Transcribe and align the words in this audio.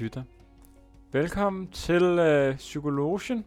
lytter. 0.00 0.22
Velkommen 1.12 1.70
til 1.70 2.02
øh, 2.02 2.56
Psykologien. 2.56 3.44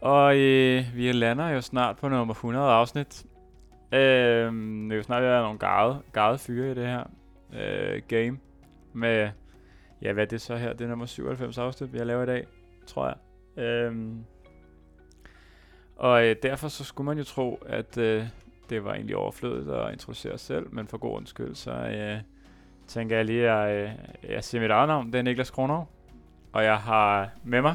Og 0.00 0.36
øh, 0.38 0.84
vi 0.94 1.12
lander 1.12 1.48
jo 1.48 1.60
snart 1.60 1.96
på 1.96 2.08
nummer 2.08 2.34
100 2.34 2.66
afsnit. 2.66 3.26
Øh, 3.92 4.00
det 4.00 4.92
er 4.92 4.96
jo 4.96 5.02
snart 5.02 5.22
være 5.22 5.42
nogle 5.42 5.58
gade, 5.58 6.02
gade 6.12 6.38
fyre 6.38 6.70
i 6.70 6.74
det 6.74 6.86
her 6.86 7.04
øh, 7.52 8.02
game. 8.08 8.38
Med, 8.92 9.30
ja 10.02 10.12
hvad 10.12 10.24
er 10.24 10.28
det 10.28 10.40
så 10.40 10.56
her? 10.56 10.72
Det 10.72 10.84
er 10.84 10.88
nummer 10.88 11.06
97 11.06 11.58
afsnit, 11.58 11.92
vi 11.92 11.98
har 11.98 12.04
lavet 12.04 12.22
i 12.22 12.26
dag, 12.26 12.46
tror 12.86 13.06
jeg. 13.06 13.64
Øh, 13.64 13.96
og 15.96 16.26
øh, 16.26 16.36
derfor 16.42 16.68
så 16.68 16.84
skulle 16.84 17.06
man 17.06 17.18
jo 17.18 17.24
tro, 17.24 17.62
at 17.66 17.98
øh, 17.98 18.24
det 18.70 18.84
var 18.84 18.94
egentlig 18.94 19.16
overflødigt 19.16 19.70
at 19.70 19.92
introducere 19.92 20.32
os 20.32 20.40
selv, 20.40 20.74
men 20.74 20.86
for 20.86 20.98
god 20.98 21.16
undskyld, 21.16 21.54
så 21.54 21.70
øh, 21.70 22.20
tænker 22.90 23.16
jeg 23.16 23.24
lige, 23.24 23.50
at 23.50 23.68
jeg, 23.68 23.94
øh, 24.24 24.30
jeg 24.32 24.44
siger 24.44 24.62
mit 24.62 24.70
eget 24.70 24.88
navn. 24.88 25.12
Det 25.12 25.18
er 25.18 25.22
Niklas 25.22 25.50
Kronov, 25.50 25.88
og 26.52 26.64
jeg 26.64 26.76
har 26.76 27.30
med 27.44 27.62
mig... 27.62 27.74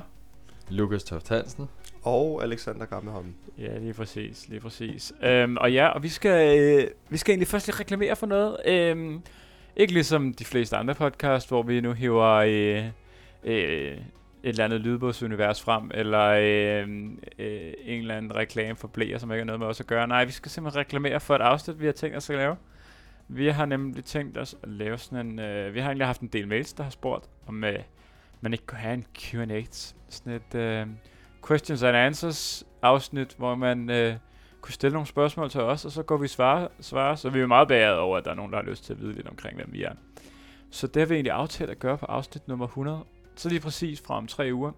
Lukas 0.69 1.03
Toft 1.03 1.29
Hansen. 1.29 1.69
Og 2.03 2.43
Alexander 2.43 2.85
Gammelholm. 2.85 3.33
Ja, 3.57 3.77
lige 3.77 3.93
præcis, 3.93 4.49
lige 4.49 4.59
præcis. 4.59 5.13
Øhm, 5.23 5.57
og 5.57 5.73
ja, 5.73 5.87
og 5.87 6.03
vi 6.03 6.09
skal, 6.09 6.59
øh, 6.59 6.87
vi 7.09 7.17
skal 7.17 7.31
egentlig 7.31 7.47
først 7.47 7.67
lige 7.67 7.79
reklamere 7.79 8.15
for 8.15 8.25
noget. 8.25 8.57
Øhm, 8.65 9.21
ikke 9.75 9.93
ligesom 9.93 10.33
de 10.33 10.45
fleste 10.45 10.77
andre 10.77 10.95
podcasts, 10.95 11.49
hvor 11.49 11.63
vi 11.63 11.81
nu 11.81 11.93
hiver 11.93 12.31
øh, 12.31 12.85
øh, 13.43 13.97
et 14.43 14.49
eller 14.49 14.65
andet 14.65 14.81
lydbogsunivers 14.81 15.61
frem, 15.61 15.91
eller 15.93 16.23
øh, 16.23 16.89
øh, 17.39 17.73
en 17.85 17.99
eller 17.99 18.17
anden 18.17 18.35
reklame 18.35 18.75
for 18.75 18.87
blæer, 18.87 19.17
som 19.17 19.31
ikke 19.31 19.41
har 19.41 19.45
noget 19.45 19.59
med 19.59 19.67
os 19.67 19.79
at 19.79 19.87
gøre. 19.87 20.07
Nej, 20.07 20.25
vi 20.25 20.31
skal 20.31 20.51
simpelthen 20.51 20.79
reklamere 20.79 21.19
for 21.19 21.35
et 21.35 21.41
afsnit, 21.41 21.79
vi 21.79 21.85
har 21.85 21.93
tænkt 21.93 22.17
os 22.17 22.29
at 22.29 22.35
lave. 22.35 22.55
Vi 23.27 23.47
har 23.47 23.65
nemlig 23.65 24.05
tænkt 24.05 24.37
os 24.37 24.55
at 24.63 24.69
lave 24.69 24.97
sådan 24.97 25.27
en... 25.27 25.39
Øh, 25.39 25.73
vi 25.73 25.79
har 25.79 25.87
egentlig 25.87 26.07
haft 26.07 26.21
en 26.21 26.27
del 26.27 26.47
mails, 26.47 26.73
der 26.73 26.83
har 26.83 26.89
spurgt, 26.89 27.29
om 27.47 27.63
øh, 27.63 27.79
man 28.41 28.53
ikke 28.53 28.65
kunne 28.65 28.79
have 28.79 28.93
en 28.93 29.05
Q&A. 29.17 29.61
Sådan 30.09 30.33
et 30.33 30.55
øh, 30.55 30.87
questions 31.47 31.83
and 31.83 31.97
answers 31.97 32.63
afsnit, 32.81 33.35
hvor 33.37 33.55
man 33.55 33.89
øh, 33.89 34.15
kunne 34.61 34.73
stille 34.73 34.93
nogle 34.93 35.07
spørgsmål 35.07 35.49
til 35.49 35.61
os, 35.61 35.85
og 35.85 35.91
så 35.91 36.03
går 36.03 36.17
vi 36.17 36.27
svare, 36.27 36.67
svare. 36.79 37.17
Så 37.17 37.29
vi 37.29 37.39
er 37.39 37.47
meget 37.47 37.67
bæret 37.67 37.97
over, 37.97 38.17
at 38.17 38.25
der 38.25 38.31
er 38.31 38.35
nogen, 38.35 38.51
der 38.51 38.57
har 38.57 38.65
lyst 38.69 38.83
til 38.83 38.93
at 38.93 39.01
vide 39.01 39.13
lidt 39.13 39.27
omkring, 39.27 39.55
hvem 39.55 39.69
vi 39.71 39.83
er. 39.83 39.93
Så 40.71 40.87
det 40.87 41.01
har 41.01 41.07
vi 41.07 41.13
egentlig 41.13 41.31
aftalt 41.31 41.69
at 41.69 41.79
gøre 41.79 41.97
på 41.97 42.05
afsnit 42.05 42.47
nummer 42.47 42.65
100. 42.65 43.03
Så 43.35 43.49
lige 43.49 43.59
præcis 43.59 44.01
fra 44.01 44.17
om 44.17 44.27
tre 44.27 44.49
uger. 44.53 44.71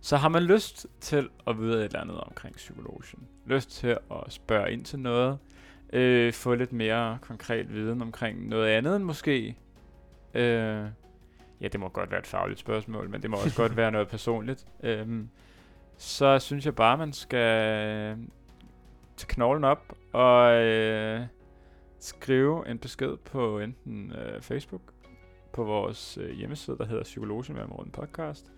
Så 0.00 0.16
har 0.16 0.28
man 0.28 0.42
lyst 0.42 0.86
til 1.00 1.28
at 1.46 1.58
vide 1.58 1.78
et 1.78 1.84
eller 1.84 2.00
andet 2.00 2.20
omkring 2.20 2.56
psykologien, 2.56 3.28
lyst 3.46 3.70
til 3.70 3.88
at 3.88 3.98
spørge 4.28 4.72
ind 4.72 4.84
til 4.84 4.98
noget, 4.98 5.38
øh, 5.92 6.32
få 6.32 6.54
lidt 6.54 6.72
mere 6.72 7.18
konkret 7.20 7.74
viden 7.74 8.02
omkring 8.02 8.48
noget 8.48 8.68
andet 8.68 8.96
end 8.96 9.04
måske. 9.04 9.56
Øh, 10.34 10.86
ja, 11.60 11.68
det 11.68 11.80
må 11.80 11.88
godt 11.88 12.10
være 12.10 12.20
et 12.20 12.26
fagligt 12.26 12.60
spørgsmål, 12.60 13.10
men 13.10 13.22
det 13.22 13.30
må 13.30 13.36
også 13.36 13.56
godt 13.56 13.76
være 13.82 13.90
noget 13.90 14.08
personligt. 14.08 14.66
Øh, 14.82 15.24
så 15.96 16.38
synes 16.38 16.66
jeg 16.66 16.74
bare, 16.74 16.98
man 16.98 17.12
skal 17.12 18.16
tage 19.16 19.28
knoglen 19.28 19.64
op 19.64 19.96
og 20.12 20.54
øh, 20.54 21.20
skrive 21.98 22.68
en 22.68 22.78
besked 22.78 23.16
på 23.16 23.58
enten 23.58 24.12
øh, 24.12 24.40
Facebook, 24.40 24.82
på 25.52 25.64
vores 25.64 26.18
øh, 26.18 26.30
hjemmeside, 26.30 26.78
der 26.78 26.86
hedder 26.86 27.02
Psykologien 27.02 27.56
med 27.56 27.66
podcast, 27.92 28.52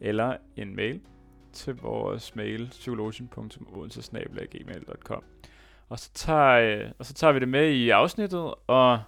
eller 0.00 0.36
en 0.56 0.76
mail 0.76 1.00
til 1.52 1.76
vores 1.76 2.36
mail 2.36 2.68
psykologien.odensesnabelag.gmail.com. 2.70 5.22
Og 5.94 6.00
så 6.00 6.10
tager, 6.14 6.50
øh, 6.84 6.90
og 6.98 7.06
så 7.06 7.14
tager 7.14 7.32
vi 7.32 7.40
det 7.40 7.48
med 7.48 7.70
i 7.70 7.90
afsnittet 7.90 8.54
og 8.66 9.02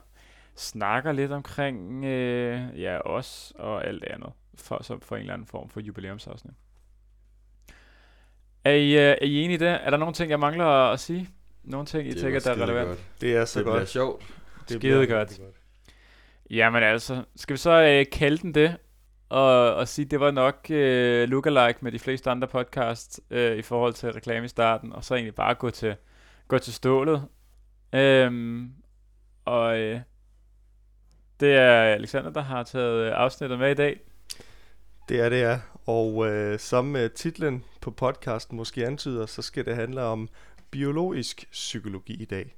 snakker 0.56 1.12
lidt 1.12 1.32
omkring 1.32 2.04
øh, 2.04 2.80
ja, 2.80 2.98
os 3.10 3.52
og 3.58 3.86
alt 3.86 4.04
andet 4.04 4.30
for, 4.58 4.82
så 4.82 4.98
for 5.02 5.16
en 5.16 5.20
eller 5.20 5.34
anden 5.34 5.46
form 5.46 5.68
for 5.68 5.80
jubilæumsafsnit. 5.80 6.54
Er 8.64 8.70
I, 8.70 8.92
øh, 8.92 9.00
er 9.00 9.24
I 9.24 9.42
enige 9.42 9.54
i 9.54 9.56
det? 9.58 9.68
Er 9.68 9.90
der 9.90 9.96
nogle 9.96 10.14
ting, 10.14 10.30
jeg 10.30 10.40
mangler 10.40 10.64
at 10.66 11.00
sige? 11.00 11.28
Nogle 11.64 11.86
ting, 11.86 12.08
I 12.08 12.10
Det 12.10 12.20
tænker, 12.20 12.40
der 12.40 12.50
er 12.50 12.62
relevant? 12.62 12.88
godt. 12.88 13.00
Det 13.20 13.36
er 13.36 13.44
så 13.44 13.58
Det 13.58 13.66
godt. 13.66 13.74
bliver 13.76 13.86
sjovt. 13.86 14.20
Det 14.60 14.68
skide 14.68 14.78
bliver 14.78 15.06
godt. 15.06 15.30
rigtig 15.30 15.44
Jamen 16.50 16.82
altså, 16.82 17.24
skal 17.36 17.54
vi 17.54 17.58
så 17.58 17.70
øh, 17.82 18.06
kalde 18.12 18.38
den 18.38 18.54
det? 18.54 18.76
Og, 19.28 19.74
og 19.74 19.88
sige, 19.88 20.04
det 20.06 20.20
var 20.20 20.30
nok 20.30 20.66
øh, 20.70 21.28
lookalike 21.28 21.78
med 21.80 21.92
de 21.92 21.98
fleste 21.98 22.30
andre 22.30 22.48
podcasts 22.48 23.20
øh, 23.30 23.56
i 23.56 23.62
forhold 23.62 23.92
til 23.94 24.12
reklame 24.12 24.44
i 24.44 24.48
starten, 24.48 24.92
og 24.92 25.04
så 25.04 25.14
egentlig 25.14 25.34
bare 25.34 25.54
gå 25.54 25.70
til, 25.70 25.96
gå 26.48 26.58
til 26.58 26.72
stålet. 26.72 27.22
Øhm, 27.94 28.72
og 29.44 29.78
øh, 29.78 30.00
det 31.40 31.52
er 31.52 31.82
Alexander, 31.82 32.30
der 32.30 32.40
har 32.40 32.62
taget 32.62 33.06
øh, 33.06 33.12
afsnittet 33.14 33.58
med 33.58 33.70
i 33.70 33.74
dag. 33.74 34.00
Det 35.08 35.20
er 35.20 35.28
det, 35.28 35.40
ja. 35.40 35.60
Og 35.86 36.26
øh, 36.26 36.58
som 36.58 36.96
øh, 36.96 37.10
titlen 37.10 37.64
på 37.80 37.90
podcasten 37.90 38.56
måske 38.56 38.86
antyder, 38.86 39.26
så 39.26 39.42
skal 39.42 39.64
det 39.64 39.76
handle 39.76 40.02
om 40.02 40.28
biologisk 40.70 41.48
psykologi 41.52 42.22
i 42.22 42.24
dag. 42.24 42.56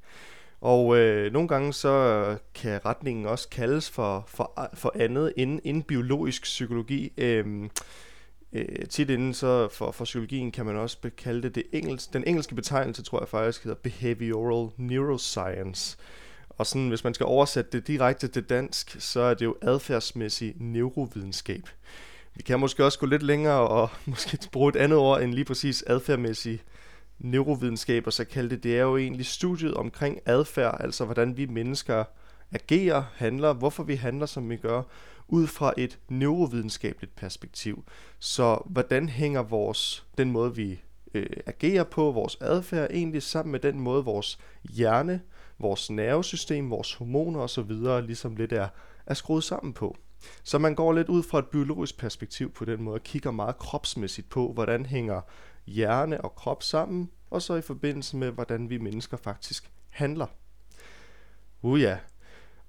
Og 0.60 0.98
øh, 0.98 1.32
nogle 1.32 1.48
gange 1.48 1.72
så 1.72 2.36
kan 2.54 2.84
retningen 2.84 3.26
også 3.26 3.48
kaldes 3.48 3.90
for, 3.90 4.24
for, 4.28 4.70
for 4.74 4.92
andet 4.94 5.32
end, 5.36 5.60
end 5.64 5.82
biologisk 5.82 6.42
psykologi. 6.42 7.12
Øh, 7.18 7.68
øh, 8.52 8.86
tit 8.88 9.10
inden 9.10 9.34
så 9.34 9.68
for, 9.68 9.90
for 9.90 10.04
psykologien 10.04 10.52
kan 10.52 10.66
man 10.66 10.76
også 10.76 11.10
kalde 11.16 11.42
det, 11.42 11.54
det 11.54 11.62
engelsk, 11.72 12.12
den 12.12 12.24
engelske 12.26 12.54
betegnelse, 12.54 13.02
tror 13.02 13.20
jeg 13.20 13.28
faktisk 13.28 13.64
hedder 13.64 13.78
behavioral 13.82 14.70
neuroscience. 14.76 15.96
Og 16.48 16.66
sådan, 16.66 16.88
hvis 16.88 17.04
man 17.04 17.14
skal 17.14 17.26
oversætte 17.26 17.70
det 17.70 17.86
direkte 17.86 18.28
til 18.28 18.42
dansk, 18.42 18.96
så 18.98 19.20
er 19.20 19.34
det 19.34 19.44
jo 19.44 19.56
adfærdsmæssig 19.62 20.54
neurovidenskab. 20.56 21.62
Vi 22.34 22.42
kan 22.42 22.60
måske 22.60 22.84
også 22.84 22.98
gå 22.98 23.06
lidt 23.06 23.22
længere 23.22 23.68
og 23.68 23.88
måske 24.06 24.38
bruge 24.52 24.68
et 24.68 24.76
andet 24.76 24.98
ord 24.98 25.22
end 25.22 25.34
lige 25.34 25.44
præcis 25.44 25.84
adfærdsmæssig 25.86 26.62
neurovidenskab, 27.18 28.06
og 28.06 28.12
så 28.12 28.24
kalde 28.24 28.50
det, 28.50 28.62
det 28.62 28.78
er 28.78 28.82
jo 28.82 28.96
egentlig 28.96 29.26
studiet 29.26 29.74
omkring 29.74 30.20
adfærd, 30.26 30.76
altså 30.80 31.04
hvordan 31.04 31.36
vi 31.36 31.46
mennesker 31.46 32.04
agerer, 32.52 33.04
handler, 33.14 33.52
hvorfor 33.52 33.82
vi 33.82 33.94
handler, 33.94 34.26
som 34.26 34.50
vi 34.50 34.56
gør, 34.56 34.82
ud 35.28 35.46
fra 35.46 35.72
et 35.76 35.98
neurovidenskabeligt 36.08 37.16
perspektiv. 37.16 37.84
Så 38.18 38.62
hvordan 38.66 39.08
hænger 39.08 39.42
vores, 39.42 40.06
den 40.18 40.30
måde, 40.30 40.56
vi 40.56 40.80
øh, 41.14 41.26
agerer 41.46 41.84
på, 41.84 42.10
vores 42.10 42.38
adfærd, 42.40 42.90
egentlig 42.90 43.22
sammen 43.22 43.52
med 43.52 43.60
den 43.60 43.80
måde, 43.80 44.04
vores 44.04 44.38
hjerne, 44.70 45.20
vores 45.58 45.90
nervesystem, 45.90 46.70
vores 46.70 46.94
hormoner 46.94 47.40
osv. 47.40 47.70
ligesom 48.06 48.36
lidt 48.36 48.52
er, 48.52 48.68
er 49.06 49.14
skruet 49.14 49.44
sammen 49.44 49.72
på. 49.72 49.96
Så 50.42 50.58
man 50.58 50.74
går 50.74 50.92
lidt 50.92 51.08
ud 51.08 51.22
fra 51.22 51.38
et 51.38 51.46
biologisk 51.46 51.98
perspektiv 51.98 52.52
på 52.52 52.64
den 52.64 52.82
måde, 52.82 52.94
og 52.94 53.02
kigger 53.02 53.30
meget 53.30 53.58
kropsmæssigt 53.58 54.28
på, 54.28 54.52
hvordan 54.52 54.86
hænger 54.86 55.20
hjerne 55.66 56.20
og 56.20 56.34
krop 56.34 56.62
sammen, 56.62 57.10
og 57.30 57.42
så 57.42 57.54
i 57.54 57.60
forbindelse 57.60 58.16
med, 58.16 58.30
hvordan 58.30 58.70
vi 58.70 58.78
mennesker 58.78 59.16
faktisk 59.16 59.70
handler. 59.88 60.26
Uh 61.62 61.80
ja. 61.80 61.98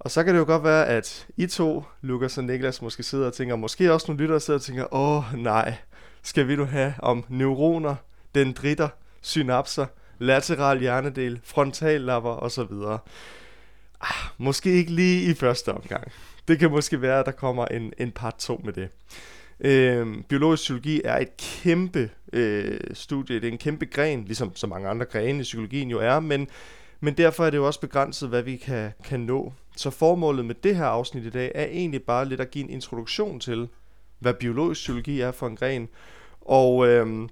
Og 0.00 0.10
så 0.10 0.24
kan 0.24 0.34
det 0.34 0.40
jo 0.40 0.44
godt 0.44 0.64
være, 0.64 0.86
at 0.86 1.26
I 1.36 1.46
to, 1.46 1.84
Lukas 2.02 2.38
og 2.38 2.44
Niklas, 2.44 2.82
måske 2.82 3.02
sidder 3.02 3.26
og 3.26 3.32
tænker, 3.32 3.56
måske 3.56 3.92
også 3.92 4.06
nogle 4.08 4.22
lyttere 4.22 4.40
sidder 4.40 4.58
og 4.58 4.64
tænker, 4.64 4.94
åh 4.94 5.24
nej, 5.34 5.74
skal 6.22 6.48
vi 6.48 6.56
nu 6.56 6.64
have 6.64 6.94
om 6.98 7.24
neuroner, 7.28 7.94
dendritter, 8.34 8.88
synapser, 9.20 9.86
lateral 10.18 10.80
hjernedel, 10.80 11.40
frontallapper 11.44 12.30
osv. 12.30 12.72
Ah, 14.00 14.30
måske 14.38 14.72
ikke 14.72 14.92
lige 14.92 15.30
i 15.30 15.34
første 15.34 15.72
omgang. 15.72 16.12
Det 16.48 16.58
kan 16.58 16.70
måske 16.70 17.02
være, 17.02 17.20
at 17.20 17.26
der 17.26 17.32
kommer 17.32 17.66
en, 17.66 17.92
en 17.98 18.10
part 18.12 18.34
2 18.38 18.60
med 18.64 18.72
det. 18.72 18.88
Øhm, 19.60 20.22
biologisk 20.28 20.60
psykologi 20.60 21.00
er 21.04 21.18
et 21.18 21.36
kæmpe 21.36 22.10
øh, 22.32 22.80
studie, 22.92 23.40
det 23.40 23.48
er 23.48 23.52
en 23.52 23.58
kæmpe 23.58 23.86
gren, 23.86 24.24
ligesom 24.24 24.56
så 24.56 24.66
mange 24.66 24.88
andre 24.88 25.06
grene 25.06 25.40
i 25.40 25.42
psykologien 25.42 25.90
jo 25.90 25.98
er, 25.98 26.20
men, 26.20 26.48
men 27.00 27.14
derfor 27.14 27.46
er 27.46 27.50
det 27.50 27.58
jo 27.58 27.66
også 27.66 27.80
begrænset, 27.80 28.28
hvad 28.28 28.42
vi 28.42 28.56
kan, 28.56 28.92
kan 29.04 29.20
nå. 29.20 29.52
Så 29.76 29.90
formålet 29.90 30.44
med 30.44 30.54
det 30.54 30.76
her 30.76 30.84
afsnit 30.84 31.24
i 31.24 31.30
dag 31.30 31.52
er 31.54 31.64
egentlig 31.64 32.02
bare 32.02 32.24
lidt 32.24 32.40
at 32.40 32.50
give 32.50 32.64
en 32.64 32.70
introduktion 32.70 33.40
til, 33.40 33.68
hvad 34.18 34.34
biologisk 34.34 34.78
psykologi 34.78 35.20
er 35.20 35.32
for 35.32 35.46
en 35.46 35.56
gren, 35.56 35.88
og, 36.40 36.88
øhm, 36.88 37.28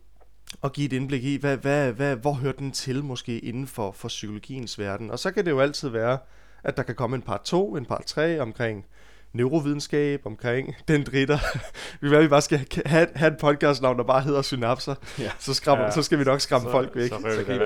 og 0.61 0.73
give 0.73 0.87
et 0.87 0.93
indblik 0.93 1.25
i, 1.25 1.37
hvad, 1.37 1.57
hvad, 1.57 1.93
hvad, 1.93 2.17
hvor 2.17 2.33
hører 2.33 2.53
den 2.53 2.73
til 2.73 3.05
måske 3.05 3.39
inden 3.39 3.67
for, 3.67 3.93
for 3.93 4.09
psykologiens 4.09 4.79
verden. 4.79 5.11
Og 5.11 5.19
så 5.19 5.31
kan 5.31 5.45
det 5.45 5.51
jo 5.51 5.61
altid 5.61 5.89
være, 5.89 6.19
at 6.65 6.77
der 6.77 6.83
kan 6.83 6.95
komme 6.95 7.17
en 7.17 7.23
part 7.23 7.41
2, 7.41 7.77
en 7.77 7.85
part 7.85 8.05
3 8.05 8.41
omkring 8.41 8.87
neurovidenskab, 9.33 10.27
omkring 10.27 10.75
dendritter. 10.89 11.39
vi 12.01 12.09
vil 12.09 12.23
vi 12.23 12.29
bare 12.29 12.43
skal 12.43 12.67
have, 12.87 13.09
have 13.15 13.33
et 13.33 13.39
podcastnavn, 13.39 13.99
der 13.99 14.05
bare 14.05 14.21
hedder 14.21 14.43
synapser. 14.43 14.95
Ja. 15.19 15.31
Så, 15.39 15.55
skræmmer, 15.55 15.85
Ja. 15.85 15.91
så 15.91 16.03
skal 16.03 16.19
vi 16.19 16.25
nok 16.25 16.41
skræmme 16.41 16.67
så, 16.67 16.71
folk 16.71 16.97
væk. 16.97 17.09
Så, 17.11 17.17
Så, 17.17 17.37
så 17.37 17.45
kan 17.45 17.55
i 17.55 17.59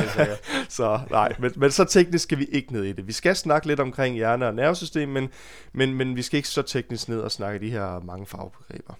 helt 0.00 0.10
sikkert. 0.10 0.40
så 0.68 1.00
nej, 1.10 1.32
men, 1.38 1.52
men 1.56 1.70
så 1.70 1.84
teknisk 1.84 2.22
skal 2.22 2.38
vi 2.38 2.44
ikke 2.44 2.72
ned 2.72 2.84
i 2.84 2.92
det. 2.92 3.06
Vi 3.06 3.12
skal 3.12 3.36
snakke 3.36 3.66
lidt 3.66 3.80
omkring 3.80 4.16
hjerne 4.16 4.46
og 4.46 4.54
nervesystem, 4.54 5.08
men, 5.08 5.28
men, 5.72 5.94
men 5.94 6.16
vi 6.16 6.22
skal 6.22 6.36
ikke 6.36 6.48
så 6.48 6.62
teknisk 6.62 7.08
ned 7.08 7.20
og 7.20 7.30
snakke 7.32 7.66
de 7.66 7.70
her 7.70 8.00
mange 8.04 8.26
fagbegreber. 8.26 8.94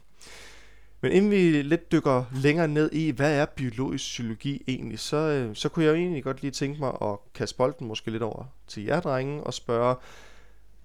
Men 1.03 1.13
inden 1.13 1.31
vi 1.31 1.63
lidt 1.63 1.93
dykker 1.93 2.25
længere 2.35 2.69
ned 2.69 2.93
i, 2.93 3.11
hvad 3.11 3.35
er 3.35 3.45
biologisk 3.45 4.05
psykologi 4.05 4.63
egentlig, 4.69 4.99
så, 4.99 5.17
øh, 5.17 5.57
så 5.57 5.69
kunne 5.69 5.85
jeg 5.85 5.91
jo 5.91 5.97
egentlig 5.97 6.25
godt 6.25 6.43
lige 6.43 6.51
tænke 6.51 6.81
mig 6.81 6.93
at 7.03 7.17
kaste 7.35 7.57
bolden 7.57 7.87
måske 7.87 8.11
lidt 8.11 8.23
over 8.23 8.45
til 8.69 8.85
jer, 8.85 9.01
drenge, 9.01 9.45
og 9.45 9.55
spørge, 9.55 9.97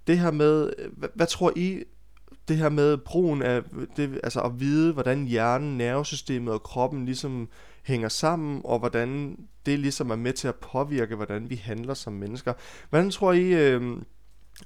det 0.08 0.20
her 0.20 0.32
med, 0.32 0.74
hvad, 0.98 1.10
hvad 1.16 1.28
tror 1.28 1.54
I, 1.56 1.84
det 2.48 2.58
her 2.58 2.70
med 2.70 2.98
brugen 2.98 3.42
af, 3.42 3.62
det, 3.98 4.20
altså 4.24 4.42
at 4.42 4.60
vide, 4.60 4.94
hvordan 4.94 5.26
hjernen, 5.26 5.78
nervesystemet 5.78 6.54
og 6.54 6.64
kroppen 6.64 7.06
ligesom 7.06 7.50
hænger 7.84 8.10
sammen, 8.10 8.62
og 8.64 8.80
hvordan 8.80 9.40
det 9.66 9.80
ligesom 9.80 10.10
er 10.10 10.16
med 10.16 10.34
til 10.34 10.48
at 10.48 10.56
påvirke, 10.56 11.16
hvordan 11.16 11.50
vi 11.50 11.56
handler 11.56 11.94
som 11.94 12.14
mennesker. 12.14 12.54
Hvordan 12.90 13.12
tror 13.12 13.34
I, 13.34 13.54
øh, 13.54 13.98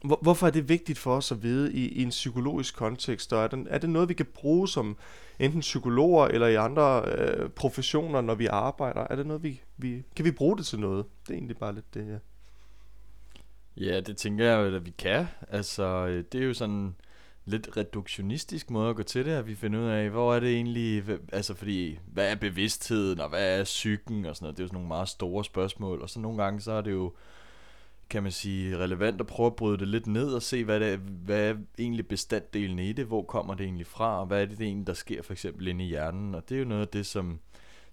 hvor, 0.04 0.20
hvorfor 0.22 0.48
er 0.48 0.52
det 0.52 0.70
vigtigt 0.70 0.98
for 0.98 1.16
os 1.16 1.32
at 1.32 1.44
vide 1.44 1.74
i, 1.74 1.88
i 1.88 2.04
en 2.04 2.10
psykologisk 2.10 2.76
kontekst, 2.76 3.34
og 3.34 3.44
er 3.44 3.48
det, 3.48 3.68
er 3.70 3.78
det 3.78 3.90
noget, 3.90 4.10
vi 4.10 4.14
kan 4.14 4.26
bruge 4.34 4.68
som 4.68 4.98
enten 5.40 5.60
psykologer 5.60 6.28
eller 6.28 6.48
i 6.48 6.56
andre 6.56 7.04
øh, 7.06 7.50
professioner, 7.50 8.22
når 8.22 8.36
vi 8.36 8.46
arbejder? 8.46 9.08
Er 9.10 9.16
det 9.16 9.28
noget, 9.28 9.44
vi, 9.44 9.62
vi, 9.78 10.04
kan 10.16 10.26
vi 10.26 10.32
bruge 10.32 10.58
det 10.58 10.66
til 10.66 10.80
noget? 10.80 11.06
Det 11.28 11.34
er 11.34 11.38
egentlig 11.38 11.58
bare 11.58 11.76
lidt 11.76 11.94
det 11.94 12.06
her. 12.06 12.20
Ja, 13.80 14.00
det 14.00 14.18
tænker 14.18 14.46
jeg 14.46 14.58
jo, 14.72 14.76
at 14.76 14.86
vi 14.86 14.92
kan. 14.92 15.28
Altså, 15.48 15.84
øh, 15.84 16.24
det 16.32 16.42
er 16.42 16.46
jo 16.46 16.54
sådan 16.54 16.96
lidt 17.46 17.78
reduktionistisk 17.78 18.70
måde 18.70 18.90
at 18.90 18.96
gå 18.96 19.04
til 19.04 19.26
det, 19.26 19.32
at 19.32 19.48
vi 19.48 19.56
finder 19.56 19.80
ud 19.80 19.86
af, 19.86 20.10
hvor 20.10 20.36
er 20.36 20.40
det 20.40 20.54
egentlig, 20.54 21.04
altså 21.34 21.54
fordi, 21.54 22.00
hvad 22.06 22.32
er 22.32 22.36
bevidstheden, 22.36 23.20
og 23.20 23.30
hvad 23.30 23.60
er 23.60 23.64
psyken, 23.64 24.26
og 24.26 24.36
sådan 24.36 24.46
noget, 24.46 24.58
det 24.58 24.62
er 24.62 24.66
jo 24.66 24.68
sådan 24.68 24.76
nogle 24.76 24.88
meget 24.88 25.10
store 25.10 25.46
spørgsmål, 25.46 26.02
og 26.02 26.10
så 26.10 26.20
nogle 26.20 26.44
gange, 26.44 26.62
så 26.62 26.72
er 26.72 26.82
det 26.82 26.92
jo, 26.92 27.14
kan 28.10 28.24
man 28.24 28.32
sige, 28.32 28.78
relevant 28.78 29.22
at 29.22 29.28
prøve 29.28 29.48
at 29.48 29.56
bryde 29.56 29.78
det 29.78 29.88
lidt 29.88 30.08
ned 30.08 30.34
og 30.34 30.42
se, 30.42 30.64
hvad, 30.64 30.80
det 30.80 30.94
er, 30.94 30.98
hvad 30.98 31.50
er 31.50 31.56
egentlig 31.80 32.08
bestanddelen 32.08 32.80
i 32.80 32.94
det, 32.94 33.06
hvor 33.06 33.24
kommer 33.24 33.56
det 33.56 33.64
egentlig 33.64 33.88
fra, 33.88 34.20
og 34.20 34.26
hvad 34.26 34.42
er 34.42 34.46
det, 34.46 34.58
det 34.58 34.66
egentlig, 34.66 34.88
der 34.88 34.94
sker 34.94 35.22
for 35.22 35.34
eksempel 35.34 35.68
inde 35.68 35.86
i 35.86 35.88
hjernen, 35.88 36.36
og 36.36 36.50
det 36.50 36.56
er 36.56 36.60
jo 36.60 36.66
noget 36.66 36.82
af 36.82 36.88
det, 36.88 37.06
som 37.06 37.40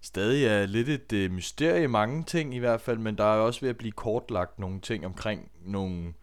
stadig 0.06 0.44
er 0.44 0.66
lidt 0.66 0.88
et 0.88 1.12
øh, 1.12 1.30
mysterie, 1.30 1.88
mange 1.88 2.24
ting 2.24 2.54
i 2.54 2.58
hvert 2.58 2.80
fald, 2.80 2.98
men 2.98 3.18
der 3.18 3.24
er 3.24 3.38
også 3.38 3.60
ved 3.60 3.68
at 3.68 3.76
blive 3.76 3.92
kortlagt 3.92 4.58
nogle 4.58 4.80
ting 4.80 5.06
omkring 5.06 5.50
nogle 5.64 6.14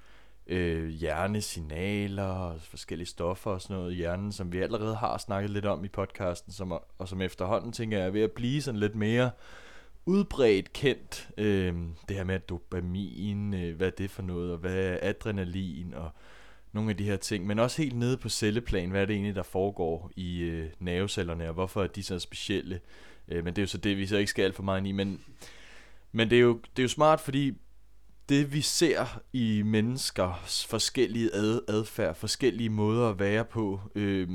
øh, 0.48 0.90
hjernesignaler 0.90 2.24
og 2.24 2.62
forskellige 2.62 3.08
stoffer 3.08 3.52
og 3.52 3.62
sådan 3.62 3.76
noget 3.76 3.92
i 3.92 3.96
hjernen, 3.96 4.32
som 4.32 4.52
vi 4.52 4.60
allerede 4.60 4.96
har 4.96 5.18
snakket 5.18 5.50
lidt 5.50 5.66
om 5.66 5.86
i 5.86 5.88
podcasten, 5.88 6.54
som, 6.54 6.72
og 6.98 7.08
som 7.08 7.22
efterhånden 7.22 7.72
tænker 7.72 7.98
jeg 7.98 8.08
er 8.08 8.12
ved 8.12 8.22
at 8.22 8.32
blive 8.32 8.62
sådan 8.62 8.80
lidt 8.80 8.96
mere 8.96 9.32
udbredt 10.06 10.74
kendt. 10.74 11.30
Øh, 11.38 11.76
det 12.08 12.18
her 12.18 12.24
med 12.24 12.40
dopamin, 12.40 13.54
øh, 13.54 13.76
hvad 13.76 13.88
er 13.88 13.92
det 13.92 14.12
for 14.12 14.22
noget, 14.22 14.52
og 14.52 14.58
hvad 14.58 14.76
er 14.76 14.98
adrenalin 15.02 15.94
og 15.94 16.10
nogle 16.72 16.90
af 16.90 16.98
de 16.98 17.04
her 17.04 17.18
ting, 17.18 17.48
men 17.48 17.60
også 17.60 17.82
helt 17.82 17.96
nede 17.96 18.18
på 18.18 18.30
celleplan, 18.30 18.90
hvad 18.90 19.02
er 19.02 19.06
det 19.06 19.14
egentlig, 19.14 19.36
der 19.36 19.44
foregår 19.44 20.12
i 20.16 20.40
øh, 20.40 20.70
nervecellerne, 20.80 21.48
og 21.48 21.54
hvorfor 21.54 21.84
er 21.84 21.88
de 21.88 22.04
så 22.04 22.20
specielle. 22.20 22.76
Øh, 22.76 22.82
Øh, 23.28 23.44
men 23.44 23.56
det 23.56 23.62
er 23.62 23.64
jo 23.64 23.68
så 23.68 23.78
det, 23.78 23.98
vi 23.98 24.08
så 24.08 24.18
ikke 24.18 24.30
skal 24.30 24.44
alt 24.44 24.56
for 24.56 24.64
meget 24.64 24.80
ind 24.80 24.88
i, 24.88 24.92
men, 24.92 25.22
men 26.12 26.30
det, 26.30 26.36
er 26.36 26.42
jo, 26.42 26.54
det 26.54 26.80
er 26.80 26.84
jo 26.84 26.90
smart, 26.90 27.20
fordi 27.20 27.54
det 28.30 28.54
vi 28.54 28.62
ser 28.62 29.22
i 29.34 29.62
menneskers 29.66 30.66
forskellige 30.66 31.36
ad, 31.36 31.62
adfærd, 31.68 32.16
forskellige 32.16 32.70
måder 32.70 33.10
at 33.10 33.20
være 33.20 33.46
på, 33.46 33.82
øh, 33.96 34.28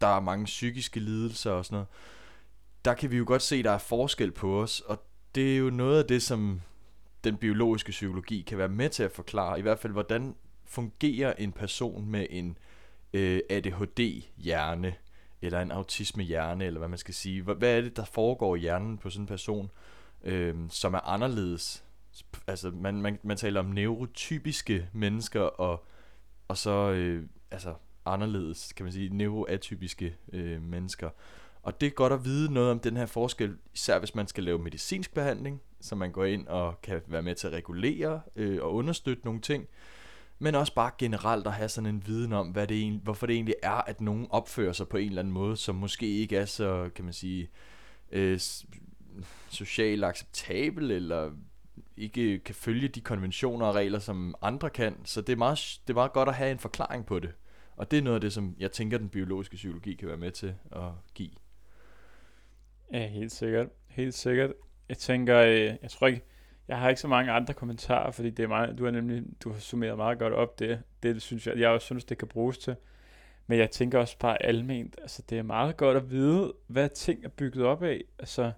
der 0.00 0.06
er 0.06 0.20
mange 0.20 0.44
psykiske 0.44 1.00
lidelser 1.00 1.50
og 1.50 1.64
sådan 1.64 1.76
noget, 1.76 1.88
der 2.84 2.94
kan 2.94 3.10
vi 3.10 3.16
jo 3.16 3.24
godt 3.26 3.42
se, 3.42 3.56
at 3.56 3.64
der 3.64 3.70
er 3.70 3.78
forskel 3.78 4.32
på 4.32 4.62
os, 4.62 4.80
og 4.80 5.06
det 5.34 5.54
er 5.54 5.58
jo 5.58 5.70
noget 5.70 5.98
af 5.98 6.04
det, 6.04 6.22
som 6.22 6.60
den 7.24 7.36
biologiske 7.36 7.90
psykologi 7.90 8.42
kan 8.42 8.58
være 8.58 8.68
med 8.68 8.88
til 8.88 9.02
at 9.02 9.12
forklare, 9.12 9.58
i 9.58 9.62
hvert 9.62 9.78
fald 9.78 9.92
hvordan 9.92 10.34
fungerer 10.64 11.32
en 11.32 11.52
person 11.52 12.06
med 12.06 12.26
en 12.30 12.58
øh, 13.12 13.40
ADHD-hjerne, 13.50 14.94
eller 15.46 15.60
en 15.60 15.70
autisme-hjerne, 15.70 16.64
eller 16.64 16.78
hvad 16.78 16.88
man 16.88 16.98
skal 16.98 17.14
sige. 17.14 17.42
Hvad 17.42 17.76
er 17.76 17.80
det, 17.80 17.96
der 17.96 18.04
foregår 18.04 18.56
i 18.56 18.58
hjernen 18.58 18.98
på 18.98 19.10
sådan 19.10 19.22
en 19.22 19.26
person, 19.26 19.70
øh, 20.24 20.54
som 20.68 20.94
er 20.94 21.08
anderledes 21.08 21.84
altså 22.46 22.70
man, 22.70 23.02
man, 23.02 23.18
man 23.22 23.36
taler 23.36 23.60
om 23.60 23.66
neurotypiske 23.66 24.88
mennesker 24.92 25.40
og, 25.40 25.84
og 26.48 26.56
så 26.56 26.90
øh, 26.90 27.26
altså 27.50 27.74
anderledes, 28.06 28.72
kan 28.72 28.84
man 28.84 28.92
sige, 28.92 29.16
neuroatypiske 29.16 30.16
øh, 30.32 30.62
mennesker. 30.62 31.10
Og 31.62 31.80
det 31.80 31.86
er 31.86 31.90
godt 31.90 32.12
at 32.12 32.24
vide 32.24 32.52
noget 32.52 32.70
om 32.70 32.80
den 32.80 32.96
her 32.96 33.06
forskel, 33.06 33.56
især 33.74 33.98
hvis 33.98 34.14
man 34.14 34.26
skal 34.26 34.44
lave 34.44 34.58
medicinsk 34.58 35.14
behandling, 35.14 35.60
så 35.80 35.94
man 35.94 36.12
går 36.12 36.24
ind 36.24 36.48
og 36.48 36.82
kan 36.82 37.00
være 37.06 37.22
med 37.22 37.34
til 37.34 37.46
at 37.46 37.52
regulere 37.52 38.20
øh, 38.36 38.62
og 38.62 38.74
understøtte 38.74 39.24
nogle 39.24 39.40
ting, 39.40 39.66
men 40.38 40.54
også 40.54 40.74
bare 40.74 40.90
generelt 40.98 41.46
at 41.46 41.52
have 41.52 41.68
sådan 41.68 41.90
en 41.90 42.06
viden 42.06 42.32
om, 42.32 42.48
hvad 42.48 42.66
det 42.66 42.76
egentlig, 42.76 43.02
hvorfor 43.02 43.26
det 43.26 43.34
egentlig 43.34 43.54
er, 43.62 43.70
at 43.70 44.00
nogen 44.00 44.26
opfører 44.30 44.72
sig 44.72 44.88
på 44.88 44.96
en 44.96 45.08
eller 45.08 45.22
anden 45.22 45.34
måde, 45.34 45.56
som 45.56 45.74
måske 45.74 46.06
ikke 46.06 46.36
er 46.36 46.44
så, 46.44 46.90
kan 46.94 47.04
man 47.04 47.14
sige, 47.14 47.48
øh, 48.12 48.40
socialt 49.48 50.04
acceptabel, 50.04 50.90
eller 50.90 51.30
ikke 51.96 52.38
kan 52.38 52.54
følge 52.54 52.88
de 52.88 53.00
konventioner 53.00 53.66
og 53.66 53.74
regler, 53.74 53.98
som 53.98 54.34
andre 54.42 54.70
kan. 54.70 54.96
Så 55.04 55.20
det 55.20 55.32
er, 55.32 55.36
meget, 55.36 55.80
det 55.86 55.92
er 55.92 55.94
meget 55.94 56.12
godt 56.12 56.28
at 56.28 56.34
have 56.34 56.50
en 56.50 56.58
forklaring 56.58 57.06
på 57.06 57.18
det. 57.18 57.30
Og 57.76 57.90
det 57.90 57.98
er 57.98 58.02
noget 58.02 58.14
af 58.14 58.20
det, 58.20 58.32
som 58.32 58.56
jeg 58.58 58.72
tænker, 58.72 58.98
den 58.98 59.08
biologiske 59.08 59.56
psykologi 59.56 59.94
kan 59.94 60.08
være 60.08 60.16
med 60.16 60.30
til 60.30 60.54
at 60.72 60.90
give. 61.14 61.30
Ja, 62.92 63.08
helt 63.08 63.32
sikkert. 63.32 63.68
Helt 63.88 64.14
sikkert. 64.14 64.52
Jeg 64.88 64.98
tænker, 64.98 65.38
øh, 65.38 65.58
jeg 65.82 65.90
tror 65.90 66.06
ikke, 66.06 66.24
jeg 66.68 66.78
har 66.78 66.88
ikke 66.88 67.00
så 67.00 67.08
mange 67.08 67.32
andre 67.32 67.54
kommentarer, 67.54 68.10
fordi 68.10 68.30
det 68.30 68.42
er 68.42 68.48
meget, 68.48 68.78
du 68.78 68.84
har 68.84 68.90
nemlig, 68.90 69.22
du 69.44 69.52
har 69.52 69.58
summeret 69.58 69.96
meget 69.96 70.18
godt 70.18 70.32
op 70.32 70.58
det. 70.58 70.82
Det 71.02 71.22
synes 71.22 71.46
jeg, 71.46 71.58
jeg 71.58 71.70
også 71.70 71.84
synes, 71.84 72.04
det 72.04 72.18
kan 72.18 72.28
bruges 72.28 72.58
til. 72.58 72.76
Men 73.46 73.58
jeg 73.58 73.70
tænker 73.70 73.98
også 73.98 74.18
bare 74.18 74.42
alment, 74.42 74.96
altså 75.02 75.22
det 75.30 75.38
er 75.38 75.42
meget 75.42 75.76
godt 75.76 75.96
at 75.96 76.10
vide, 76.10 76.52
hvad 76.66 76.88
ting 76.88 77.24
er 77.24 77.28
bygget 77.28 77.64
op 77.64 77.82
af. 77.82 78.00
Altså, 78.18 78.52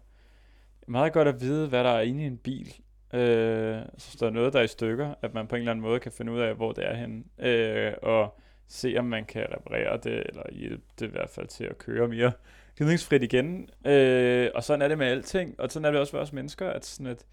meget 0.86 1.12
godt 1.12 1.28
at 1.28 1.40
vide, 1.40 1.68
hvad 1.68 1.84
der 1.84 1.90
er 1.90 2.00
inde 2.00 2.22
i 2.22 2.26
en 2.26 2.38
bil. 2.38 2.74
Øh, 3.14 3.78
så 3.98 4.10
står 4.10 4.26
der 4.26 4.34
noget, 4.34 4.52
der 4.52 4.58
er 4.58 4.64
i 4.64 4.68
stykker, 4.68 5.14
at 5.22 5.34
man 5.34 5.46
på 5.46 5.54
en 5.54 5.60
eller 5.60 5.70
anden 5.70 5.82
måde 5.82 6.00
kan 6.00 6.12
finde 6.12 6.32
ud 6.32 6.40
af, 6.40 6.54
hvor 6.54 6.72
det 6.72 6.90
er 6.90 6.94
henne. 6.94 7.24
Øh, 7.38 7.92
og 8.02 8.40
se, 8.68 8.94
om 8.98 9.04
man 9.04 9.24
kan 9.24 9.46
reparere 9.56 9.96
det, 10.04 10.26
eller 10.28 10.42
hjælpe 10.52 10.84
det 11.00 11.06
i 11.06 11.10
hvert 11.10 11.30
fald 11.30 11.46
til 11.46 11.64
at 11.64 11.78
køre 11.78 12.08
mere 12.08 12.32
gnidningsfrit 12.76 13.22
igen. 13.22 13.70
Øh, 13.86 14.50
og 14.54 14.64
sådan 14.64 14.82
er 14.82 14.88
det 14.88 14.98
med 14.98 15.06
alting, 15.06 15.60
og 15.60 15.70
sådan 15.70 15.84
er 15.84 15.90
det 15.90 16.00
også 16.00 16.10
for 16.10 16.18
os 16.18 16.32
mennesker, 16.32 16.70
at, 16.70 16.84
sådan 16.84 17.06
at, 17.06 17.24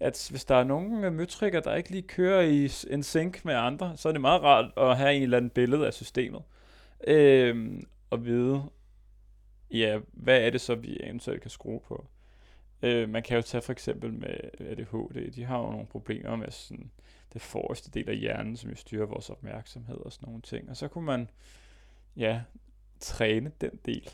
at 0.00 0.28
hvis 0.30 0.44
der 0.44 0.54
er 0.54 0.64
nogen 0.64 1.04
øh, 1.04 1.12
møtrikker, 1.12 1.60
der 1.60 1.74
ikke 1.74 1.90
lige 1.90 2.02
kører 2.02 2.40
i 2.40 2.70
en 2.90 3.02
sync 3.02 3.44
med 3.44 3.54
andre, 3.54 3.96
så 3.96 4.08
er 4.08 4.12
det 4.12 4.20
meget 4.20 4.42
rart 4.42 4.72
at 4.76 4.96
have 4.96 5.14
en 5.14 5.22
eller 5.22 5.36
anden 5.36 5.50
billede 5.50 5.86
af 5.86 5.94
systemet. 5.94 6.42
Øh, 7.06 7.82
og 8.10 8.24
vide, 8.24 8.62
ja, 9.70 9.98
hvad 10.12 10.40
er 10.40 10.50
det 10.50 10.60
så, 10.60 10.74
vi 10.74 10.96
eventuelt 11.02 11.42
kan 11.42 11.50
skrue 11.50 11.80
på. 11.80 12.06
Øh, 12.82 13.08
man 13.08 13.22
kan 13.22 13.36
jo 13.36 13.42
tage 13.42 13.62
for 13.62 13.72
eksempel 13.72 14.12
med 14.12 14.34
ADHD, 14.60 15.30
de 15.30 15.44
har 15.44 15.58
jo 15.58 15.70
nogle 15.70 15.86
problemer 15.86 16.36
med 16.36 16.50
sådan 16.50 16.90
det 17.32 17.42
forreste 17.42 17.90
del 17.90 18.08
af 18.08 18.16
hjernen, 18.16 18.56
som 18.56 18.70
jo 18.70 18.76
styrer 18.76 19.06
vores 19.06 19.30
opmærksomhed 19.30 19.96
og 19.96 20.12
sådan 20.12 20.26
nogle 20.26 20.42
ting. 20.42 20.70
Og 20.70 20.76
så 20.76 20.88
kunne 20.88 21.04
man, 21.04 21.28
ja, 22.16 22.42
træne 23.00 23.52
den 23.60 23.70
del. 23.86 24.10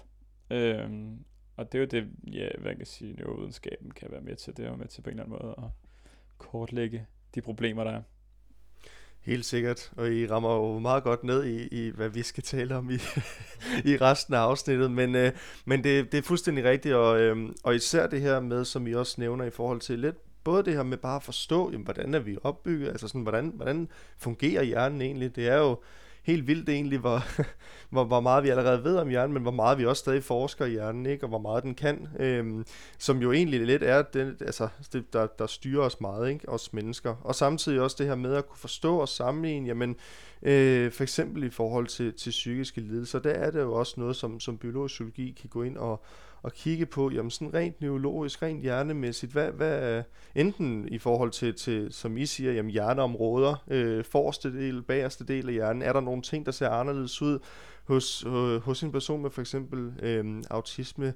Øhm, 0.51 1.25
og 1.57 1.73
det 1.73 1.79
er 1.79 1.83
jo 1.83 1.87
det, 1.87 2.11
ja, 2.33 2.49
hvad 2.59 2.71
jeg 2.71 2.77
kan 2.77 2.87
sige, 2.87 3.13
neurovidenskaben 3.13 3.91
kan 3.91 4.09
være 4.11 4.21
med 4.21 4.37
til. 4.37 4.57
Det 4.57 4.65
er 4.65 4.69
jo 4.69 4.77
med 4.77 4.87
til 4.87 5.03
på 5.03 5.11
en 5.11 5.19
eller 5.19 5.25
anden 5.25 5.39
måde 5.43 5.55
at 5.59 5.71
kortlægge 6.39 7.07
de 7.35 7.41
problemer, 7.41 7.85
der 7.85 7.91
er. 7.91 8.03
Helt 9.21 9.45
sikkert, 9.45 9.93
og 9.97 10.13
I 10.13 10.27
rammer 10.27 10.55
jo 10.55 10.79
meget 10.79 11.03
godt 11.03 11.25
ned 11.25 11.45
i, 11.45 11.69
i 11.69 11.91
hvad 11.91 12.09
vi 12.09 12.23
skal 12.23 12.43
tale 12.43 12.77
om 12.77 12.91
i, 12.91 12.95
i 13.93 13.97
resten 13.97 14.35
af 14.35 14.39
afsnittet, 14.39 14.91
men, 14.91 15.15
øh, 15.15 15.33
men 15.65 15.85
det, 15.85 16.13
det 16.13 16.19
er 16.19 16.23
fuldstændig 16.23 16.65
rigtigt, 16.65 16.95
og, 16.95 17.21
øh, 17.21 17.51
og 17.65 17.75
især 17.75 18.07
det 18.07 18.21
her 18.21 18.41
med, 18.41 18.65
som 18.65 18.87
I 18.87 18.95
også 18.95 19.21
nævner 19.21 19.45
i 19.45 19.51
forhold 19.51 19.81
til 19.81 19.99
lidt, 19.99 20.17
både 20.45 20.65
det 20.65 20.73
her 20.73 20.83
med 20.83 20.97
bare 20.97 21.17
at 21.17 21.23
forstå, 21.23 21.71
jamen, 21.71 21.85
hvordan 21.85 22.15
er 22.15 22.19
vi 22.19 22.37
opbygget, 22.43 22.89
altså 22.89 23.09
sådan, 23.09 23.23
hvordan, 23.23 23.53
hvordan 23.55 23.89
fungerer 24.17 24.63
hjernen 24.63 25.03
egentlig, 25.03 25.37
det 25.37 25.49
er 25.49 25.59
jo, 25.59 25.81
helt 26.27 26.47
vildt 26.47 26.69
egentlig, 26.69 26.99
hvor, 26.99 27.23
hvor, 27.93 28.05
hvor 28.05 28.21
meget 28.21 28.45
vi 28.45 28.49
allerede 28.49 28.85
ved 28.85 28.97
om 28.97 29.09
hjernen, 29.09 29.35
men 29.35 29.43
hvor 29.43 29.51
meget 29.51 29.79
vi 29.79 29.87
også 29.87 30.01
stadig 30.01 30.25
forsker 30.25 30.65
i 30.65 30.71
hjernen, 30.71 31.07
ikke? 31.07 31.25
og 31.25 31.29
hvor 31.29 31.39
meget 31.39 31.63
den 31.63 31.75
kan, 31.75 32.09
øhm, 32.19 32.65
som 32.99 33.19
jo 33.19 33.33
egentlig 33.33 33.67
lidt 33.67 33.83
er 33.83 34.03
det, 34.03 34.37
altså, 34.41 34.69
det, 34.93 35.13
der, 35.13 35.27
der 35.27 35.47
styrer 35.47 35.83
os 35.83 36.01
meget, 36.01 36.31
ikke? 36.31 36.49
os 36.49 36.73
mennesker. 36.73 37.15
Og 37.23 37.35
samtidig 37.35 37.81
også 37.81 37.97
det 37.99 38.07
her 38.07 38.15
med 38.15 38.35
at 38.35 38.49
kunne 38.49 38.59
forstå 38.59 38.97
og 38.97 39.09
sammenligne, 39.09 39.67
jamen, 39.67 39.97
øh, 40.43 40.93
for 40.93 41.03
eksempel 41.03 41.45
i 41.45 41.51
forhold 41.51 41.87
til, 41.87 42.13
til 42.13 42.31
psykiske 42.31 42.81
lidelser, 42.81 43.19
der 43.19 43.31
er 43.31 43.51
det 43.51 43.61
jo 43.61 43.73
også 43.73 43.95
noget, 43.97 44.17
som, 44.17 44.41
som 44.41 44.59
biologisk 44.59 44.93
psykologi 44.93 45.37
kan 45.41 45.49
gå 45.49 45.63
ind 45.63 45.77
og, 45.77 46.03
og 46.43 46.53
kigge 46.53 46.87
på, 46.87 47.11
jamen 47.11 47.31
sådan 47.31 47.55
rent 47.55 47.81
neurologisk, 47.81 48.43
rent 48.43 48.63
hjernemæssigt, 48.63 49.33
hvad, 49.33 49.51
hvad 49.51 50.03
enten 50.35 50.89
i 50.89 50.99
forhold 50.99 51.31
til, 51.31 51.55
til, 51.55 51.93
som 51.93 52.17
I 52.17 52.27
siger, 52.27 52.53
jamen 52.53 52.71
hjerneområder, 52.71 53.65
øh, 53.69 54.05
forreste 54.05 54.53
del, 54.53 54.83
bagerste 54.83 55.25
del 55.25 55.49
af 55.49 55.55
hjernen, 55.55 55.83
er 55.83 55.93
der 55.93 56.01
nogle 56.01 56.23
ting, 56.23 56.47
der 56.47 56.53
ser 56.53 56.69
anderledes 56.69 57.23
ud 57.23 57.39
hos, 57.85 58.25
øh, 58.27 58.57
hos 58.57 58.83
en 58.83 58.93
person 58.93 59.23
med 59.23 59.31
for 59.31 59.41
eksempel 59.41 59.93
øh, 60.03 60.43
autisme, 60.51 61.15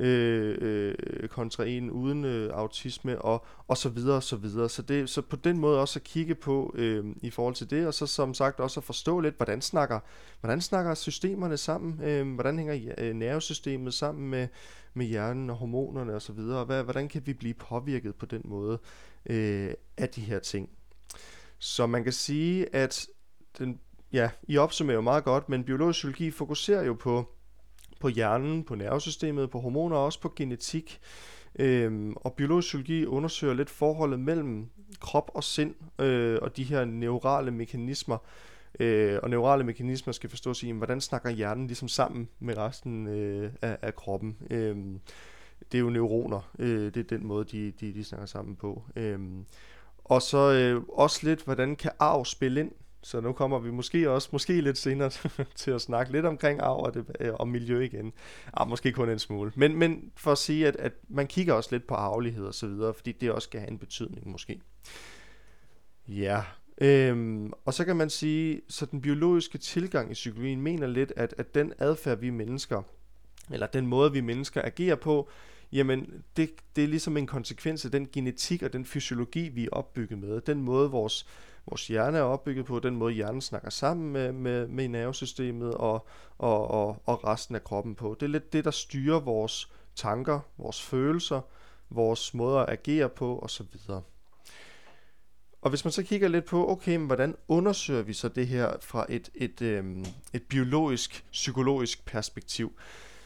øh, 0.00 0.58
øh, 0.60 1.28
kontra 1.28 1.64
en 1.64 1.90
uden 1.90 2.24
øh, 2.24 2.50
autisme 2.52 3.22
og, 3.22 3.46
og 3.68 3.76
så 3.76 3.88
videre 3.88 4.16
og 4.16 4.22
så 4.22 4.36
videre. 4.36 4.68
Så, 4.68 4.82
det, 4.82 5.10
så 5.10 5.22
på 5.22 5.36
den 5.36 5.58
måde 5.58 5.80
også 5.80 5.98
at 5.98 6.04
kigge 6.04 6.34
på 6.34 6.74
øh, 6.74 7.04
i 7.22 7.30
forhold 7.30 7.54
til 7.54 7.70
det, 7.70 7.86
og 7.86 7.94
så 7.94 8.06
som 8.06 8.34
sagt 8.34 8.60
også 8.60 8.80
at 8.80 8.84
forstå 8.84 9.20
lidt, 9.20 9.36
hvordan 9.36 9.62
snakker, 9.62 10.00
hvordan 10.40 10.60
snakker 10.60 10.94
systemerne 10.94 11.56
sammen, 11.56 12.00
øh, 12.04 12.34
hvordan 12.34 12.58
hænger 12.58 12.94
øh, 12.98 13.14
nervesystemet 13.14 13.94
sammen 13.94 14.30
med, 14.30 14.48
med 14.94 15.06
hjernen 15.06 15.50
og 15.50 15.56
hormonerne 15.56 16.14
og 16.14 16.22
så 16.22 16.32
videre, 16.32 16.58
og 16.58 16.66
hvad, 16.66 16.82
hvordan 16.82 17.08
kan 17.08 17.22
vi 17.26 17.32
blive 17.32 17.54
påvirket 17.54 18.14
på 18.14 18.26
den 18.26 18.42
måde 18.44 18.78
øh, 19.26 19.70
af 19.96 20.08
de 20.08 20.20
her 20.20 20.38
ting. 20.38 20.68
Så 21.58 21.86
man 21.86 22.04
kan 22.04 22.12
sige, 22.12 22.74
at 22.74 23.06
den 23.58 23.80
ja, 24.12 24.30
I 24.48 24.56
opsummerer 24.56 24.94
jo 24.94 25.00
meget 25.00 25.24
godt, 25.24 25.48
men 25.48 25.64
biologisk 25.64 25.96
psykologi 25.96 26.30
fokuserer 26.30 26.82
jo 26.82 26.94
på, 26.94 27.34
på 28.02 28.08
hjernen, 28.08 28.64
på 28.64 28.74
nervesystemet, 28.74 29.50
på 29.50 29.60
hormoner 29.60 29.96
og 29.96 30.04
også 30.04 30.20
på 30.20 30.32
genetik. 30.36 31.00
Øhm, 31.58 32.12
og 32.16 32.34
biologisk 32.34 32.66
psykologi 32.66 33.06
undersøger 33.06 33.54
lidt 33.54 33.70
forholdet 33.70 34.20
mellem 34.20 34.66
krop 35.00 35.30
og 35.34 35.44
sind 35.44 35.74
øh, 35.98 36.38
og 36.42 36.56
de 36.56 36.64
her 36.64 36.84
neurale 36.84 37.50
mekanismer. 37.50 38.18
Øh, 38.80 39.18
og 39.22 39.30
neurale 39.30 39.64
mekanismer 39.64 40.12
skal 40.12 40.30
forstås 40.30 40.62
i, 40.62 40.70
hvordan 40.70 41.00
snakker 41.00 41.30
hjernen 41.30 41.66
ligesom 41.66 41.88
sammen 41.88 42.28
med 42.40 42.56
resten 42.56 43.06
øh, 43.06 43.50
af, 43.62 43.76
af 43.82 43.94
kroppen. 43.94 44.36
Øh, 44.50 44.76
det 45.72 45.78
er 45.78 45.82
jo 45.82 45.90
neuroner, 45.90 46.50
øh, 46.58 46.94
det 46.94 46.96
er 46.96 47.16
den 47.16 47.26
måde, 47.26 47.44
de, 47.44 47.70
de, 47.80 47.94
de 47.94 48.04
snakker 48.04 48.26
sammen 48.26 48.56
på. 48.56 48.82
Øh, 48.96 49.18
og 50.04 50.22
så 50.22 50.52
øh, 50.52 50.82
også 50.88 51.26
lidt, 51.26 51.44
hvordan 51.44 51.76
kan 51.76 51.90
arv 51.98 52.24
spille 52.24 52.60
ind? 52.60 52.72
Så 53.02 53.20
nu 53.20 53.32
kommer 53.32 53.58
vi 53.58 53.70
måske 53.70 54.10
også, 54.10 54.28
måske 54.32 54.60
lidt 54.60 54.78
senere 54.78 55.10
til 55.54 55.70
at 55.70 55.80
snakke 55.80 56.12
lidt 56.12 56.26
omkring 56.26 56.60
arv 56.60 56.76
og, 56.76 56.94
det, 56.94 57.04
øh, 57.20 57.34
og 57.34 57.48
miljø 57.48 57.80
igen. 57.80 58.12
Ah, 58.52 58.68
måske 58.68 58.92
kun 58.92 59.08
en 59.08 59.18
smule. 59.18 59.52
Men, 59.56 59.76
men 59.76 60.12
for 60.16 60.32
at 60.32 60.38
sige, 60.38 60.68
at, 60.68 60.76
at 60.76 60.92
man 61.08 61.26
kigger 61.26 61.54
også 61.54 61.68
lidt 61.72 61.86
på 61.86 61.94
arvelighed 61.94 62.44
og 62.44 62.54
så 62.54 62.66
videre, 62.66 62.94
fordi 62.94 63.12
det 63.12 63.30
også 63.30 63.48
kan 63.48 63.60
have 63.60 63.70
en 63.70 63.78
betydning 63.78 64.28
måske. 64.28 64.60
Ja, 66.08 66.42
øhm, 66.78 67.52
og 67.64 67.74
så 67.74 67.84
kan 67.84 67.96
man 67.96 68.10
sige, 68.10 68.60
så 68.68 68.86
den 68.86 69.00
biologiske 69.00 69.58
tilgang 69.58 70.10
i 70.10 70.14
psykologien 70.14 70.60
mener 70.60 70.86
lidt, 70.86 71.12
at, 71.16 71.34
at 71.38 71.54
den 71.54 71.72
adfærd, 71.78 72.18
vi 72.18 72.30
mennesker, 72.30 72.82
eller 73.50 73.66
den 73.66 73.86
måde, 73.86 74.12
vi 74.12 74.20
mennesker 74.20 74.62
agerer 74.64 74.96
på, 74.96 75.28
jamen 75.72 76.22
det, 76.36 76.50
det 76.76 76.84
er 76.84 76.88
ligesom 76.88 77.16
en 77.16 77.26
konsekvens 77.26 77.84
af 77.84 77.90
den 77.90 78.08
genetik 78.12 78.62
og 78.62 78.72
den 78.72 78.84
fysiologi, 78.84 79.48
vi 79.48 79.64
er 79.64 79.70
opbygget 79.72 80.18
med. 80.18 80.40
Den 80.40 80.62
måde, 80.62 80.90
vores, 80.90 81.26
vores 81.66 81.86
hjerne 81.88 82.18
er 82.18 82.22
opbygget 82.22 82.66
på, 82.66 82.78
den 82.78 82.96
måde 82.96 83.14
hjernen 83.14 83.40
snakker 83.40 83.70
sammen 83.70 84.12
med, 84.12 84.32
med, 84.32 84.66
med 84.66 84.88
nervesystemet 84.88 85.74
og, 85.74 86.06
og, 86.38 86.70
og, 86.70 87.02
og 87.06 87.24
resten 87.24 87.54
af 87.54 87.64
kroppen 87.64 87.94
på. 87.94 88.16
Det 88.20 88.26
er 88.26 88.30
lidt 88.30 88.52
det, 88.52 88.64
der 88.64 88.70
styrer 88.70 89.20
vores 89.20 89.72
tanker, 89.94 90.40
vores 90.58 90.82
følelser, 90.82 91.40
vores 91.90 92.34
måde 92.34 92.60
at 92.60 92.70
agere 92.70 93.08
på 93.08 93.38
osv. 93.38 93.66
Og 95.62 95.70
hvis 95.70 95.84
man 95.84 95.92
så 95.92 96.02
kigger 96.02 96.28
lidt 96.28 96.44
på, 96.44 96.70
okay, 96.70 96.96
men 96.96 97.06
hvordan 97.06 97.34
undersøger 97.48 98.02
vi 98.02 98.12
så 98.12 98.28
det 98.28 98.46
her 98.46 98.72
fra 98.80 99.06
et, 99.08 99.30
et, 99.34 99.62
øhm, 99.62 100.04
et 100.32 100.42
biologisk, 100.42 101.24
psykologisk 101.32 102.04
perspektiv, 102.04 102.72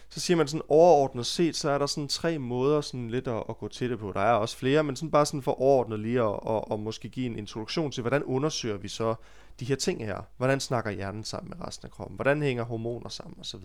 så 0.09 0.21
siger 0.21 0.37
man 0.37 0.49
sådan 0.49 0.63
overordnet 0.69 1.27
set, 1.27 1.57
så 1.57 1.71
er 1.71 1.79
der 1.79 1.87
sådan 1.87 2.09
tre 2.09 2.39
måder 2.39 2.81
sådan 2.81 3.11
lidt 3.11 3.29
at, 3.29 3.43
at 3.49 3.59
gå 3.59 3.69
til 3.69 3.91
det 3.91 3.99
på. 3.99 4.13
Der 4.13 4.21
er 4.21 4.33
også 4.33 4.57
flere, 4.57 4.85
men 4.85 4.97
sådan 4.97 5.11
bare 5.11 5.27
sådan 5.27 5.43
for 5.43 5.61
overordnet 5.61 6.01
lige 6.01 6.23
at, 6.23 6.41
at, 6.49 6.65
at 6.71 6.81
måske 6.81 7.09
give 7.09 7.27
en 7.27 7.39
introduktion 7.39 7.91
til, 7.91 8.01
hvordan 8.01 8.23
undersøger 8.23 8.77
vi 8.77 8.89
så 8.89 9.15
de 9.61 9.65
her 9.65 9.77
ting 9.77 10.05
her? 10.05 10.21
Hvordan 10.37 10.61
snakker 10.61 10.91
hjernen 10.91 11.25
sammen 11.25 11.53
med 11.57 11.67
resten 11.67 11.87
af 11.87 11.91
kroppen? 11.91 12.17
Hvordan 12.17 12.43
hænger 12.43 12.65
hormoner 12.65 13.09
sammen 13.09 13.41
osv.? 13.41 13.61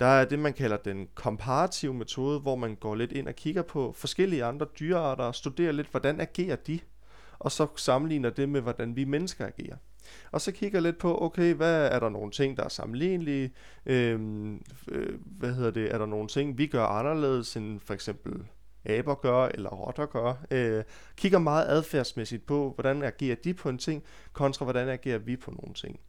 Der 0.00 0.06
er 0.06 0.24
det, 0.24 0.38
man 0.38 0.52
kalder 0.52 0.76
den 0.76 1.08
komparative 1.14 1.94
metode, 1.94 2.40
hvor 2.40 2.56
man 2.56 2.74
går 2.74 2.94
lidt 2.94 3.12
ind 3.12 3.28
og 3.28 3.34
kigger 3.34 3.62
på 3.62 3.92
forskellige 3.96 4.44
andre 4.44 4.66
dyrearter 4.80 5.24
og 5.24 5.34
studerer 5.34 5.72
lidt, 5.72 5.90
hvordan 5.90 6.20
agerer 6.20 6.56
de, 6.56 6.80
og 7.38 7.52
så 7.52 7.66
sammenligner 7.76 8.30
det 8.30 8.48
med, 8.48 8.60
hvordan 8.60 8.96
vi 8.96 9.04
mennesker 9.04 9.46
agerer. 9.46 9.76
Og 10.30 10.40
så 10.40 10.52
kigger 10.52 10.80
lidt 10.80 10.98
på, 10.98 11.22
okay, 11.22 11.54
hvad 11.54 11.88
er 11.88 11.98
der 11.98 12.08
nogle 12.08 12.30
ting, 12.30 12.56
der 12.56 12.64
er 12.64 12.68
sammenlignelige? 12.68 13.52
Øhm, 13.86 14.62
øh, 14.88 15.18
hvad 15.24 15.54
hedder 15.54 15.70
det? 15.70 15.94
Er 15.94 15.98
der 15.98 16.06
nogle 16.06 16.28
ting, 16.28 16.58
vi 16.58 16.66
gør 16.66 16.84
anderledes 16.84 17.56
end 17.56 17.80
for 17.80 17.94
eksempel 17.94 18.32
aber 18.84 19.14
gør, 19.14 19.44
eller 19.44 19.70
rotter 19.70 20.06
gør. 20.06 20.44
Øh, 20.50 20.84
kigger 21.16 21.38
meget 21.38 21.66
adfærdsmæssigt 21.68 22.46
på, 22.46 22.72
hvordan 22.74 23.02
agerer 23.02 23.36
de 23.36 23.54
på 23.54 23.68
en 23.68 23.78
ting, 23.78 24.04
kontra 24.32 24.64
hvordan 24.64 24.88
agerer 24.88 25.18
vi 25.18 25.36
på 25.36 25.50
nogle 25.50 25.74
ting. 25.74 26.00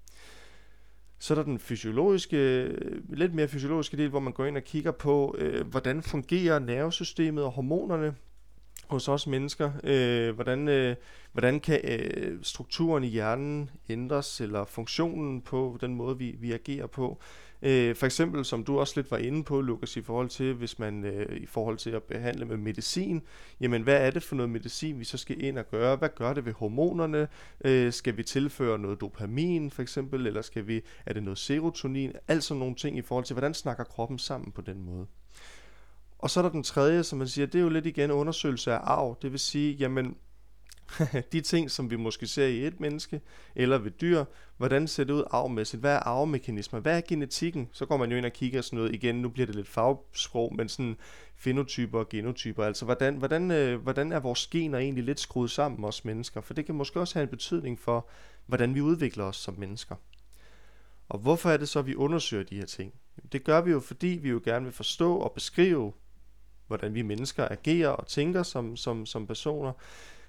Så 1.20 1.34
er 1.34 1.36
der 1.36 1.44
den 1.44 1.60
fysiologiske, 1.60 2.68
lidt 3.10 3.34
mere 3.34 3.48
fysiologiske 3.48 3.98
del, 3.98 4.10
hvor 4.10 4.20
man 4.20 4.34
går 4.34 4.46
ind 4.46 4.58
og 4.58 4.64
kigger 4.64 4.92
på, 4.92 5.36
øh, 5.38 5.68
hvordan 5.68 6.02
fungerer 6.02 6.60
nervesystemet 6.60 7.44
og 7.44 7.52
hormonerne 7.52 8.16
hos 8.88 9.08
os 9.08 9.28
mennesker. 9.28 9.72
Øh, 9.84 10.36
hvordan, 10.36 10.68
øh, 10.68 10.96
hvordan 11.32 11.60
kan 11.60 11.80
øh, 11.84 12.40
strukturen 12.42 13.04
i 13.04 13.08
hjernen 13.08 13.70
ændres, 13.90 14.42
eller 14.42 14.66
funktionen 14.66 15.42
på 15.42 15.78
den 15.82 15.96
måde, 15.96 16.18
vi, 16.18 16.36
vi 16.40 16.52
agerer 16.52 16.88
på. 16.88 17.20
Øh, 17.66 17.96
for 17.96 18.06
eksempel, 18.06 18.46
som 18.46 18.64
du 18.64 18.80
også 18.80 18.94
lidt 18.96 19.12
var 19.12 19.18
inde 19.18 19.44
på, 19.44 19.62
Lukas, 19.62 19.98
i 19.98 20.02
forhold 20.02 20.30
til, 20.30 20.54
hvis 20.54 20.80
man 20.80 21.06
øh, 21.06 21.38
i 21.38 21.46
forhold 21.46 21.78
til 21.78 21.90
at 21.90 22.04
behandle 22.04 22.46
med 22.46 22.58
medicin, 22.58 23.22
jamen 23.60 23.82
hvad 23.82 24.08
er 24.08 24.12
det 24.12 24.24
for 24.24 24.36
noget 24.36 24.50
medicin, 24.50 25.00
vi 25.00 25.06
så 25.06 25.18
skal 25.18 25.44
ind 25.44 25.58
og 25.58 25.70
gøre? 25.70 25.96
Hvad 25.96 26.10
gør 26.16 26.34
det 26.34 26.46
ved 26.46 26.54
hormonerne? 26.54 27.28
Øh, 27.66 27.94
skal 27.94 28.18
vi 28.18 28.24
tilføre 28.24 28.80
noget 28.80 29.02
dopamin, 29.02 29.72
for 29.72 29.82
eksempel, 29.82 30.28
eller 30.28 30.42
skal 30.42 30.68
vi, 30.68 30.82
er 31.06 31.14
det 31.14 31.24
noget 31.24 31.38
serotonin? 31.38 32.12
Alt 32.28 32.44
sådan 32.44 32.60
nogle 32.60 32.76
ting 32.76 32.98
i 32.98 33.02
forhold 33.02 33.26
til, 33.26 33.34
hvordan 33.34 33.54
snakker 33.54 33.84
kroppen 33.84 34.20
sammen 34.20 34.52
på 34.52 34.62
den 34.62 34.82
måde. 34.82 35.08
Og 36.24 36.30
så 36.30 36.40
er 36.40 36.42
der 36.42 36.50
den 36.50 36.64
tredje, 36.64 37.04
som 37.04 37.18
man 37.18 37.28
siger, 37.28 37.46
det 37.46 37.56
er 37.56 37.64
jo 37.64 37.70
lidt 37.70 37.86
igen 37.86 38.12
undersøgelse 38.12 38.72
af 38.72 38.80
arv. 38.84 39.18
Det 39.22 39.32
vil 39.32 39.40
sige, 39.40 39.74
jamen, 39.74 40.18
de 41.32 41.42
ting, 41.42 41.72
som 41.72 41.92
vi 41.92 41.96
måske 41.96 42.28
ser 42.28 42.48
i 42.48 42.68
et 42.68 42.80
menneske 42.80 43.22
eller 43.56 43.78
ved 43.78 43.92
dyr, 43.92 44.26
hvordan 44.58 44.88
ser 44.88 45.04
det 45.04 45.14
ud 45.14 45.24
arvmæssigt? 45.32 45.80
Hvad 45.80 45.94
er 45.94 46.00
arvemekanismer? 46.00 46.80
Hvad 46.80 46.98
er 46.98 47.02
genetikken? 47.08 47.70
Så 47.72 47.86
går 47.86 47.98
man 47.98 48.12
jo 48.12 48.18
ind 48.18 48.26
og 48.26 48.32
kigger 48.32 48.62
sådan 48.62 48.78
noget 48.78 48.96
igen. 48.96 49.16
Nu 49.16 49.30
bliver 49.30 49.46
det 49.46 49.56
lidt 49.56 49.68
fagsprog, 49.68 50.56
men 50.56 50.70
sådan 50.70 50.98
fenotyper 51.36 52.00
og 52.00 52.10
genotyper. 52.10 52.64
Altså, 52.64 52.86
hvordan, 52.86 53.16
hvordan, 53.16 53.52
øh, 53.52 53.82
hvordan 53.82 54.12
er 54.12 54.20
vores 54.20 54.48
gener 54.48 54.78
egentlig 54.78 55.04
lidt 55.04 55.20
skruet 55.20 55.52
sammen, 55.52 55.86
os 55.86 56.06
mennesker? 56.06 56.42
For 56.42 56.54
det 56.54 56.66
kan 56.66 56.76
måske 56.76 57.00
også 57.00 57.16
have 57.16 57.24
en 57.24 57.30
betydning 57.30 57.80
for, 57.80 58.10
hvordan 58.46 58.76
vi 58.76 58.82
udvikler 58.82 59.24
os 59.24 59.38
som 59.38 59.56
mennesker. 59.58 59.96
Og 61.10 61.20
hvorfor 61.20 61.50
er 61.50 61.58
det 61.58 61.70
så, 61.70 61.80
at 61.80 61.88
vi 61.88 61.96
undersøger 61.96 62.44
de 62.44 62.56
her 62.56 62.66
ting? 62.66 62.94
Det 63.32 63.44
gør 63.44 63.62
vi 63.62 63.72
jo, 63.72 63.80
fordi 63.80 64.20
vi 64.22 64.30
jo 64.30 64.42
gerne 64.46 64.66
vil 64.66 64.74
forstå 64.74 65.16
og 65.16 65.32
beskrive 65.32 65.94
hvordan 66.78 66.94
vi 66.94 67.02
mennesker 67.02 67.48
agerer 67.52 67.90
og 67.90 68.08
tænker 68.08 68.44
som, 68.44 68.76
som, 68.76 69.06
som 69.06 69.28
personer. 69.28 69.72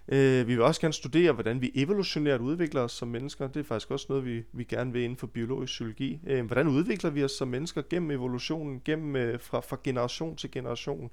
Øh, 0.09 0.49
vi 0.49 0.55
vil 0.55 0.63
også 0.63 0.81
gerne 0.81 0.95
studere, 0.95 1.33
hvordan 1.33 1.61
vi 1.61 1.71
evolutionært 1.75 2.41
udvikler 2.41 2.81
os 2.81 2.93
som 2.93 3.09
mennesker. 3.09 3.49
Det 3.49 3.61
er 3.61 3.65
faktisk 3.65 3.91
også 3.91 4.07
noget, 4.09 4.25
vi, 4.25 4.43
vi 4.53 4.65
gerne 4.65 4.93
vil 4.93 5.03
inden 5.03 5.17
for 5.17 5.27
biologisk 5.27 5.71
psykologi. 5.71 6.21
Øh, 6.27 6.47
hvordan 6.47 6.69
udvikler 6.69 7.11
vi 7.11 7.25
os 7.25 7.33
som 7.33 7.49
mennesker 7.49 7.83
gennem 7.91 8.11
evolutionen, 8.11 8.81
gennem 8.85 9.17
øh, 9.17 9.41
fra, 9.41 9.61
fra 9.61 9.79
generation 9.85 10.37
til 10.37 10.51
generation. 10.51 11.11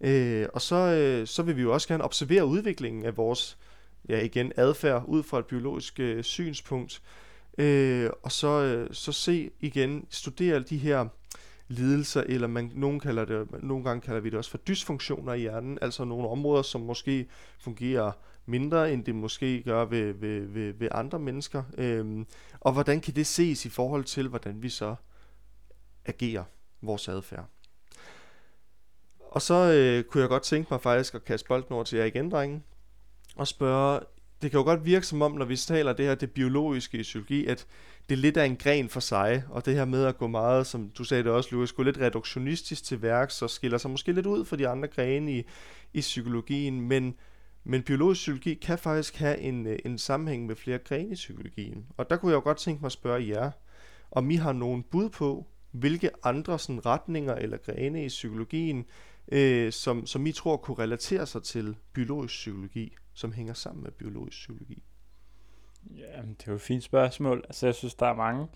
Øh, 0.00 0.46
og 0.52 0.62
så, 0.62 0.76
øh, 0.76 1.26
så 1.26 1.42
vil 1.42 1.56
vi 1.56 1.62
jo 1.62 1.72
også 1.72 1.88
gerne 1.88 2.04
observere 2.04 2.46
udviklingen 2.46 3.04
af 3.04 3.16
vores 3.16 3.58
ja, 4.08 4.20
igen 4.20 4.52
adfærd 4.56 5.04
ud 5.06 5.22
fra 5.22 5.38
et 5.38 5.46
biologisk 5.46 6.00
øh, 6.00 6.24
synspunkt. 6.24 7.02
Øh, 7.58 8.10
og 8.22 8.32
så, 8.32 8.48
øh, 8.48 8.88
så 8.92 9.12
se 9.12 9.50
igen, 9.60 10.06
studere 10.10 10.60
de 10.60 10.76
her 10.76 11.06
lidelser, 11.68 12.22
eller 12.26 12.46
man, 12.48 12.72
nogen 12.74 13.00
kalder 13.00 13.24
det, 13.24 13.62
nogle 13.62 13.84
gange 13.84 14.00
kalder 14.00 14.20
vi 14.20 14.30
det 14.30 14.38
også 14.38 14.50
for 14.50 14.58
dysfunktioner 14.58 15.32
i 15.32 15.40
hjernen, 15.40 15.78
altså 15.82 16.04
nogle 16.04 16.28
områder, 16.28 16.62
som 16.62 16.80
måske 16.80 17.28
fungerer 17.58 18.12
mindre, 18.46 18.92
end 18.92 19.04
det 19.04 19.14
måske 19.14 19.62
gør 19.62 19.84
ved, 19.84 20.12
ved, 20.12 20.46
ved, 20.46 20.72
ved 20.72 20.88
andre 20.90 21.18
mennesker. 21.18 21.62
Øhm, 21.78 22.26
og 22.60 22.72
hvordan 22.72 23.00
kan 23.00 23.14
det 23.14 23.26
ses 23.26 23.64
i 23.64 23.68
forhold 23.68 24.04
til, 24.04 24.28
hvordan 24.28 24.62
vi 24.62 24.68
så 24.68 24.94
agerer 26.04 26.44
vores 26.82 27.08
adfærd? 27.08 27.46
Og 29.30 29.42
så 29.42 29.54
øh, 29.54 30.04
kunne 30.04 30.20
jeg 30.20 30.28
godt 30.28 30.42
tænke 30.42 30.68
mig 30.70 30.80
faktisk 30.80 31.14
at 31.14 31.24
kaste 31.24 31.48
bolden 31.48 31.72
over 31.72 31.84
til 31.84 31.98
jer 31.98 32.04
igen, 32.04 32.30
drenge, 32.30 32.62
og 33.36 33.48
spørge, 33.48 34.00
det 34.42 34.50
kan 34.50 34.58
jo 34.58 34.64
godt 34.64 34.84
virke 34.84 35.06
som 35.06 35.22
om, 35.22 35.32
når 35.32 35.44
vi 35.44 35.56
taler 35.56 35.92
det 35.92 36.06
her, 36.06 36.14
det 36.14 36.30
biologiske 36.30 36.98
i 36.98 37.02
psykologi, 37.02 37.46
at 37.46 37.66
det 38.08 38.14
er 38.14 38.20
lidt 38.20 38.36
af 38.36 38.46
en 38.46 38.56
gren 38.56 38.88
for 38.88 39.00
sig, 39.00 39.44
og 39.48 39.66
det 39.66 39.74
her 39.74 39.84
med 39.84 40.04
at 40.04 40.18
gå 40.18 40.26
meget, 40.26 40.66
som 40.66 40.90
du 40.98 41.04
sagde 41.04 41.22
det 41.22 41.32
også, 41.32 41.48
Lukas, 41.52 41.72
gå 41.72 41.82
lidt 41.82 41.98
reduktionistisk 41.98 42.84
til 42.84 43.02
værk, 43.02 43.30
så 43.30 43.48
skiller 43.48 43.78
sig 43.78 43.90
måske 43.90 44.12
lidt 44.12 44.26
ud 44.26 44.44
fra 44.44 44.56
de 44.56 44.68
andre 44.68 44.88
grene 44.88 45.32
i, 45.32 45.42
i 45.92 46.00
psykologien, 46.00 46.80
men, 46.80 47.14
men 47.64 47.82
biologisk 47.82 48.18
psykologi 48.18 48.54
kan 48.54 48.78
faktisk 48.78 49.16
have 49.16 49.38
en, 49.38 49.66
øh, 49.66 49.78
en 49.84 49.98
sammenhæng 49.98 50.46
med 50.46 50.56
flere 50.56 50.78
grene 50.78 51.10
i 51.10 51.14
psykologien. 51.14 51.86
Og 51.96 52.10
der 52.10 52.16
kunne 52.16 52.30
jeg 52.30 52.36
jo 52.36 52.42
godt 52.42 52.58
tænke 52.58 52.80
mig 52.80 52.86
at 52.86 52.92
spørge 52.92 53.28
jer, 53.28 53.50
om 54.10 54.30
I 54.30 54.36
har 54.36 54.52
nogen 54.52 54.82
bud 54.82 55.10
på, 55.10 55.46
hvilke 55.70 56.10
andre 56.22 56.58
sådan, 56.58 56.86
retninger 56.86 57.34
eller 57.34 57.56
grene 57.56 58.04
i 58.04 58.08
psykologien, 58.08 58.84
øh, 59.32 59.72
som, 59.72 60.06
som 60.06 60.26
I 60.26 60.32
tror 60.32 60.56
kunne 60.56 60.78
relatere 60.78 61.26
sig 61.26 61.42
til 61.42 61.76
biologisk 61.92 62.34
psykologi, 62.34 62.96
som 63.16 63.32
hænger 63.32 63.54
sammen 63.54 63.82
med 63.82 63.90
biologisk 63.90 64.36
psykologi. 64.36 64.82
Ja, 65.96 66.22
det 66.22 66.42
er 66.42 66.44
jo 66.46 66.54
et 66.54 66.60
fint 66.60 66.82
spørgsmål. 66.82 67.44
Altså, 67.44 67.66
jeg 67.66 67.74
synes, 67.74 67.94
der 67.94 68.06
er 68.06 68.14
mange... 68.14 68.46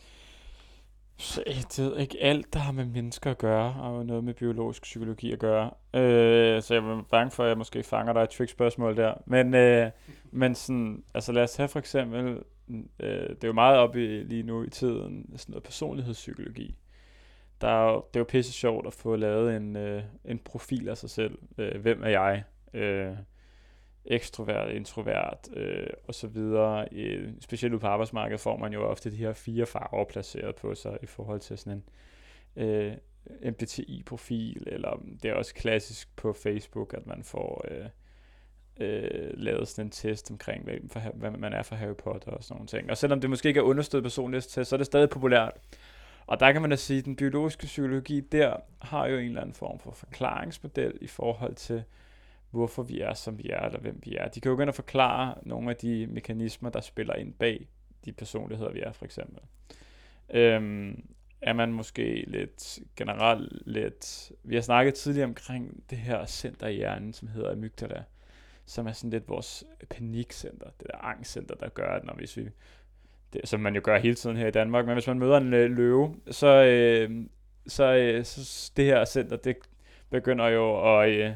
Så 1.17 1.43
jeg 1.47 1.65
ved 1.79 1.99
ikke 1.99 2.19
alt, 2.21 2.53
der 2.53 2.59
har 2.59 2.73
med 2.73 2.85
mennesker 2.85 3.31
at 3.31 3.39
gøre, 3.39 3.75
og 3.75 4.07
noget 4.07 4.25
med 4.25 4.35
biologisk 4.35 4.83
psykologi 4.83 5.33
at 5.33 5.39
gøre. 5.39 5.71
Øh, 5.95 6.63
så 6.63 6.75
jeg 6.75 6.85
er 6.85 7.05
bange 7.11 7.31
for, 7.31 7.43
at 7.43 7.49
jeg 7.49 7.59
måske 7.59 7.83
fanger 7.83 8.13
dig 8.13 8.21
et 8.21 8.31
trick 8.31 8.51
spørgsmål 8.51 8.97
der. 8.97 9.15
Men, 9.27 9.55
øh, 9.55 9.91
men 10.31 10.55
sådan, 10.55 11.05
altså 11.15 11.33
lad 11.33 11.43
os 11.43 11.57
have 11.57 11.69
for 11.69 11.79
eksempel, 11.79 12.43
øh, 13.01 13.29
det 13.29 13.45
er 13.45 13.49
jo 13.49 13.53
meget 13.53 13.79
oppe 13.79 14.05
i 14.05 14.23
lige 14.23 14.43
nu 14.43 14.63
i 14.63 14.71
tiden, 14.71 15.33
sådan 15.37 15.53
noget 15.53 15.63
personlighedspsykologi. 15.63 16.77
Der 17.61 17.69
er 17.69 17.93
jo, 17.93 18.05
det 18.15 18.17
er 18.17 18.21
jo 18.21 18.27
pisse 18.29 18.53
sjovt 18.53 18.87
at 18.87 18.93
få 18.93 19.17
lavet 19.17 19.57
en, 19.57 19.77
øh, 19.77 20.03
en 20.25 20.39
profil 20.39 20.89
af 20.89 20.97
sig 20.97 21.11
selv. 21.11 21.39
Øh, 21.59 21.81
hvem 21.81 22.03
er 22.03 22.09
jeg? 22.09 22.45
Øh, 22.75 23.17
ekstrovert, 24.05 24.71
introvert 24.71 25.49
øh, 25.57 25.87
og 26.05 26.15
så 26.15 26.27
videre. 26.27 26.89
Øh, 26.93 27.33
specielt 27.41 27.73
ude 27.75 27.81
på 27.81 27.87
arbejdsmarkedet 27.87 28.41
får 28.41 28.57
man 28.57 28.73
jo 28.73 28.83
ofte 28.83 29.11
de 29.11 29.17
her 29.17 29.33
fire 29.33 29.67
farver 29.67 30.05
placeret 30.05 30.55
på 30.57 30.75
sig 30.75 30.99
i 31.03 31.07
forhold 31.07 31.41
til 31.41 31.59
sådan 31.59 31.83
en 32.57 32.65
øh, 32.65 32.93
MBTI-profil, 33.43 34.65
eller 34.67 35.03
det 35.23 35.31
er 35.31 35.35
også 35.35 35.55
klassisk 35.55 36.17
på 36.17 36.33
Facebook, 36.33 36.95
at 36.95 37.07
man 37.07 37.23
får 37.25 37.65
øh, 37.71 37.87
øh, 38.81 39.31
lavet 39.35 39.69
sådan 39.69 39.87
en 39.87 39.91
test 39.91 40.31
omkring, 40.31 40.65
hvad, 40.65 40.75
for, 40.89 41.01
hvad 41.15 41.31
man 41.31 41.53
er 41.53 41.63
for 41.63 41.75
Harry 41.75 41.95
Potter 41.95 42.31
og 42.31 42.45
sådan 42.45 42.55
nogle 42.55 42.67
ting. 42.67 42.91
Og 42.91 42.97
selvom 42.97 43.21
det 43.21 43.31
måske 43.31 43.49
ikke 43.49 43.61
er 43.61 43.65
understøttet 43.65 44.05
personlighedstest, 44.05 44.71
så 44.71 44.77
er 44.77 44.79
det 44.79 44.87
stadig 44.87 45.11
populært. 45.11 45.53
Og 46.27 46.41
der 46.41 46.53
kan 46.53 46.61
man 46.61 46.71
da 46.71 46.77
sige, 46.77 46.99
at 46.99 47.05
den 47.05 47.17
biologiske 47.17 47.67
psykologi 47.67 48.21
der 48.21 48.57
har 48.83 49.07
jo 49.07 49.19
en 49.19 49.25
eller 49.25 49.41
anden 49.41 49.55
form 49.55 49.79
for 49.79 49.91
forklaringsmodel 49.91 50.99
i 51.01 51.07
forhold 51.07 51.55
til, 51.55 51.85
hvorfor 52.51 52.83
vi 52.83 53.01
er, 53.01 53.15
som 53.15 53.39
vi 53.39 53.49
er, 53.49 53.61
eller 53.61 53.81
hvem 53.81 54.01
vi 54.05 54.17
er. 54.17 54.29
De 54.29 54.41
kan 54.41 54.51
jo 54.51 54.59
gerne 54.59 54.73
forklare 54.73 55.35
nogle 55.43 55.71
af 55.71 55.77
de 55.77 56.07
mekanismer, 56.07 56.71
der 56.71 56.81
spiller 56.81 57.15
ind 57.15 57.33
bag 57.33 57.69
de 58.05 58.13
personligheder, 58.13 58.73
vi 58.73 58.81
er, 58.81 58.93
for 58.93 59.05
eksempel. 59.05 59.39
Øhm, 60.31 61.05
er 61.41 61.53
man 61.53 61.73
måske 61.73 62.25
lidt 62.27 62.79
generelt 62.97 63.53
lidt... 63.67 64.33
Vi 64.43 64.55
har 64.55 64.63
snakket 64.63 64.95
tidligere 64.95 65.29
omkring 65.29 65.85
det 65.91 65.99
her 65.99 66.27
center 66.27 66.67
i 66.67 66.75
hjernen, 66.75 67.13
som 67.13 67.29
hedder 67.29 67.53
amygdala, 67.53 68.05
som 68.67 68.87
er 68.87 68.93
sådan 68.93 69.11
lidt 69.11 69.29
vores 69.29 69.65
panikcenter, 69.91 70.71
det 70.81 70.87
der 70.87 70.99
angstcenter, 70.99 71.55
der 71.55 71.69
gør, 71.69 71.89
at 71.89 72.05
når 72.05 72.15
hvis 72.15 72.37
vi 72.37 72.49
det, 73.33 73.49
som 73.49 73.61
man 73.61 73.75
jo 73.75 73.81
gør 73.85 73.99
hele 73.99 74.15
tiden 74.15 74.37
her 74.37 74.47
i 74.47 74.51
Danmark, 74.51 74.87
men 74.87 74.95
hvis 74.95 75.07
man 75.07 75.19
møder 75.19 75.37
en 75.37 75.55
øh, 75.55 75.71
løve, 75.71 76.17
så, 76.31 76.47
øh, 76.47 77.27
så, 77.67 77.95
øh, 77.95 78.25
så 78.25 78.73
det 78.77 78.85
her 78.85 79.05
center, 79.05 79.37
det 79.37 79.57
begynder 80.11 80.47
jo 80.47 80.99
at, 81.01 81.11
øh, 81.11 81.33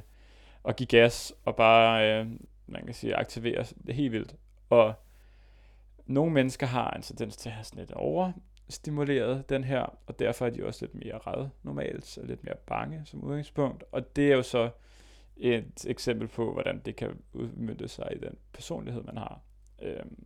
og 0.64 0.76
give 0.76 0.86
gas 0.86 1.34
og 1.44 1.56
bare, 1.56 2.20
øh, 2.20 2.26
man 2.66 2.84
kan 2.84 2.94
sige, 2.94 3.16
aktivere 3.16 3.64
det 3.86 3.94
helt 3.94 4.12
vildt. 4.12 4.34
Og 4.70 4.94
nogle 6.06 6.32
mennesker 6.32 6.66
har 6.66 6.90
en 6.90 7.02
tendens 7.02 7.36
til 7.36 7.48
at 7.48 7.54
have 7.54 7.64
sådan 7.64 7.78
lidt 7.78 7.92
overstimuleret 7.92 9.48
den 9.48 9.64
her, 9.64 9.98
og 10.06 10.18
derfor 10.18 10.46
er 10.46 10.50
de 10.50 10.66
også 10.66 10.84
lidt 10.84 10.94
mere 10.94 11.18
redde 11.18 11.50
normalt, 11.62 12.18
og 12.18 12.26
lidt 12.26 12.44
mere 12.44 12.56
bange 12.66 13.02
som 13.04 13.24
udgangspunkt. 13.24 13.84
Og 13.92 14.16
det 14.16 14.32
er 14.32 14.36
jo 14.36 14.42
så 14.42 14.70
et 15.36 15.86
eksempel 15.86 16.28
på, 16.28 16.52
hvordan 16.52 16.78
det 16.78 16.96
kan 16.96 17.22
udmyndte 17.32 17.88
sig 17.88 18.08
i 18.16 18.18
den 18.18 18.36
personlighed, 18.52 19.02
man 19.02 19.16
har. 19.16 19.40
Øhm, 19.82 20.24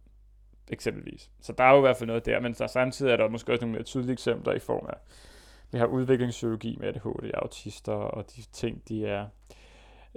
eksempelvis. 0.68 1.30
Så 1.40 1.52
der 1.52 1.64
er 1.64 1.70
jo 1.70 1.78
i 1.78 1.80
hvert 1.80 1.96
fald 1.96 2.06
noget 2.06 2.26
der, 2.26 2.40
men 2.40 2.52
der 2.52 2.66
samtidig 2.66 3.12
er 3.12 3.16
der 3.16 3.28
måske 3.28 3.52
også 3.52 3.64
nogle 3.64 3.72
mere 3.72 3.82
tydelige 3.82 4.12
eksempler 4.12 4.52
i 4.52 4.58
form 4.58 4.86
af, 4.86 4.96
vi 5.72 5.78
har 5.78 5.86
udviklingspsykologi 5.86 6.76
med 6.80 6.88
ADHD, 6.88 7.30
autister, 7.34 7.92
og 7.92 8.36
de 8.36 8.42
ting, 8.42 8.88
de 8.88 9.06
er, 9.06 9.26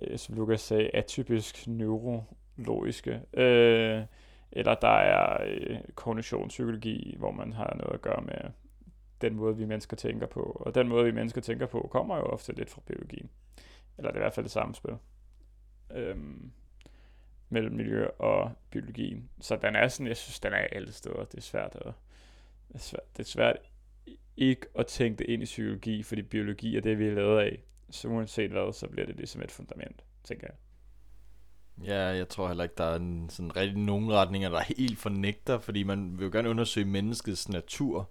øh, 0.02 0.18
som 0.18 0.36
Lukas 0.36 0.62
sagde, 0.62 0.96
atypisk 0.96 1.68
neurologiske. 1.68 3.22
Øh, 3.34 4.04
eller 4.52 4.76
der 4.76 4.88
er 4.88 5.44
øh, 5.48 5.78
kognitionspsykologi, 5.96 7.16
hvor 7.18 7.32
man 7.32 7.54
har 7.54 7.76
noget 7.80 7.94
at 7.94 8.02
gøre 8.02 8.22
med 8.22 8.52
den 9.22 9.36
måde, 9.36 9.58
vi 9.58 9.66
mennesker 9.66 9.98
tænker 9.98 10.28
på. 10.28 10.64
Og 10.66 10.76
den 10.76 10.88
måde, 10.88 11.06
vi 11.06 11.12
mennesker 11.12 11.42
tænker 11.42 11.66
på, 11.66 11.90
kommer 11.92 12.18
jo 12.18 12.24
ofte 12.24 12.54
lidt 12.54 12.70
fra 12.70 12.82
biologien. 12.86 13.30
Eller 13.98 14.12
det 14.12 14.18
er 14.18 14.22
i 14.22 14.24
hvert 14.24 14.34
fald 14.34 14.44
det 14.44 14.52
samme 14.52 14.76
spil. 14.76 14.94
Øhm, 15.92 16.52
mellem 17.50 17.76
miljø 17.76 18.08
og 18.08 18.52
biologi. 18.70 19.18
Så 19.42 19.56
den 19.56 19.76
er 19.76 19.88
sådan, 19.88 20.08
jeg 20.08 20.18
synes, 20.18 20.40
den 20.40 20.54
er 20.54 20.58
alle 20.58 20.92
steder. 20.92 21.26
Det 21.26 21.38
er 21.38 21.42
svært 21.42 21.76
at, 21.76 21.94
det 22.68 22.76
er 22.76 22.80
svært, 22.80 23.18
det 23.18 23.24
er 23.24 23.28
svært 23.28 23.58
ikke 24.38 24.68
at 24.76 24.88
tænke 24.88 25.20
det 25.20 25.30
ind 25.30 25.42
i 25.44 25.46
psykologi, 25.46 26.04
fordi 26.04 26.22
biologi 26.22 26.78
er 26.78 26.82
det, 26.82 27.00
vi 27.00 27.08
er 27.08 27.16
lavet 27.16 27.40
af. 27.40 27.64
Så 27.92 28.08
uanset 28.08 28.52
hvad, 28.52 28.74
så 28.74 28.88
bliver 28.88 29.06
det 29.06 29.16
ligesom 29.16 29.42
et 29.42 29.52
fundament, 29.52 30.04
tænker 30.24 30.48
jeg. 30.48 30.56
Ja, 31.88 32.00
jeg 32.00 32.30
tror 32.30 32.48
heller 32.48 32.64
ikke, 32.64 32.76
der 32.78 32.84
er 32.84 32.96
en, 32.96 33.30
sådan 33.30 33.56
rigtig 33.56 33.78
nogen 33.78 34.12
retninger, 34.12 34.50
der 34.50 34.62
helt 34.78 35.00
fornægter, 35.00 35.60
fordi 35.60 35.84
man 35.84 36.18
vil 36.18 36.26
jo 36.26 36.32
gerne 36.32 36.50
undersøge 36.50 36.86
menneskets 36.86 37.50
natur, 37.50 38.10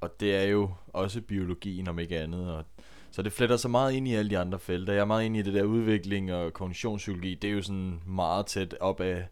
og 0.00 0.20
det 0.20 0.36
er 0.36 0.42
jo 0.42 0.70
også 0.86 1.20
biologien, 1.20 1.88
om 1.88 1.98
ikke 1.98 2.20
andet, 2.20 2.52
og 2.54 2.64
så 3.10 3.22
det 3.22 3.32
fletter 3.32 3.56
sig 3.56 3.70
meget 3.70 3.92
ind 3.92 4.08
i 4.08 4.14
alle 4.14 4.30
de 4.30 4.38
andre 4.38 4.58
felter. 4.58 4.92
Jeg 4.92 5.00
er 5.00 5.04
meget 5.04 5.24
ind 5.24 5.36
i 5.36 5.42
det 5.42 5.54
der 5.54 5.62
udvikling 5.62 6.32
og 6.32 6.52
kognitionspsykologi. 6.52 7.34
Det 7.34 7.50
er 7.50 7.54
jo 7.54 7.62
sådan 7.62 8.00
meget 8.06 8.46
tæt 8.46 8.74
op 8.80 9.00
af, 9.00 9.28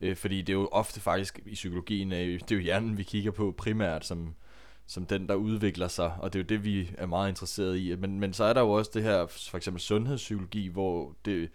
øh, 0.00 0.16
fordi 0.16 0.42
det 0.42 0.48
er 0.48 0.56
jo 0.56 0.68
ofte 0.72 1.00
faktisk 1.00 1.40
i 1.46 1.54
psykologien, 1.54 2.12
øh, 2.12 2.40
det 2.40 2.52
er 2.52 2.56
jo 2.56 2.62
hjernen, 2.62 2.98
vi 2.98 3.02
kigger 3.02 3.30
på 3.30 3.54
primært 3.58 4.06
som, 4.06 4.34
som 4.86 5.06
den, 5.06 5.28
der 5.28 5.34
udvikler 5.34 5.88
sig, 5.88 6.12
og 6.18 6.32
det 6.32 6.38
er 6.38 6.42
jo 6.42 6.46
det, 6.46 6.64
vi 6.64 6.90
er 6.98 7.06
meget 7.06 7.28
interesseret 7.28 7.78
i. 7.78 7.96
Men, 7.96 8.20
men 8.20 8.32
så 8.32 8.44
er 8.44 8.52
der 8.52 8.60
jo 8.60 8.70
også 8.70 8.90
det 8.94 9.02
her, 9.02 9.26
for 9.26 9.56
eksempel 9.56 9.80
sundhedspsykologi, 9.80 10.68
hvor 10.68 11.14
det 11.24 11.50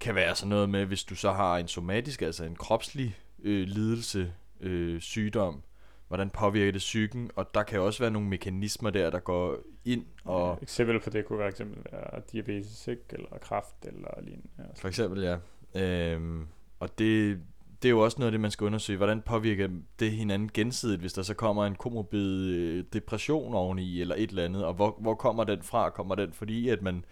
kan 0.00 0.14
være 0.14 0.34
sådan 0.34 0.48
noget 0.48 0.70
med, 0.70 0.84
hvis 0.84 1.04
du 1.04 1.14
så 1.14 1.32
har 1.32 1.58
en 1.58 1.68
somatisk, 1.68 2.22
altså 2.22 2.44
en 2.44 2.56
kropslig 2.56 3.16
øh, 3.42 3.68
lidelse, 3.68 4.32
øh, 4.60 5.00
sygdom, 5.00 5.62
hvordan 6.08 6.30
påvirker 6.30 6.72
det 6.72 6.78
psyken, 6.78 7.30
og 7.36 7.54
der 7.54 7.62
kan 7.62 7.80
også 7.80 8.02
være 8.02 8.10
nogle 8.10 8.28
mekanismer 8.28 8.90
der, 8.90 9.10
der 9.10 9.18
går 9.18 9.56
ind 9.84 10.04
og... 10.24 10.56
Ja, 10.58 10.62
eksempel 10.62 11.00
på 11.00 11.10
det 11.10 11.24
kunne 11.24 11.38
være 11.38 11.48
eksempel 11.48 11.84
være 11.92 12.22
diabetes, 12.32 12.88
ikke? 12.88 13.02
eller 13.10 13.38
kræft, 13.38 13.74
eller 13.82 14.20
lignende. 14.22 14.48
Ja. 14.58 14.64
For 14.76 14.88
eksempel, 14.88 15.22
ja. 15.22 15.36
Øhm, 15.74 16.46
og 16.80 16.98
det, 16.98 17.40
det 17.82 17.88
er 17.88 17.90
jo 17.90 18.00
også 18.00 18.18
noget 18.18 18.28
af 18.28 18.32
det, 18.32 18.40
man 18.40 18.50
skal 18.50 18.64
undersøge. 18.64 18.96
Hvordan 18.96 19.22
påvirker 19.22 19.68
det 19.98 20.10
hinanden 20.12 20.50
gensidigt, 20.54 21.00
hvis 21.00 21.12
der 21.12 21.22
så 21.22 21.34
kommer 21.34 21.66
en 21.66 21.74
komorbid 21.74 22.46
øh, 22.46 22.84
depression 22.92 23.54
oveni, 23.54 24.00
eller 24.00 24.14
et 24.18 24.30
eller 24.30 24.44
andet, 24.44 24.64
og 24.64 24.74
hvor, 24.74 24.96
hvor 25.00 25.14
kommer 25.14 25.44
den 25.44 25.62
fra? 25.62 25.90
Kommer 25.90 26.14
den 26.14 26.32
fordi, 26.32 26.68
at 26.68 26.82
man 26.82 27.04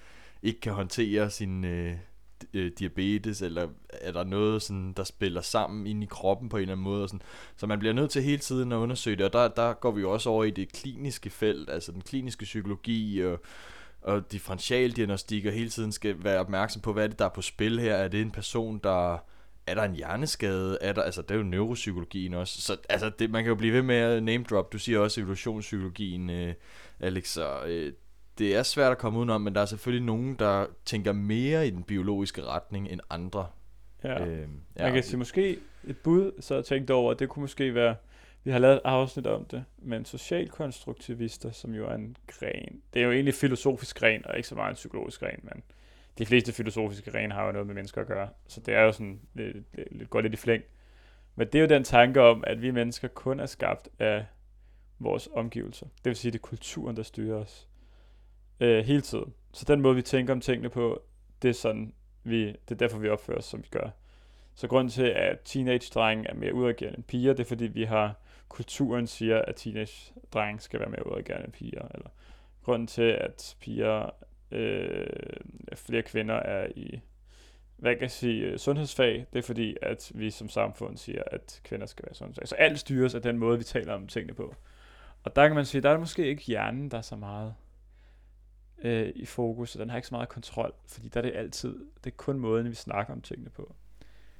ikke 0.42 0.60
kan 0.60 0.72
håndtere 0.72 1.30
sin, 1.30 1.64
øh, 1.64 1.96
øh, 2.54 2.72
diabetes, 2.78 3.42
eller 3.42 3.68
er 3.90 4.12
der 4.12 4.24
noget, 4.24 4.62
sådan, 4.62 4.92
der 4.92 5.04
spiller 5.04 5.40
sammen 5.40 5.86
ind 5.86 6.02
i 6.02 6.06
kroppen 6.06 6.48
på 6.48 6.56
en 6.56 6.60
eller 6.60 6.72
anden 6.72 6.84
måde. 6.84 7.02
Og 7.02 7.08
sådan. 7.08 7.22
Så 7.56 7.66
man 7.66 7.78
bliver 7.78 7.94
nødt 7.94 8.10
til 8.10 8.22
hele 8.22 8.38
tiden 8.38 8.72
at 8.72 8.76
undersøge 8.76 9.16
det, 9.16 9.26
og 9.26 9.32
der, 9.32 9.48
der 9.48 9.72
går 9.72 9.90
vi 9.90 10.00
jo 10.00 10.12
også 10.12 10.30
over 10.30 10.44
i 10.44 10.50
det 10.50 10.72
kliniske 10.72 11.30
felt, 11.30 11.70
altså 11.70 11.92
den 11.92 12.00
kliniske 12.00 12.44
psykologi 12.44 13.24
og, 13.24 13.40
og 14.02 14.32
differentialdiagnostik, 14.32 15.46
og 15.46 15.52
hele 15.52 15.70
tiden 15.70 15.92
skal 15.92 16.24
være 16.24 16.40
opmærksom 16.40 16.82
på, 16.82 16.92
hvad 16.92 17.04
er 17.04 17.08
det, 17.08 17.18
der 17.18 17.24
er 17.24 17.34
på 17.34 17.42
spil 17.42 17.80
her. 17.80 17.94
Er 17.94 18.08
det 18.08 18.20
en 18.20 18.30
person, 18.30 18.80
der 18.84 19.18
er 19.66 19.74
der 19.74 19.82
en 19.82 19.96
hjerneskade? 19.96 20.78
Er 20.80 20.92
der, 20.92 21.02
altså, 21.02 21.22
det 21.22 21.30
er 21.30 21.34
jo 21.34 21.42
neuropsykologien 21.42 22.34
også. 22.34 22.60
Så 22.60 22.76
altså, 22.88 23.10
det, 23.18 23.30
man 23.30 23.44
kan 23.44 23.48
jo 23.48 23.54
blive 23.54 23.72
ved 23.72 23.82
med 23.82 23.96
at 23.96 24.22
name 24.22 24.44
drop. 24.50 24.72
Du 24.72 24.78
siger 24.78 24.98
også 24.98 25.20
evolutionspsykologien, 25.20 26.30
øh, 26.30 26.54
Alex. 27.00 27.28
Så, 27.28 27.64
øh, 27.66 27.92
det 28.38 28.56
er 28.56 28.62
svært 28.62 28.92
at 28.92 28.98
komme 28.98 29.18
udenom, 29.18 29.40
men 29.40 29.54
der 29.54 29.60
er 29.60 29.66
selvfølgelig 29.66 30.06
nogen, 30.06 30.34
der 30.34 30.66
tænker 30.84 31.12
mere 31.12 31.66
i 31.66 31.70
den 31.70 31.82
biologiske 31.82 32.42
retning 32.42 32.88
end 32.88 33.00
andre. 33.10 33.46
Ja. 34.04 34.26
Øh, 34.26 34.48
ja. 34.78 34.84
Man 34.84 34.92
kan 34.92 35.02
sige 35.02 35.18
måske 35.18 35.58
et 35.86 35.98
bud, 35.98 36.32
så 36.40 36.54
jeg 36.54 36.64
tænkte 36.64 36.94
over, 36.94 37.12
at 37.12 37.18
det 37.18 37.28
kunne 37.28 37.40
måske 37.40 37.74
være, 37.74 37.96
vi 38.44 38.50
har 38.50 38.58
lavet 38.58 38.74
et 38.74 38.80
afsnit 38.84 39.26
om 39.26 39.44
det, 39.44 39.64
men 39.78 40.04
socialkonstruktivister, 40.04 41.50
som 41.50 41.74
jo 41.74 41.86
er 41.86 41.94
en 41.94 42.16
gren, 42.26 42.82
det 42.94 43.02
er 43.02 43.06
jo 43.06 43.12
egentlig 43.12 43.34
filosofisk 43.34 43.98
gren, 43.98 44.26
og 44.26 44.36
ikke 44.36 44.48
så 44.48 44.54
meget 44.54 44.70
en 44.70 44.74
psykologisk 44.74 45.20
gren, 45.20 45.40
men 45.42 45.62
de 46.18 46.26
fleste 46.26 46.52
filosofiske 46.52 47.14
rene 47.14 47.34
har 47.34 47.46
jo 47.46 47.52
noget 47.52 47.66
med 47.66 47.74
mennesker 47.74 48.00
at 48.00 48.06
gøre, 48.06 48.28
så 48.48 48.60
det 48.60 48.74
er 48.74 48.82
jo 48.82 48.92
sådan 48.92 49.20
lidt, 49.34 49.56
det 49.76 49.84
lidt, 49.90 50.10
går 50.10 50.20
lidt 50.20 50.32
i 50.32 50.36
flæng. 50.36 50.62
Men 51.36 51.46
det 51.46 51.54
er 51.54 51.60
jo 51.60 51.68
den 51.68 51.84
tanke 51.84 52.22
om, 52.22 52.44
at 52.46 52.62
vi 52.62 52.70
mennesker 52.70 53.08
kun 53.08 53.40
er 53.40 53.46
skabt 53.46 53.88
af 53.98 54.26
vores 54.98 55.28
omgivelser. 55.32 55.86
Det 55.86 56.04
vil 56.04 56.16
sige, 56.16 56.32
det 56.32 56.38
er 56.38 56.42
kulturen, 56.42 56.96
der 56.96 57.02
styrer 57.02 57.36
os 57.36 57.68
øh, 58.60 58.84
hele 58.84 59.00
tiden. 59.00 59.34
Så 59.52 59.64
den 59.68 59.80
måde, 59.80 59.94
vi 59.94 60.02
tænker 60.02 60.32
om 60.32 60.40
tingene 60.40 60.68
på, 60.68 61.02
det 61.42 61.48
er 61.48 61.52
sådan, 61.52 61.94
vi, 62.22 62.46
det 62.46 62.70
er 62.70 62.74
derfor, 62.74 62.98
vi 62.98 63.08
opfører 63.08 63.38
os, 63.38 63.44
som 63.44 63.62
vi 63.62 63.68
gør. 63.70 63.90
Så 64.54 64.68
grunden 64.68 64.90
til, 64.90 65.06
at 65.06 65.40
teenage-drenge 65.44 66.28
er 66.28 66.34
mere 66.34 66.54
udreagerende 66.54 66.96
end 66.96 67.04
piger, 67.04 67.32
det 67.32 67.40
er 67.40 67.48
fordi, 67.48 67.64
vi 67.64 67.84
har 67.84 68.14
kulturen 68.48 69.06
siger, 69.06 69.42
at 69.42 69.56
teenage-drenge 69.56 70.60
skal 70.60 70.80
være 70.80 70.88
mere 70.88 71.06
udreagerende 71.06 71.44
end 71.44 71.52
piger. 71.52 71.88
Eller 71.94 72.08
grunden 72.62 72.86
til, 72.86 73.02
at 73.02 73.56
piger, 73.60 74.10
øh, 74.50 75.06
flere 75.74 76.02
kvinder 76.02 76.34
er 76.34 76.68
i 76.76 77.00
hvad 77.76 77.94
kan 77.94 78.02
jeg 78.02 78.10
sige, 78.10 78.44
øh, 78.44 78.58
sundhedsfag, 78.58 79.26
det 79.32 79.38
er 79.38 79.42
fordi, 79.42 79.76
at 79.82 80.12
vi 80.14 80.30
som 80.30 80.48
samfund 80.48 80.96
siger, 80.96 81.22
at 81.26 81.60
kvinder 81.64 81.86
skal 81.86 82.04
være 82.06 82.14
sundhedsfag. 82.14 82.48
Så 82.48 82.54
alt 82.54 82.78
styres 82.78 83.14
af 83.14 83.22
den 83.22 83.38
måde, 83.38 83.58
vi 83.58 83.64
taler 83.64 83.94
om 83.94 84.06
tingene 84.06 84.34
på. 84.34 84.54
Og 85.24 85.36
der 85.36 85.46
kan 85.46 85.56
man 85.56 85.64
sige, 85.64 85.80
der 85.80 85.90
er 85.90 85.98
måske 85.98 86.26
ikke 86.26 86.42
hjernen, 86.42 86.90
der 86.90 86.98
er 86.98 87.02
så 87.02 87.16
meget 87.16 87.54
øh, 88.82 89.12
i 89.14 89.26
fokus, 89.26 89.74
og 89.74 89.80
den 89.80 89.90
har 89.90 89.96
ikke 89.96 90.08
så 90.08 90.14
meget 90.14 90.28
kontrol, 90.28 90.74
fordi 90.88 91.08
der 91.08 91.20
er 91.20 91.22
det 91.22 91.32
altid, 91.34 91.78
det 92.04 92.10
er 92.10 92.16
kun 92.16 92.38
måden, 92.38 92.70
vi 92.70 92.74
snakker 92.74 93.12
om 93.12 93.20
tingene 93.20 93.50
på. 93.50 93.74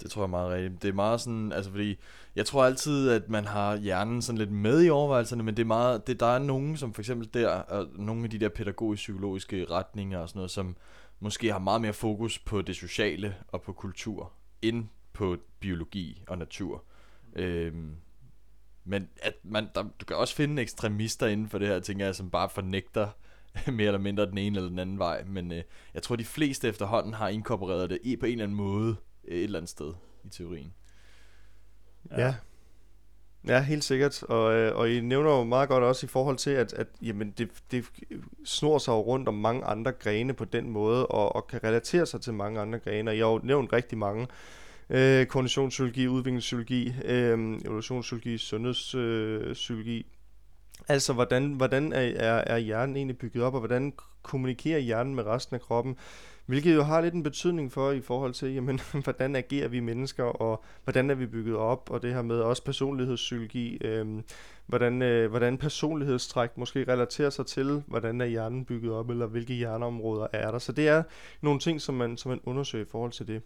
Det 0.03 0.11
tror 0.11 0.23
jeg 0.23 0.31
meget 0.31 0.51
rigtigt. 0.51 0.83
Det 0.83 0.89
er 0.89 0.93
meget 0.93 1.21
sådan, 1.21 1.53
altså 1.53 1.71
fordi, 1.71 1.99
jeg 2.37 2.47
tror 2.47 2.65
altid, 2.65 3.11
at 3.11 3.29
man 3.29 3.45
har 3.45 3.77
hjernen 3.77 4.23
sådan 4.23 4.39
lidt 4.39 4.53
med 4.53 4.85
i 4.85 4.91
overvejelserne, 4.91 5.43
men 5.43 5.57
det 5.57 5.63
er 5.63 5.67
meget, 5.67 6.07
det, 6.07 6.21
der 6.21 6.27
er 6.27 6.39
nogen, 6.39 6.77
som 6.77 6.95
for 6.95 7.03
eksempel 7.03 7.29
der, 7.35 7.49
og 7.49 7.89
nogle 7.95 8.25
af 8.25 8.31
de 8.31 8.39
der 8.39 8.49
pædagogisk-psykologiske 8.49 9.67
retninger 9.71 10.19
og 10.19 10.29
sådan 10.29 10.39
noget, 10.39 10.51
som 10.51 10.77
måske 11.21 11.53
har 11.53 11.59
meget 11.59 11.81
mere 11.81 11.93
fokus 11.93 12.39
på 12.39 12.63
det 12.63 12.77
sociale 12.77 13.35
og 13.49 13.63
på 13.63 13.73
kultur, 13.73 14.33
end 14.63 14.85
på 15.13 15.37
biologi 15.61 16.25
og 16.29 16.39
natur. 16.39 16.85
Øhm, 17.37 17.97
men 18.85 19.09
at 19.23 19.35
man, 19.43 19.69
der, 19.75 19.83
du 20.01 20.05
kan 20.07 20.17
også 20.17 20.35
finde 20.35 20.63
ekstremister 20.63 21.27
inden 21.27 21.49
for 21.49 21.59
det 21.59 21.69
her, 21.69 21.81
tænker 21.81 22.05
jeg, 22.05 22.15
som 22.15 22.31
bare 22.31 22.49
fornægter 22.49 23.09
mere 23.73 23.87
eller 23.87 23.99
mindre 23.99 24.27
den 24.27 24.39
ene 24.39 24.57
eller 24.57 24.71
den 24.71 24.79
anden 24.79 24.99
vej. 24.99 25.25
Men 25.25 25.53
øh, 25.53 25.63
jeg 25.95 26.03
tror, 26.03 26.17
de 26.17 26.25
fleste 26.25 26.69
efterhånden 26.69 27.15
har 27.15 27.29
inkorporeret 27.29 27.91
det 27.91 27.99
i 28.03 28.17
på 28.17 28.27
en 28.27 28.33
eller 28.33 28.45
anden 28.45 28.57
måde 28.57 28.97
et 29.29 29.45
eller 29.45 29.59
andet 29.59 29.71
sted 29.71 29.93
i 30.25 30.29
teorien. 30.29 30.75
Ja. 32.11 32.21
ja. 32.21 32.35
Ja, 33.47 33.63
helt 33.63 33.85
sikkert. 33.85 34.23
Og, 34.23 34.55
øh, 34.55 34.77
og 34.77 34.91
I 34.91 35.01
nævner 35.01 35.31
jo 35.31 35.45
meget 35.45 35.69
godt 35.69 35.85
også 35.85 36.07
i 36.07 36.09
forhold 36.09 36.37
til, 36.37 36.51
at, 36.51 36.73
at 36.73 36.87
jamen, 37.03 37.31
det, 37.31 37.51
det 37.71 37.85
snor 38.45 38.79
sig 38.79 38.93
jo 38.93 39.01
rundt 39.01 39.29
om 39.29 39.35
mange 39.35 39.65
andre 39.65 39.93
grene 39.93 40.35
på 40.35 40.45
den 40.45 40.71
måde, 40.71 41.07
og, 41.07 41.37
og 41.37 41.47
kan 41.47 41.65
relatere 41.65 42.07
sig 42.07 42.21
til 42.21 42.35
mange 42.35 42.61
andre 42.61 42.79
grene. 42.79 43.11
Og 43.11 43.19
jeg 43.19 43.27
har 43.27 43.33
jo 43.33 43.41
nævnt 43.43 43.73
rigtig 43.73 43.99
mange. 43.99 44.27
Øh, 44.91 45.27
kognitionspsykologi, 45.27 46.09
udviklingspsykologi, 46.09 46.95
øh, 47.05 47.61
evolutionspsykologi, 47.65 48.39
sundhedspsykologi. 48.39 50.07
Altså, 50.89 51.13
hvordan, 51.13 51.53
hvordan 51.53 51.93
er, 51.93 52.01
er, 52.01 52.45
er 52.47 52.59
hjernen 52.59 52.97
egentlig 52.97 53.19
bygget 53.19 53.45
op, 53.45 53.55
og 53.55 53.61
hvordan 53.61 53.93
kommunikerer 54.23 54.79
hjernen 54.79 55.15
med 55.15 55.25
resten 55.25 55.55
af 55.55 55.61
kroppen? 55.61 55.97
Hvilket 56.47 56.75
jo 56.75 56.83
har 56.83 57.01
lidt 57.01 57.15
en 57.15 57.23
betydning 57.23 57.73
for 57.73 57.91
i 57.91 58.01
forhold 58.01 58.35
til, 58.35 58.55
jamen, 58.55 58.81
hvordan 59.05 59.37
agerer 59.37 59.69
vi 59.69 59.81
mennesker, 59.81 60.25
og 60.25 60.65
hvordan 60.85 61.11
er 61.11 61.15
vi 61.15 61.27
bygget 61.27 61.57
op, 61.57 61.91
og 61.91 62.03
det 62.03 62.15
her 62.15 62.23
med 62.23 62.41
også 62.41 62.65
personlighedspsykologi, 62.65 63.77
øh, 63.77 64.23
hvordan, 64.67 65.03
øh, 65.03 65.31
hvordan 65.31 65.59
personlighedstræk 65.59 66.59
måske 66.59 66.85
relaterer 66.89 67.31
sig 67.31 67.47
til, 67.47 67.83
hvordan 67.87 68.21
er 68.21 68.27
hjernen 68.27 68.65
bygget 68.65 68.93
op, 68.93 69.11
eller 69.11 69.27
hvilke 69.27 69.55
hjerneområder 69.55 70.27
er 70.33 70.51
der. 70.51 70.59
Så 70.59 70.73
det 70.73 70.89
er 70.89 71.03
nogle 71.41 71.61
ting, 71.61 71.81
som 71.81 71.95
man, 71.95 72.17
som 72.17 72.29
man 72.29 72.41
undersøger 72.45 72.85
i 72.85 72.89
forhold 72.89 73.13
til 73.13 73.27
det. 73.27 73.43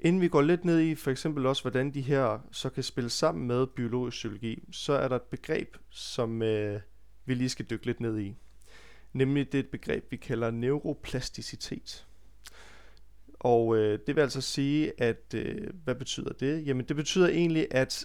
Inden 0.00 0.20
vi 0.20 0.28
går 0.28 0.42
lidt 0.42 0.64
ned 0.64 0.80
i 0.80 0.94
for 0.94 1.10
eksempel 1.10 1.46
også, 1.46 1.62
hvordan 1.62 1.94
de 1.94 2.00
her 2.00 2.38
så 2.50 2.70
kan 2.70 2.82
spille 2.82 3.10
sammen 3.10 3.46
med 3.46 3.66
biologisk 3.66 4.14
psykologi, 4.14 4.62
så 4.72 4.92
er 4.92 5.08
der 5.08 5.16
et 5.16 5.22
begreb, 5.22 5.76
som 5.90 6.42
øh, 6.42 6.80
vi 7.24 7.34
lige 7.34 7.48
skal 7.48 7.66
dykke 7.70 7.86
lidt 7.86 8.00
ned 8.00 8.18
i. 8.18 8.34
Nemlig 9.14 9.52
det 9.52 9.68
begreb, 9.68 10.04
vi 10.10 10.16
kalder 10.16 10.50
neuroplasticitet. 10.50 12.06
Og 13.34 13.76
øh, 13.76 13.98
det 14.06 14.16
vil 14.16 14.22
altså 14.22 14.40
sige, 14.40 14.92
at 15.02 15.34
øh, 15.34 15.70
hvad 15.84 15.94
betyder 15.94 16.32
det? 16.32 16.66
Jamen 16.66 16.84
det 16.88 16.96
betyder 16.96 17.28
egentlig, 17.28 17.66
at 17.70 18.04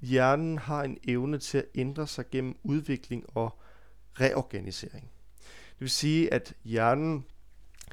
hjernen 0.00 0.58
har 0.58 0.82
en 0.82 0.98
evne 1.08 1.38
til 1.38 1.58
at 1.58 1.64
ændre 1.74 2.06
sig 2.06 2.24
gennem 2.30 2.56
udvikling 2.62 3.24
og 3.28 3.58
reorganisering. 4.20 5.10
Det 5.70 5.80
vil 5.80 5.90
sige, 5.90 6.34
at 6.34 6.54
hjernen 6.64 7.24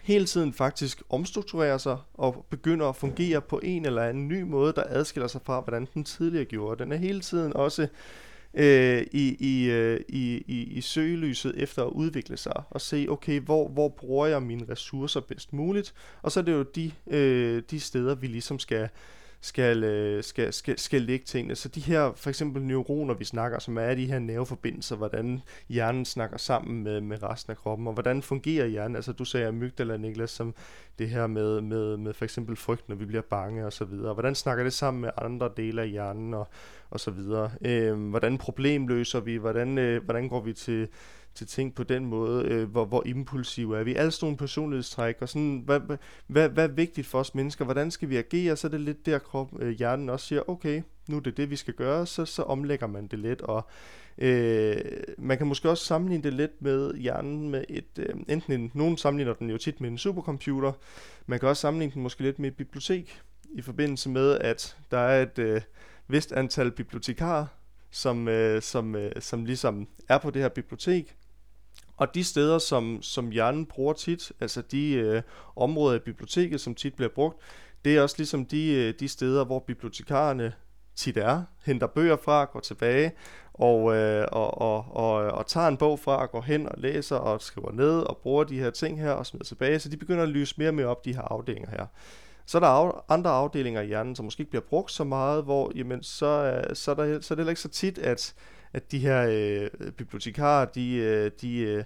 hele 0.03 0.25
tiden 0.25 0.53
faktisk 0.53 1.01
omstrukturerer 1.09 1.77
sig 1.77 1.97
og 2.13 2.45
begynder 2.49 2.85
at 2.85 2.95
fungere 2.95 3.41
på 3.41 3.59
en 3.63 3.85
eller 3.85 4.03
anden 4.03 4.27
ny 4.27 4.41
måde, 4.41 4.73
der 4.73 4.83
adskiller 4.87 5.27
sig 5.27 5.41
fra, 5.41 5.61
hvordan 5.61 5.87
den 5.93 6.03
tidligere 6.03 6.45
gjorde. 6.45 6.83
Den 6.83 6.91
er 6.91 6.97
hele 6.97 7.21
tiden 7.21 7.53
også 7.53 7.87
øh, 8.57 9.05
i, 9.11 9.37
i, 9.39 9.69
øh, 9.69 9.99
i, 10.09 10.43
i, 10.47 10.63
i 10.63 10.81
søgelyset 10.81 11.53
efter 11.57 11.83
at 11.83 11.91
udvikle 11.91 12.37
sig 12.37 12.63
og 12.69 12.81
se, 12.81 13.05
okay, 13.09 13.39
hvor, 13.39 13.67
hvor 13.67 13.89
bruger 13.89 14.27
jeg 14.27 14.43
mine 14.43 14.65
ressourcer 14.69 15.19
bedst 15.19 15.53
muligt? 15.53 15.93
Og 16.21 16.31
så 16.31 16.39
er 16.39 16.43
det 16.43 16.51
jo 16.51 16.63
de, 16.63 16.91
øh, 17.07 17.63
de 17.71 17.79
steder, 17.79 18.15
vi 18.15 18.27
ligesom 18.27 18.59
skal 18.59 18.89
skal, 19.41 19.83
øh, 19.83 20.23
skal, 20.23 20.53
skal, 20.53 20.79
skal 20.79 21.01
lægge 21.01 21.25
tingene. 21.25 21.55
Så 21.55 21.69
de 21.69 21.79
her, 21.79 22.11
for 22.15 22.29
eksempel 22.29 22.63
neuroner, 22.63 23.13
vi 23.13 23.25
snakker, 23.25 23.59
som 23.59 23.77
er 23.77 23.95
de 23.95 24.05
her 24.05 24.19
nerveforbindelser, 24.19 24.95
hvordan 24.95 25.41
hjernen 25.69 26.05
snakker 26.05 26.37
sammen 26.37 26.83
med, 26.83 27.01
med 27.01 27.23
resten 27.23 27.51
af 27.51 27.57
kroppen, 27.57 27.87
og 27.87 27.93
hvordan 27.93 28.21
fungerer 28.21 28.65
hjernen? 28.65 28.95
Altså 28.95 29.11
du 29.11 29.25
sagde 29.25 29.47
amygdala, 29.47 29.97
Niklas, 29.97 30.31
som 30.31 30.55
det 30.99 31.09
her 31.09 31.27
med, 31.27 31.61
med, 31.61 31.97
med 31.97 32.13
for 32.13 32.25
eksempel 32.25 32.55
frygt, 32.55 32.89
når 32.89 32.95
vi 32.95 33.05
bliver 33.05 33.21
bange 33.21 33.65
og 33.65 33.73
så 33.73 33.85
videre. 33.85 34.13
Hvordan 34.13 34.35
snakker 34.35 34.63
det 34.63 34.73
sammen 34.73 35.01
med 35.01 35.09
andre 35.17 35.49
dele 35.57 35.81
af 35.81 35.89
hjernen 35.89 36.33
og, 36.33 36.47
og 36.89 36.99
så 36.99 37.11
videre? 37.11 37.51
Øh, 37.61 38.09
hvordan 38.09 38.37
problemløser 38.37 39.19
vi? 39.19 39.35
Hvordan, 39.35 39.77
øh, 39.77 40.03
hvordan 40.03 40.29
går 40.29 40.41
vi 40.41 40.53
til 40.53 40.87
til 41.37 41.47
ting 41.47 41.75
på 41.75 41.83
den 41.83 42.05
måde, 42.05 42.45
øh, 42.45 42.69
hvor, 42.69 42.85
hvor 42.85 43.03
impulsive 43.05 43.79
er 43.79 43.83
vi. 43.83 43.95
Alle 43.95 44.11
sådan 44.11 44.25
nogle 44.25 44.37
personlighedstræk, 44.37 45.17
og 45.21 45.29
sådan, 45.29 45.61
hvad, 45.65 45.79
hvad, 46.27 46.49
hvad 46.49 46.63
er 46.63 46.73
vigtigt 46.73 47.07
for 47.07 47.19
os 47.19 47.35
mennesker? 47.35 47.65
Hvordan 47.65 47.91
skal 47.91 48.09
vi 48.09 48.17
agere? 48.17 48.55
Så 48.55 48.67
er 48.67 48.71
det 48.71 48.81
lidt 48.81 49.05
der, 49.05 49.19
krop, 49.19 49.51
øh, 49.59 49.69
hjernen 49.69 50.09
også 50.09 50.25
siger, 50.25 50.49
okay, 50.49 50.81
nu 51.07 51.15
er 51.15 51.19
det 51.19 51.37
det, 51.37 51.49
vi 51.49 51.55
skal 51.55 51.73
gøre, 51.73 52.05
så, 52.05 52.25
så 52.25 52.43
omlægger 52.43 52.87
man 52.87 53.07
det 53.07 53.19
lidt, 53.19 53.41
og 53.41 53.67
øh, 54.17 54.75
man 55.17 55.37
kan 55.37 55.47
måske 55.47 55.69
også 55.69 55.85
sammenligne 55.85 56.23
det 56.23 56.33
lidt 56.33 56.61
med 56.61 56.93
hjernen 56.93 57.49
med 57.49 57.63
et, 57.69 57.99
øh, 57.99 58.15
enten 58.27 58.53
en, 58.53 58.71
nogen 58.73 58.97
sammenligner 58.97 59.33
den 59.33 59.49
jo 59.49 59.57
tit 59.57 59.81
med 59.81 59.89
en 59.89 59.97
supercomputer, 59.97 60.71
man 61.25 61.39
kan 61.39 61.49
også 61.49 61.61
sammenligne 61.61 61.93
den 61.93 62.03
måske 62.03 62.23
lidt 62.23 62.39
med 62.39 62.47
et 62.49 62.57
bibliotek, 62.57 63.21
i 63.53 63.61
forbindelse 63.61 64.09
med, 64.09 64.37
at 64.37 64.77
der 64.91 64.97
er 64.97 65.23
et 65.23 65.39
øh, 65.39 65.61
vist 66.07 66.31
antal 66.31 66.71
bibliotekarer, 66.71 67.45
som, 67.91 68.27
øh, 68.27 68.61
som, 68.61 68.95
øh, 68.95 69.11
som 69.19 69.45
ligesom 69.45 69.87
er 70.09 70.17
på 70.17 70.29
det 70.29 70.41
her 70.41 70.49
bibliotek, 70.49 71.15
og 71.97 72.15
de 72.15 72.23
steder, 72.23 72.57
som, 72.57 73.01
som 73.01 73.29
hjernen 73.29 73.65
bruger 73.65 73.93
tit, 73.93 74.31
altså 74.39 74.61
de 74.61 74.93
øh, 74.93 75.21
områder 75.55 75.95
i 75.95 75.99
biblioteket, 75.99 76.61
som 76.61 76.75
tit 76.75 76.95
bliver 76.95 77.09
brugt, 77.09 77.37
det 77.85 77.97
er 77.97 78.01
også 78.01 78.15
ligesom 78.17 78.45
de, 78.45 78.73
øh, 78.73 78.93
de 78.99 79.07
steder, 79.07 79.45
hvor 79.45 79.59
bibliotekarerne 79.59 80.53
tit 80.95 81.17
er, 81.17 81.43
henter 81.65 81.87
bøger 81.87 82.17
fra, 82.23 82.45
går 82.45 82.59
tilbage 82.59 83.11
og, 83.53 83.95
øh, 83.95 84.27
og, 84.31 84.61
og, 84.61 84.85
og, 84.95 85.13
og 85.13 85.47
tager 85.47 85.67
en 85.67 85.77
bog 85.77 85.99
fra, 85.99 86.25
går 86.25 86.41
hen 86.41 86.69
og 86.69 86.75
læser 86.77 87.15
og 87.15 87.41
skriver 87.41 87.71
ned 87.71 87.99
og 87.99 88.17
bruger 88.17 88.43
de 88.43 88.59
her 88.59 88.69
ting 88.69 89.01
her 89.01 89.11
og 89.11 89.25
smider 89.25 89.45
tilbage. 89.45 89.79
Så 89.79 89.89
de 89.89 89.97
begynder 89.97 90.23
at 90.23 90.29
lyse 90.29 90.55
mere 90.57 90.69
og 90.69 90.75
mere 90.75 90.87
op, 90.87 91.05
de 91.05 91.15
her 91.15 91.21
afdelinger 91.21 91.69
her. 91.69 91.85
Så 92.45 92.57
er 92.57 92.59
der 92.59 92.67
af, 92.67 92.91
andre 93.09 93.29
afdelinger 93.29 93.81
i 93.81 93.87
hjernen, 93.87 94.15
som 94.15 94.25
måske 94.25 94.41
ikke 94.41 94.51
bliver 94.51 94.65
brugt 94.69 94.91
så 94.91 95.03
meget, 95.03 95.43
hvor 95.43 95.71
jamen, 95.75 96.03
så, 96.03 96.25
øh, 96.25 96.75
så, 96.75 96.91
er 96.91 96.95
der, 96.95 97.21
så 97.21 97.33
er 97.33 97.35
det 97.35 97.37
heller 97.37 97.49
ikke 97.49 97.61
så 97.61 97.69
tit, 97.69 97.97
at 97.97 98.33
at 98.73 98.91
de 98.91 98.99
her 98.99 99.27
øh, 99.29 99.91
bibliotekarer, 99.91 100.65
de, 100.65 100.93
øh, 100.93 101.31
de, 101.41 101.59
øh, 101.59 101.83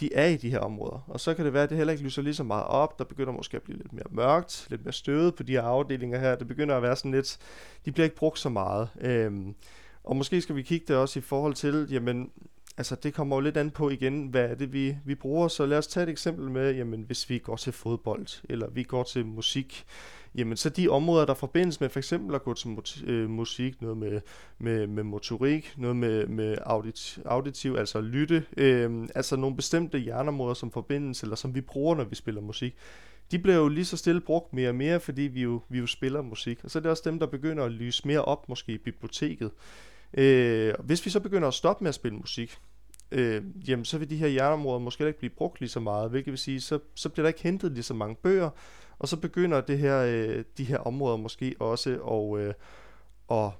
de 0.00 0.14
er 0.14 0.26
i 0.26 0.36
de 0.36 0.50
her 0.50 0.58
områder. 0.58 1.04
Og 1.08 1.20
så 1.20 1.34
kan 1.34 1.44
det 1.44 1.52
være, 1.52 1.62
at 1.62 1.70
det 1.70 1.76
heller 1.76 1.92
ikke 1.92 2.04
lyser 2.04 2.22
lige 2.22 2.34
så 2.34 2.44
meget 2.44 2.64
op. 2.64 2.98
Der 2.98 3.04
begynder 3.04 3.32
måske 3.32 3.56
at 3.56 3.62
blive 3.62 3.78
lidt 3.78 3.92
mere 3.92 4.04
mørkt, 4.10 4.66
lidt 4.70 4.84
mere 4.84 4.92
støvet 4.92 5.34
på 5.34 5.42
de 5.42 5.52
her 5.52 5.62
afdelinger 5.62 6.18
her. 6.18 6.34
Det 6.36 6.48
begynder 6.48 6.76
at 6.76 6.82
være 6.82 6.96
sådan 6.96 7.10
lidt, 7.10 7.38
de 7.84 7.92
bliver 7.92 8.04
ikke 8.04 8.16
brugt 8.16 8.38
så 8.38 8.48
meget. 8.48 8.88
Øhm, 9.00 9.54
og 10.04 10.16
måske 10.16 10.40
skal 10.40 10.56
vi 10.56 10.62
kigge 10.62 10.86
det 10.88 10.96
også 10.96 11.18
i 11.18 11.22
forhold 11.22 11.54
til, 11.54 11.86
jamen, 11.90 12.30
altså 12.76 12.94
det 12.94 13.14
kommer 13.14 13.36
jo 13.36 13.40
lidt 13.40 13.56
an 13.56 13.70
på 13.70 13.90
igen, 13.90 14.26
hvad 14.26 14.44
er 14.44 14.54
det, 14.54 14.72
vi, 14.72 14.96
vi 15.04 15.14
bruger. 15.14 15.48
Så 15.48 15.66
lad 15.66 15.78
os 15.78 15.86
tage 15.86 16.04
et 16.04 16.10
eksempel 16.10 16.50
med, 16.50 16.74
jamen, 16.74 17.02
hvis 17.02 17.30
vi 17.30 17.38
går 17.38 17.56
til 17.56 17.72
fodbold, 17.72 18.26
eller 18.48 18.70
vi 18.70 18.82
går 18.82 19.02
til 19.02 19.26
musik, 19.26 19.86
jamen 20.34 20.56
så 20.56 20.68
de 20.68 20.88
områder, 20.88 21.26
der 21.26 21.34
forbindes 21.34 21.80
med 21.80 21.88
for 21.88 21.98
eksempel 21.98 22.34
at 22.34 22.42
gå 22.42 22.54
til 22.54 22.78
øh, 23.06 23.30
musik, 23.30 23.82
noget 23.82 23.96
med, 23.96 24.20
med, 24.58 24.86
med 24.86 25.02
motorik, 25.02 25.74
noget 25.76 25.96
med, 25.96 26.26
med 26.26 26.56
audit, 26.62 27.18
auditiv, 27.24 27.74
altså 27.78 28.00
lytte, 28.00 28.44
øh, 28.56 29.08
altså 29.14 29.36
nogle 29.36 29.56
bestemte 29.56 29.98
hjerneområder, 29.98 30.54
som 30.54 30.70
forbindes, 30.70 31.22
eller 31.22 31.36
som 31.36 31.54
vi 31.54 31.60
bruger, 31.60 31.94
når 31.94 32.04
vi 32.04 32.14
spiller 32.14 32.40
musik, 32.40 32.76
de 33.30 33.38
bliver 33.38 33.56
jo 33.56 33.68
lige 33.68 33.84
så 33.84 33.96
stille 33.96 34.20
brugt 34.20 34.52
mere 34.52 34.68
og 34.68 34.74
mere, 34.74 35.00
fordi 35.00 35.22
vi 35.22 35.42
jo, 35.42 35.62
vi 35.68 35.78
jo 35.78 35.86
spiller 35.86 36.22
musik. 36.22 36.64
Og 36.64 36.70
så 36.70 36.78
er 36.78 36.80
det 36.80 36.90
også 36.90 37.02
dem, 37.06 37.18
der 37.18 37.26
begynder 37.26 37.64
at 37.64 37.72
lyse 37.72 38.06
mere 38.06 38.24
op, 38.24 38.48
måske 38.48 38.72
i 38.72 38.78
biblioteket. 38.78 39.50
Øh, 40.14 40.74
hvis 40.84 41.04
vi 41.06 41.10
så 41.10 41.20
begynder 41.20 41.48
at 41.48 41.54
stoppe 41.54 41.84
med 41.84 41.88
at 41.88 41.94
spille 41.94 42.18
musik, 42.18 42.58
øh, 43.12 43.42
jamen 43.68 43.84
så 43.84 43.98
vil 43.98 44.10
de 44.10 44.16
her 44.16 44.28
hjerneområder 44.28 44.78
måske 44.78 45.06
ikke 45.06 45.18
blive 45.18 45.30
brugt 45.30 45.60
lige 45.60 45.70
så 45.70 45.80
meget, 45.80 46.10
hvilket 46.10 46.30
vil 46.30 46.38
sige, 46.38 46.60
så, 46.60 46.78
så 46.94 47.08
bliver 47.08 47.22
der 47.22 47.28
ikke 47.28 47.42
hentet 47.42 47.72
lige 47.72 47.82
så 47.82 47.94
mange 47.94 48.16
bøger, 48.22 48.50
og 49.00 49.08
så 49.08 49.16
begynder 49.16 49.60
det 49.60 49.78
her, 49.78 49.98
øh, 49.98 50.44
de 50.58 50.64
her 50.64 50.78
områder 50.78 51.16
måske 51.16 51.54
også 51.58 51.90
at, 51.90 52.46
øh, 52.46 52.54
og, 53.28 53.52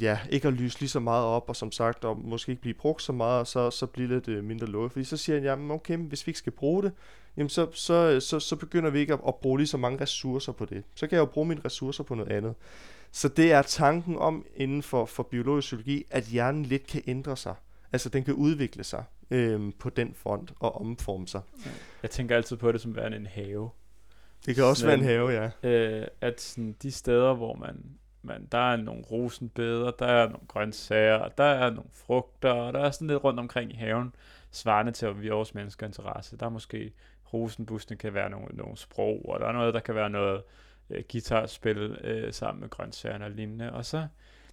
ja, 0.00 0.18
ikke 0.30 0.48
at 0.48 0.54
lyse 0.54 0.80
lige 0.80 0.88
så 0.88 1.00
meget 1.00 1.24
op, 1.24 1.48
og 1.48 1.56
som 1.56 1.72
sagt, 1.72 2.04
og 2.04 2.18
måske 2.18 2.50
ikke 2.50 2.62
blive 2.62 2.74
brugt 2.74 3.02
så 3.02 3.12
meget, 3.12 3.40
og 3.40 3.46
så, 3.46 3.70
så 3.70 3.86
bliver 3.86 4.08
lidt 4.08 4.28
øh, 4.28 4.44
mindre 4.44 4.66
lukket. 4.66 4.92
Fordi 4.92 5.04
så 5.04 5.16
siger 5.16 5.36
han, 5.36 5.44
jamen 5.44 5.70
okay, 5.70 5.96
hvis 5.96 6.26
vi 6.26 6.30
ikke 6.30 6.38
skal 6.38 6.52
bruge 6.52 6.82
det, 6.82 6.92
jamen 7.36 7.48
så, 7.48 7.68
så, 7.72 8.20
så, 8.20 8.40
så 8.40 8.56
begynder 8.56 8.90
vi 8.90 8.98
ikke 8.98 9.12
at, 9.12 9.20
at 9.28 9.34
bruge 9.34 9.58
lige 9.58 9.66
så 9.66 9.76
mange 9.76 10.00
ressourcer 10.00 10.52
på 10.52 10.64
det. 10.64 10.84
Så 10.94 11.06
kan 11.06 11.16
jeg 11.16 11.20
jo 11.20 11.26
bruge 11.26 11.48
mine 11.48 11.60
ressourcer 11.64 12.04
på 12.04 12.14
noget 12.14 12.32
andet. 12.32 12.54
Så 13.12 13.28
det 13.28 13.52
er 13.52 13.62
tanken 13.62 14.16
om 14.16 14.46
inden 14.56 14.82
for, 14.82 15.04
for 15.04 15.22
biologisk 15.22 15.66
psykologi, 15.66 16.04
at 16.10 16.24
hjernen 16.24 16.64
lidt 16.64 16.86
kan 16.86 17.02
ændre 17.06 17.36
sig. 17.36 17.54
Altså 17.92 18.08
den 18.08 18.24
kan 18.24 18.34
udvikle 18.34 18.84
sig 18.84 19.04
øh, 19.30 19.72
på 19.78 19.90
den 19.90 20.14
front 20.14 20.52
og 20.60 20.80
omforme 20.80 21.28
sig. 21.28 21.40
Jeg 22.02 22.10
tænker 22.10 22.36
altid 22.36 22.56
på 22.56 22.72
det 22.72 22.80
som 22.80 22.96
værende 22.96 23.16
en 23.16 23.26
have. 23.26 23.70
Det 24.46 24.54
kan 24.54 24.64
også 24.64 24.80
sådan, 24.80 25.00
være 25.00 25.12
en 25.12 25.28
have, 25.28 25.50
ja. 25.62 25.68
Øh, 25.68 26.06
at 26.20 26.40
sådan, 26.40 26.76
de 26.82 26.92
steder, 26.92 27.34
hvor 27.34 27.54
man, 27.54 27.84
man, 28.22 28.48
der 28.52 28.72
er 28.72 28.76
nogle 28.76 29.02
rosenbeder, 29.02 29.90
der 29.90 30.06
er 30.06 30.28
nogle 30.28 30.46
grøntsager, 30.48 31.28
der 31.28 31.44
er 31.44 31.70
nogle 31.70 31.90
frugter, 31.92 32.50
og 32.50 32.72
der 32.72 32.80
er 32.80 32.90
sådan 32.90 33.08
lidt 33.08 33.24
rundt 33.24 33.40
omkring 33.40 33.72
i 33.72 33.74
haven, 33.74 34.14
svarende 34.50 34.92
til, 34.92 35.06
at 35.06 35.22
vi 35.22 35.28
vores 35.28 35.54
mennesker 35.54 35.86
interesse. 35.86 36.36
Der 36.36 36.46
er 36.46 36.50
måske 36.50 36.92
rosenbuskene 37.32 37.96
kan 37.96 38.14
være 38.14 38.30
nogle, 38.30 38.46
nogle 38.56 38.76
sprog, 38.76 39.28
og 39.28 39.40
der 39.40 39.46
er 39.46 39.52
noget, 39.52 39.74
der 39.74 39.80
kan 39.80 39.94
være 39.94 40.10
noget 40.10 40.42
øh, 40.90 41.04
guitarspil 41.12 41.98
øh, 42.04 42.32
sammen 42.32 42.60
med 42.60 42.68
grøntsagerne 42.68 43.24
og 43.24 43.30
lignende. 43.30 43.72
Og 43.72 43.84
så 43.84 44.06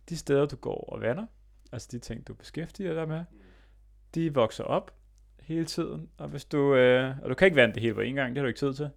de 0.09 0.17
steder, 0.17 0.45
du 0.45 0.55
går 0.55 0.89
og 0.93 1.01
vander, 1.01 1.25
altså 1.71 1.87
de 1.91 1.99
ting, 1.99 2.27
du 2.27 2.33
beskæftiger 2.33 2.93
dig 2.93 3.07
med, 3.07 3.23
de 4.15 4.33
vokser 4.33 4.63
op 4.63 4.91
hele 5.41 5.65
tiden, 5.65 6.09
og 6.17 6.27
hvis 6.27 6.45
du, 6.45 6.75
øh, 6.75 7.15
og 7.23 7.29
du 7.29 7.35
kan 7.35 7.45
ikke 7.45 7.55
vande 7.55 7.73
det 7.73 7.81
hele 7.81 7.93
på 7.93 8.01
en 8.01 8.15
gang, 8.15 8.29
det 8.29 8.37
har 8.37 8.43
du 8.43 8.47
ikke 8.47 8.59
tid 8.59 8.73
til. 8.73 8.89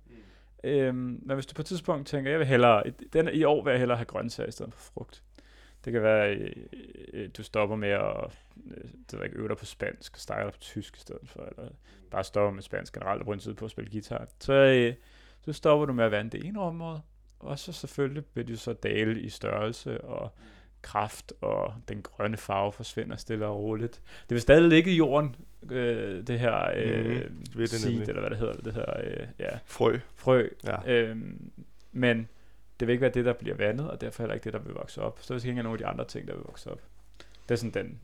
Øhm, 0.64 1.21
men 1.23 1.35
hvis 1.35 1.47
du 1.47 1.55
på 1.55 1.62
et 1.62 1.66
tidspunkt 1.66 2.07
tænker, 2.07 2.31
jeg 2.31 2.38
vil 2.38 2.47
hellere, 2.47 2.83
den, 3.12 3.29
i 3.33 3.44
år 3.44 3.64
vil 3.64 3.71
jeg 3.71 3.79
hellere 3.79 3.99
have 3.99 4.07
grøntsager 4.07 4.49
i 4.49 4.53
stedet 4.53 4.75
for 4.75 4.81
frugt. 4.81 5.23
Det 5.85 5.92
kan 5.92 6.03
være, 6.03 6.27
at 6.27 6.55
øh, 7.12 7.29
du 7.37 7.42
stopper 7.42 7.77
med 7.77 7.88
at 7.88 8.38
øh, 8.66 8.90
det 9.11 9.25
ikke, 9.25 9.37
øve 9.37 9.49
dig 9.49 9.57
på 9.57 9.64
spansk, 9.64 10.14
og 10.14 10.21
starte 10.21 10.51
på 10.51 10.59
tysk 10.59 10.97
i 10.97 11.01
stedet 11.01 11.29
for, 11.29 11.42
eller 11.42 11.71
bare 12.11 12.25
stopper 12.25 12.51
med 12.51 12.62
spansk 12.62 12.94
generelt 12.94 13.21
og 13.21 13.25
bruger 13.25 13.35
en 13.35 13.40
tid 13.40 13.55
på 13.55 13.64
at 13.64 13.71
spille 13.71 13.90
guitar. 13.90 14.29
Så, 14.40 14.53
øh, 14.53 14.94
så 15.44 15.53
stopper 15.53 15.87
du 15.87 15.92
med 15.92 16.05
at 16.05 16.11
vande 16.11 16.31
det 16.31 16.47
ene 16.47 16.61
område, 16.61 17.01
og 17.38 17.59
så 17.59 17.73
selvfølgelig 17.73 18.25
vil 18.35 18.49
du 18.49 18.57
så 18.57 18.73
dale 18.73 19.21
i 19.21 19.29
størrelse 19.29 20.01
og 20.01 20.33
kraft, 20.83 21.33
og 21.41 21.75
den 21.88 22.03
grønne 22.03 22.37
farve 22.37 22.73
forsvinder 22.73 23.17
stille 23.17 23.47
og 23.47 23.57
roligt. 23.57 24.01
Det 24.29 24.35
vil 24.35 24.41
stadig 24.41 24.69
ligge 24.69 24.91
i 24.91 24.97
jorden, 24.97 25.37
øh, 25.71 26.27
det 26.27 26.41
her 26.41 26.71
øh, 26.77 27.05
Mhm, 27.05 27.45
det 27.47 27.57
det 27.57 27.71
seed, 27.71 27.91
nemlig. 27.93 28.09
eller 28.09 28.21
hvad 28.21 28.31
det 28.31 28.38
hedder, 28.38 28.55
det 28.55 28.75
her 28.75 29.01
øh, 29.05 29.27
ja, 29.38 29.59
Frø. 29.67 29.99
frø. 30.17 30.49
Ja. 30.67 30.93
Øhm, 30.93 31.51
men 31.93 32.29
det 32.81 32.88
vil 32.88 32.93
ikke 32.93 33.03
være 33.03 33.11
det, 33.14 33.25
der 33.25 33.33
bliver 33.33 33.57
vandet, 33.57 33.91
og 33.91 34.01
derfor 34.01 34.23
heller 34.23 34.35
ikke 34.35 34.45
det, 34.45 34.53
der 34.53 34.59
vil 34.59 34.73
vokse 34.75 35.03
op. 35.03 35.19
Så 35.23 35.35
det 35.35 35.43
skal 35.43 35.51
ikke 35.51 35.62
nogle 35.62 35.75
af 35.75 35.79
de 35.79 35.87
andre 35.87 36.05
ting, 36.05 36.29
der 36.29 36.35
vil 36.35 36.43
vokse 36.47 36.71
op. 36.71 36.81
Det 37.49 37.55
er 37.55 37.57
sådan 37.59 37.85
den 37.87 37.99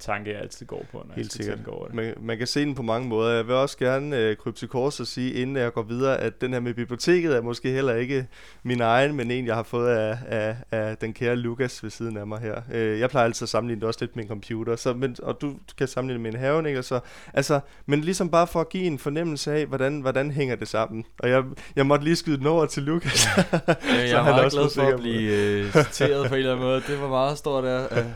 tanke, 0.00 0.30
jeg 0.30 0.40
altid 0.40 0.66
går 0.66 0.86
på, 0.92 0.98
når 0.98 1.04
jeg 1.08 1.14
Helt 1.16 1.32
skal 1.32 1.44
sikkert. 1.44 1.58
tænke 1.58 1.70
over 1.72 1.86
det. 1.86 1.94
Man, 1.94 2.14
man 2.20 2.38
kan 2.38 2.46
se 2.46 2.60
den 2.60 2.74
på 2.74 2.82
mange 2.82 3.08
måder. 3.08 3.34
Jeg 3.34 3.46
vil 3.46 3.54
også 3.54 3.78
gerne 3.78 4.16
øh, 4.16 4.36
krybe 4.36 4.56
til 4.56 4.68
kors 4.68 5.00
og 5.00 5.06
sige, 5.06 5.32
inden 5.32 5.56
jeg 5.56 5.72
går 5.72 5.82
videre, 5.82 6.18
at 6.18 6.40
den 6.40 6.52
her 6.52 6.60
med 6.60 6.74
biblioteket 6.74 7.36
er 7.36 7.40
måske 7.42 7.70
heller 7.70 7.94
ikke 7.94 8.26
min 8.62 8.80
egen, 8.80 9.16
men 9.16 9.30
en, 9.30 9.46
jeg 9.46 9.54
har 9.54 9.62
fået 9.62 9.88
af, 9.88 10.18
af, 10.28 10.56
af 10.70 10.96
den 10.96 11.12
kære 11.12 11.36
Lukas 11.36 11.82
ved 11.82 11.90
siden 11.90 12.16
af 12.16 12.26
mig 12.26 12.40
her. 12.40 12.62
Øh, 12.72 13.00
jeg 13.00 13.10
plejer 13.10 13.24
altid 13.24 13.44
at 13.44 13.48
sammenligne 13.48 13.80
det 13.80 13.86
også 13.88 13.98
lidt 14.00 14.16
med 14.16 14.24
en 14.24 14.28
computer, 14.28 14.76
så, 14.76 14.92
men, 14.92 15.16
og 15.22 15.38
du 15.40 15.54
kan 15.78 15.88
sammenligne 15.88 16.24
det 16.24 16.32
med 16.32 16.40
en 16.40 16.46
have, 16.46 16.68
ikke? 16.68 16.78
Og 16.78 16.84
så, 16.84 17.00
altså, 17.34 17.60
men 17.86 18.00
ligesom 18.00 18.30
bare 18.30 18.46
for 18.46 18.60
at 18.60 18.68
give 18.68 18.84
en 18.84 18.98
fornemmelse 18.98 19.52
af, 19.52 19.66
hvordan, 19.66 20.00
hvordan 20.00 20.30
hænger 20.30 20.56
det 20.56 20.68
sammen. 20.68 21.04
Og 21.18 21.30
jeg, 21.30 21.44
jeg 21.76 21.86
måtte 21.86 22.04
lige 22.04 22.16
skyde 22.16 22.38
den 22.38 22.46
over 22.46 22.66
til 22.66 22.82
Lukas. 22.82 23.26
Ja, 23.36 23.42
Så 23.42 23.56
jeg 23.90 24.10
er 24.10 24.22
meget 24.24 24.44
også 24.44 24.58
glad 24.58 24.70
for 24.74 24.94
at 24.94 25.00
blive 25.00 25.32
øh, 25.32 25.72
citeret 25.72 26.28
på 26.28 26.34
en 26.34 26.38
eller 26.38 26.52
anden 26.52 26.66
måde. 26.66 26.82
Det 26.86 27.00
var 27.00 27.08
meget 27.08 27.38
stort 27.38 27.64
af, 27.64 27.86
af, 27.90 28.04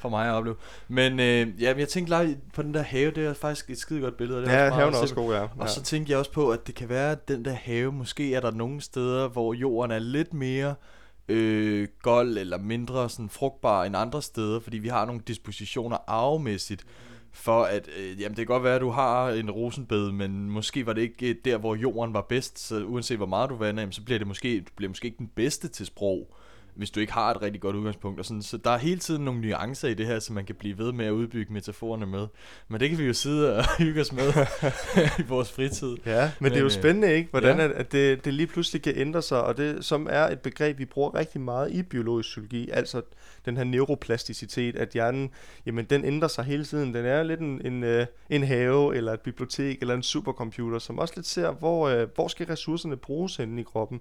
for 0.00 0.08
mig 0.08 0.28
at 0.28 0.32
opleve. 0.32 0.56
Men 0.88 1.20
øh, 1.20 1.62
ja, 1.62 1.72
men 1.72 1.80
jeg 1.80 1.88
tænkte 1.88 2.24
lige 2.24 2.38
på 2.54 2.62
den 2.62 2.74
der 2.74 2.82
have, 2.82 3.10
det 3.10 3.26
er 3.26 3.34
faktisk 3.34 3.70
et 3.70 3.78
skide 3.78 4.00
godt 4.00 4.16
billede. 4.16 4.38
og 4.38 4.46
Det 4.46 4.54
er 4.54 4.58
ja, 4.58 4.66
også 4.66 4.78
haven 4.78 4.94
er 4.94 4.98
også 4.98 5.14
god, 5.14 5.32
ja. 5.32 5.40
ja. 5.40 5.48
Og 5.58 5.68
så 5.68 5.82
tænkte 5.82 6.10
jeg 6.10 6.18
også 6.18 6.32
på, 6.32 6.50
at 6.50 6.66
det 6.66 6.74
kan 6.74 6.88
være, 6.88 7.12
at 7.12 7.28
den 7.28 7.44
der 7.44 7.52
have, 7.52 7.92
måske 7.92 8.34
er 8.34 8.40
der 8.40 8.50
nogle 8.50 8.80
steder, 8.80 9.28
hvor 9.28 9.54
jorden 9.54 9.90
er 9.90 9.98
lidt 9.98 10.34
mere 10.34 10.74
øh, 11.28 11.88
gold 12.02 12.38
eller 12.38 12.58
mindre 12.58 13.08
sådan 13.08 13.28
frugtbar 13.28 13.84
end 13.84 13.96
andre 13.96 14.22
steder, 14.22 14.60
fordi 14.60 14.78
vi 14.78 14.88
har 14.88 15.04
nogle 15.04 15.20
dispositioner 15.26 15.96
arvemæssigt 16.06 16.84
for 17.32 17.62
at, 17.62 17.88
øh, 17.98 18.20
jamen 18.20 18.36
det 18.36 18.36
kan 18.36 18.46
godt 18.46 18.64
være, 18.64 18.74
at 18.74 18.80
du 18.80 18.90
har 18.90 19.30
en 19.30 19.50
rosenbed, 19.50 20.12
men 20.12 20.50
måske 20.50 20.86
var 20.86 20.92
det 20.92 21.02
ikke 21.02 21.28
øh, 21.28 21.34
der, 21.44 21.58
hvor 21.58 21.74
jorden 21.74 22.14
var 22.14 22.26
bedst, 22.28 22.58
så 22.58 22.84
uanset 22.84 23.16
hvor 23.16 23.26
meget 23.26 23.50
du 23.50 23.56
vander, 23.56 23.82
jamen, 23.82 23.92
så 23.92 24.04
bliver 24.04 24.18
det 24.18 24.26
måske, 24.26 24.60
du 24.60 24.70
bliver 24.76 24.88
måske 24.88 25.06
ikke 25.06 25.18
den 25.18 25.30
bedste 25.34 25.68
til 25.68 25.86
sprog, 25.86 26.36
hvis 26.74 26.90
du 26.90 27.00
ikke 27.00 27.12
har 27.12 27.30
et 27.30 27.42
rigtig 27.42 27.60
godt 27.60 27.76
udgangspunkt. 27.76 28.18
Og 28.18 28.24
sådan. 28.24 28.42
Så 28.42 28.56
der 28.56 28.70
er 28.70 28.78
hele 28.78 29.00
tiden 29.00 29.24
nogle 29.24 29.40
nuancer 29.40 29.88
i 29.88 29.94
det 29.94 30.06
her, 30.06 30.18
som 30.18 30.34
man 30.34 30.44
kan 30.44 30.54
blive 30.54 30.78
ved 30.78 30.92
med 30.92 31.06
at 31.06 31.10
udbygge 31.10 31.52
metaforerne 31.52 32.06
med. 32.06 32.26
Men 32.68 32.80
det 32.80 32.88
kan 32.88 32.98
vi 32.98 33.04
jo 33.04 33.12
sidde 33.12 33.56
og 33.56 33.64
hygge 33.78 34.00
os 34.00 34.12
med 34.12 34.32
i 35.18 35.22
vores 35.28 35.52
fritid. 35.52 35.96
Ja, 36.06 36.22
men, 36.22 36.30
men 36.40 36.50
det 36.50 36.56
er 36.56 36.60
jo 36.60 36.66
øh, 36.66 36.70
spændende, 36.70 37.14
ikke? 37.14 37.30
Hvordan 37.30 37.58
ja. 37.58 37.64
at, 37.64 37.70
at 37.70 37.92
det, 37.92 38.24
det 38.24 38.34
lige 38.34 38.46
pludselig 38.46 38.82
kan 38.82 38.92
ændre 38.96 39.22
sig, 39.22 39.42
og 39.42 39.56
det 39.56 39.84
som 39.84 40.06
er 40.10 40.28
et 40.28 40.40
begreb, 40.40 40.78
vi 40.78 40.84
bruger 40.84 41.14
rigtig 41.14 41.40
meget 41.40 41.72
i 41.72 41.82
biologisk 41.82 42.28
psykologi, 42.28 42.70
altså 42.70 43.02
den 43.44 43.56
her 43.56 43.64
neuroplasticitet, 43.64 44.76
at 44.76 44.88
hjernen, 44.88 45.30
jamen 45.66 45.84
den 45.84 46.04
ændrer 46.04 46.28
sig 46.28 46.44
hele 46.44 46.64
tiden. 46.64 46.94
Den 46.94 47.04
er 47.04 47.22
lidt 47.22 47.40
en, 47.40 47.66
en, 47.66 47.84
øh, 47.84 48.06
en 48.30 48.42
have, 48.42 48.96
eller 48.96 49.12
et 49.12 49.20
bibliotek, 49.20 49.80
eller 49.80 49.94
en 49.94 50.02
supercomputer, 50.02 50.78
som 50.78 50.98
også 50.98 51.14
lidt 51.16 51.26
ser, 51.26 51.50
hvor, 51.52 51.88
øh, 51.88 52.08
hvor 52.14 52.28
skal 52.28 52.46
ressourcerne 52.46 52.96
bruges 52.96 53.36
henne 53.36 53.60
i 53.60 53.64
kroppen. 53.64 54.00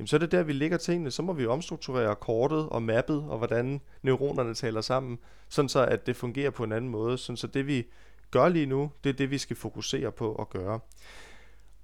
Jamen 0.00 0.06
så 0.06 0.16
er 0.16 0.18
det 0.18 0.32
der, 0.32 0.42
vi 0.42 0.52
ligger 0.52 0.76
tingene, 0.76 1.10
så 1.10 1.22
må 1.22 1.32
vi 1.32 1.46
omstrukturere 1.46 2.16
kortet 2.16 2.68
og 2.68 2.82
mappet, 2.82 3.16
og 3.16 3.38
hvordan 3.38 3.80
neuronerne 4.02 4.54
taler 4.54 4.80
sammen, 4.80 5.18
sådan 5.48 5.68
så 5.68 5.84
at 5.84 6.06
det 6.06 6.16
fungerer 6.16 6.50
på 6.50 6.64
en 6.64 6.72
anden 6.72 6.90
måde, 6.90 7.18
sådan 7.18 7.36
så 7.36 7.46
det 7.46 7.66
vi 7.66 7.86
gør 8.30 8.48
lige 8.48 8.66
nu, 8.66 8.90
det 9.04 9.10
er 9.10 9.14
det, 9.14 9.30
vi 9.30 9.38
skal 9.38 9.56
fokusere 9.56 10.12
på 10.12 10.34
at 10.34 10.50
gøre. 10.50 10.80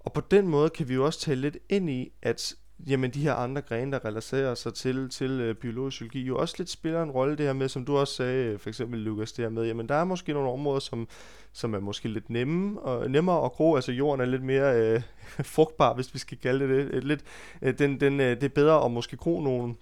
Og 0.01 0.13
på 0.13 0.21
den 0.21 0.49
måde 0.49 0.71
kan 0.71 0.89
vi 0.89 0.95
jo 0.95 1.05
også 1.05 1.21
tale 1.21 1.41
lidt 1.41 1.59
ind 1.69 1.91
i, 1.91 2.13
at 2.23 2.55
jamen, 2.87 3.11
de 3.11 3.21
her 3.21 3.35
andre 3.35 3.63
grene, 3.63 3.93
der 3.93 4.05
relaterer 4.05 4.55
sig 4.55 4.75
til, 4.75 5.11
til 5.11 5.31
øh, 5.31 5.55
biologisk 5.55 5.95
psykologi, 5.95 6.23
jo 6.27 6.39
også 6.39 6.55
lidt 6.59 6.71
spiller 6.71 7.03
en 7.03 7.11
rolle 7.11 7.37
det 7.37 7.47
her 7.47 7.53
med, 7.53 7.69
som 7.69 7.85
du 7.85 7.97
også 7.97 8.15
sagde, 8.15 8.45
øh, 8.45 8.59
for 8.59 8.69
eksempel 8.69 9.01
Lukas, 9.01 9.33
det 9.33 9.45
her 9.45 9.51
med, 9.51 9.67
jamen 9.67 9.89
der 9.89 9.95
er 9.95 10.05
måske 10.05 10.33
nogle 10.33 10.51
områder, 10.51 10.81
som, 10.81 11.09
som 11.53 11.75
er 11.75 11.81
måske 11.81 12.09
lidt 12.09 12.31
nemme 12.31 12.81
og, 12.81 13.11
nemmere 13.11 13.45
at 13.45 13.53
gro, 13.53 13.75
altså 13.75 13.93
jorden 13.93 14.21
er 14.21 14.25
lidt 14.25 14.43
mere 14.43 14.81
øh, 14.81 15.03
frugtbar, 15.55 15.95
hvis 15.95 16.15
vi 16.15 16.19
skal 16.19 16.39
kalde 16.39 16.69
det 16.69 16.93
det. 16.93 17.05
Lidt, 17.05 17.25
øh, 17.63 17.79
den, 17.79 18.01
den, 18.01 18.21
øh, 18.21 18.37
det 18.37 18.45
er 18.45 18.49
bedre 18.49 18.85
at 18.85 18.91
måske 18.91 19.17
gro 19.17 19.41
nogle, 19.41 19.75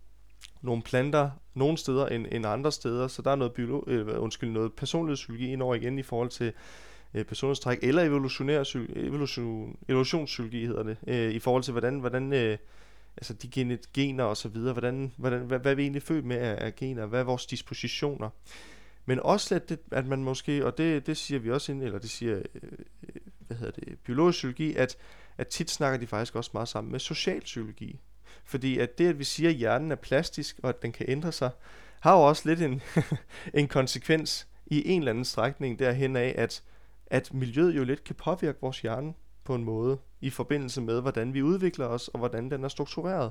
nogle 0.63 0.83
planter 0.83 1.31
nogle 1.55 1.79
steder 1.79 2.07
end, 2.07 2.27
end 2.33 2.47
andre 2.47 2.73
steder, 2.73 3.09
så 3.09 3.23
der 3.23 3.31
er 3.31 3.37
noget, 3.37 3.53
biolo- 3.59 3.91
øh, 3.91 4.23
undskyld, 4.23 4.51
noget 4.51 4.73
personlig 4.73 4.77
personlighedspsykologi 4.77 5.53
indover 5.53 5.75
igen 5.75 5.99
i 5.99 6.03
forhold 6.03 6.29
til 6.29 6.53
øh, 7.15 7.25
personlighedstræk, 7.25 7.79
eller 7.83 8.03
evolutionær 8.03 8.77
evolution, 8.97 9.77
evolutionspsykologi 9.89 10.67
hedder 10.67 10.83
det, 10.83 10.97
øh, 11.07 11.33
i 11.33 11.39
forhold 11.39 11.63
til 11.63 11.73
hvordan, 11.73 11.99
hvordan 11.99 12.33
øh, 12.33 12.59
altså 13.17 13.35
de 13.35 13.49
genet, 13.49 13.93
gener 13.93 14.25
og 14.25 14.37
så 14.37 14.49
videre, 14.49 14.73
hvordan, 14.73 15.13
hvordan, 15.17 15.41
hvad, 15.41 15.59
hvad 15.59 15.75
vi 15.75 15.83
egentlig 15.83 16.03
født 16.03 16.25
med 16.25 16.37
af, 16.37 16.65
af 16.67 16.77
gener, 16.77 17.07
hvad 17.07 17.21
er 17.21 17.25
vores 17.25 17.47
dispositioner. 17.47 18.31
Men 19.07 19.21
også 19.21 19.55
lidt, 19.55 19.69
det, 19.69 19.79
at 19.91 20.07
man 20.07 20.25
måske, 20.25 20.67
og 20.67 20.79
det, 20.79 21.07
det 21.07 21.17
siger 21.17 21.39
vi 21.39 21.51
også 21.51 21.73
ind, 21.73 21.83
eller 21.83 21.99
det 21.99 22.11
siger, 22.11 22.37
øh, 22.55 22.71
hvad 23.39 23.57
hedder 23.57 23.81
det, 23.81 23.99
biologisk 23.99 24.37
psykologi, 24.37 24.75
at, 24.75 24.97
at 25.39 25.49
tit 25.49 25.71
snakker 25.71 25.99
de 25.99 26.07
faktisk 26.07 26.37
også 26.37 26.51
meget 26.55 26.69
sammen 26.69 26.93
med 26.93 27.01
socialpsykologi. 27.01 28.01
Fordi 28.45 28.79
at 28.79 28.99
det, 28.99 29.09
at 29.09 29.19
vi 29.19 29.25
siger, 29.25 29.51
at 29.51 29.57
hjernen 29.57 29.93
er 29.93 29.97
plastisk, 29.97 30.61
og 30.63 30.69
at 30.69 30.83
den 30.83 30.93
kan 30.93 31.07
ændre 31.09 31.33
sig, 31.33 31.51
har 32.01 32.17
jo 32.17 32.23
også 32.23 32.49
lidt 32.49 32.63
en, 32.63 32.83
en 33.61 33.69
konsekvens 33.69 34.49
i 34.67 34.89
en 34.89 35.01
eller 35.01 35.11
anden 35.11 35.25
strækning 35.25 35.79
derhen 35.79 36.17
af, 36.17 36.35
at, 36.39 36.63
at 37.07 37.35
miljøet 37.35 37.77
jo 37.77 37.85
lidt 37.85 38.05
kan 38.05 38.15
påvirke 38.15 38.59
vores 38.61 38.81
hjerne 38.81 39.15
på 39.45 39.55
en 39.55 39.65
måde, 39.65 39.99
i 40.21 40.31
forbindelse 40.31 40.81
med, 40.81 41.01
hvordan 41.01 41.35
vi 41.35 41.43
udvikler 41.43 41.87
os, 41.87 42.09
og 42.09 42.19
hvordan 42.19 42.51
den 42.51 42.65
er 42.65 42.69
struktureret. 42.69 43.31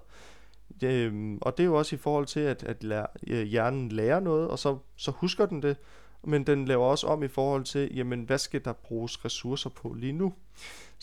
Øhm, 0.84 1.38
og 1.42 1.58
det 1.58 1.64
er 1.64 1.68
jo 1.68 1.78
også 1.78 1.96
i 1.96 2.00
forhold 2.00 2.26
til, 2.26 2.40
at, 2.40 2.64
at 2.64 2.84
lære, 2.84 3.08
øh, 3.28 3.44
hjernen 3.44 3.90
lærer 3.90 4.20
noget, 4.20 4.48
og 4.48 4.60
så, 4.60 4.78
så 4.96 5.12
husker 5.12 5.46
den 5.46 5.62
det, 5.62 5.78
men 6.24 6.48
den 6.48 6.66
laver 6.66 6.86
også 6.86 7.08
om 7.08 7.24
i 7.24 7.28
forhold 7.28 7.64
til, 7.64 7.96
jamen 7.96 8.24
hvad 8.24 8.38
skal 8.38 8.66
der 8.66 8.74
bruges 8.74 9.26
ressourcer 9.26 9.70
på 9.70 9.94
lige 9.94 10.14
nu? 10.14 10.34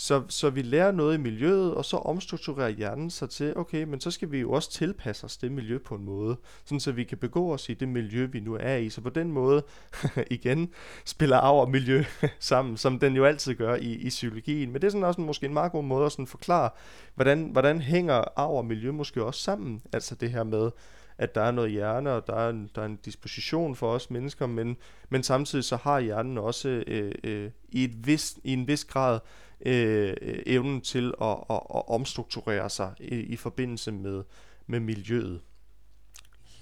Så, 0.01 0.23
så 0.29 0.51
vi 0.51 0.63
lærer 0.63 0.93
noget 0.93 1.15
i 1.15 1.21
miljøet, 1.21 1.75
og 1.75 1.85
så 1.85 1.97
omstrukturerer 1.97 2.69
hjernen 2.69 3.11
sig 3.11 3.31
til, 3.31 3.57
okay, 3.57 3.85
men 3.85 4.01
så 4.01 4.11
skal 4.11 4.31
vi 4.31 4.39
jo 4.39 4.53
også 4.53 4.71
tilpasse 4.71 5.25
os 5.25 5.37
det 5.37 5.53
miljø 5.53 5.79
på 5.79 5.95
en 5.95 6.05
måde, 6.05 6.37
sådan 6.65 6.81
så 6.81 6.93
vi 6.93 7.05
kan 7.05 7.19
begå 7.19 7.53
os 7.53 7.69
i 7.69 7.75
det 7.75 7.89
miljø, 7.89 8.27
vi 8.27 8.41
nu 8.41 8.57
er 8.61 8.77
i. 8.77 8.91
Så 8.91 9.01
på 9.01 9.11
den 9.11 9.33
måde, 9.33 9.63
igen, 10.31 10.71
spiller 11.05 11.37
arv 11.37 11.61
og 11.61 11.71
miljø 11.71 12.05
sammen, 12.39 12.77
som 12.77 12.99
den 12.99 13.17
jo 13.17 13.25
altid 13.25 13.55
gør 13.55 13.75
i, 13.75 13.93
i 13.93 14.09
psykologien. 14.09 14.73
Men 14.73 14.83
det 14.83 14.87
er 14.87 14.91
sådan 14.91 15.05
også 15.05 15.21
en, 15.21 15.27
måske 15.27 15.47
en 15.47 15.55
meget 15.55 15.73
god 15.73 15.85
måde 15.85 16.07
at 16.07 16.13
sådan 16.13 16.27
forklare, 16.27 16.71
hvordan, 17.15 17.49
hvordan 17.53 17.81
hænger 17.81 18.25
arv 18.37 18.57
og 18.57 18.65
miljø 18.65 18.93
måske 18.93 19.25
også 19.25 19.41
sammen. 19.41 19.83
Altså 19.93 20.15
det 20.15 20.31
her 20.31 20.45
med, 20.45 20.71
at 21.19 21.35
der 21.35 21.43
er 21.43 21.51
noget 21.51 21.71
hjerne, 21.71 22.13
og 22.13 22.27
der 22.27 22.35
er 22.35 22.51
en, 22.51 22.71
der 22.75 22.83
er 22.83 22.87
en 22.87 22.99
disposition 23.05 23.77
for 23.77 23.93
os 23.93 24.11
mennesker, 24.11 24.47
men, 24.47 24.77
men 25.09 25.23
samtidig 25.23 25.65
så 25.65 25.77
har 25.77 26.01
hjernen 26.01 26.39
også 26.39 26.69
øh, 26.69 27.13
øh, 27.25 27.51
i, 27.69 27.85
et 27.85 28.07
vis, 28.07 28.39
i 28.45 28.53
en 28.53 28.69
vis 28.69 28.85
grad 28.85 29.21
øh, 29.67 30.17
evnen 30.47 30.81
til 30.81 31.15
at, 31.21 31.37
at, 31.51 31.61
at 31.75 31.89
omstrukturere 31.89 32.71
sig 32.71 32.95
i, 33.01 33.15
i 33.15 33.37
forbindelse 33.37 33.93
med, 33.93 34.23
med 34.67 34.81
miljøet. 34.81 35.41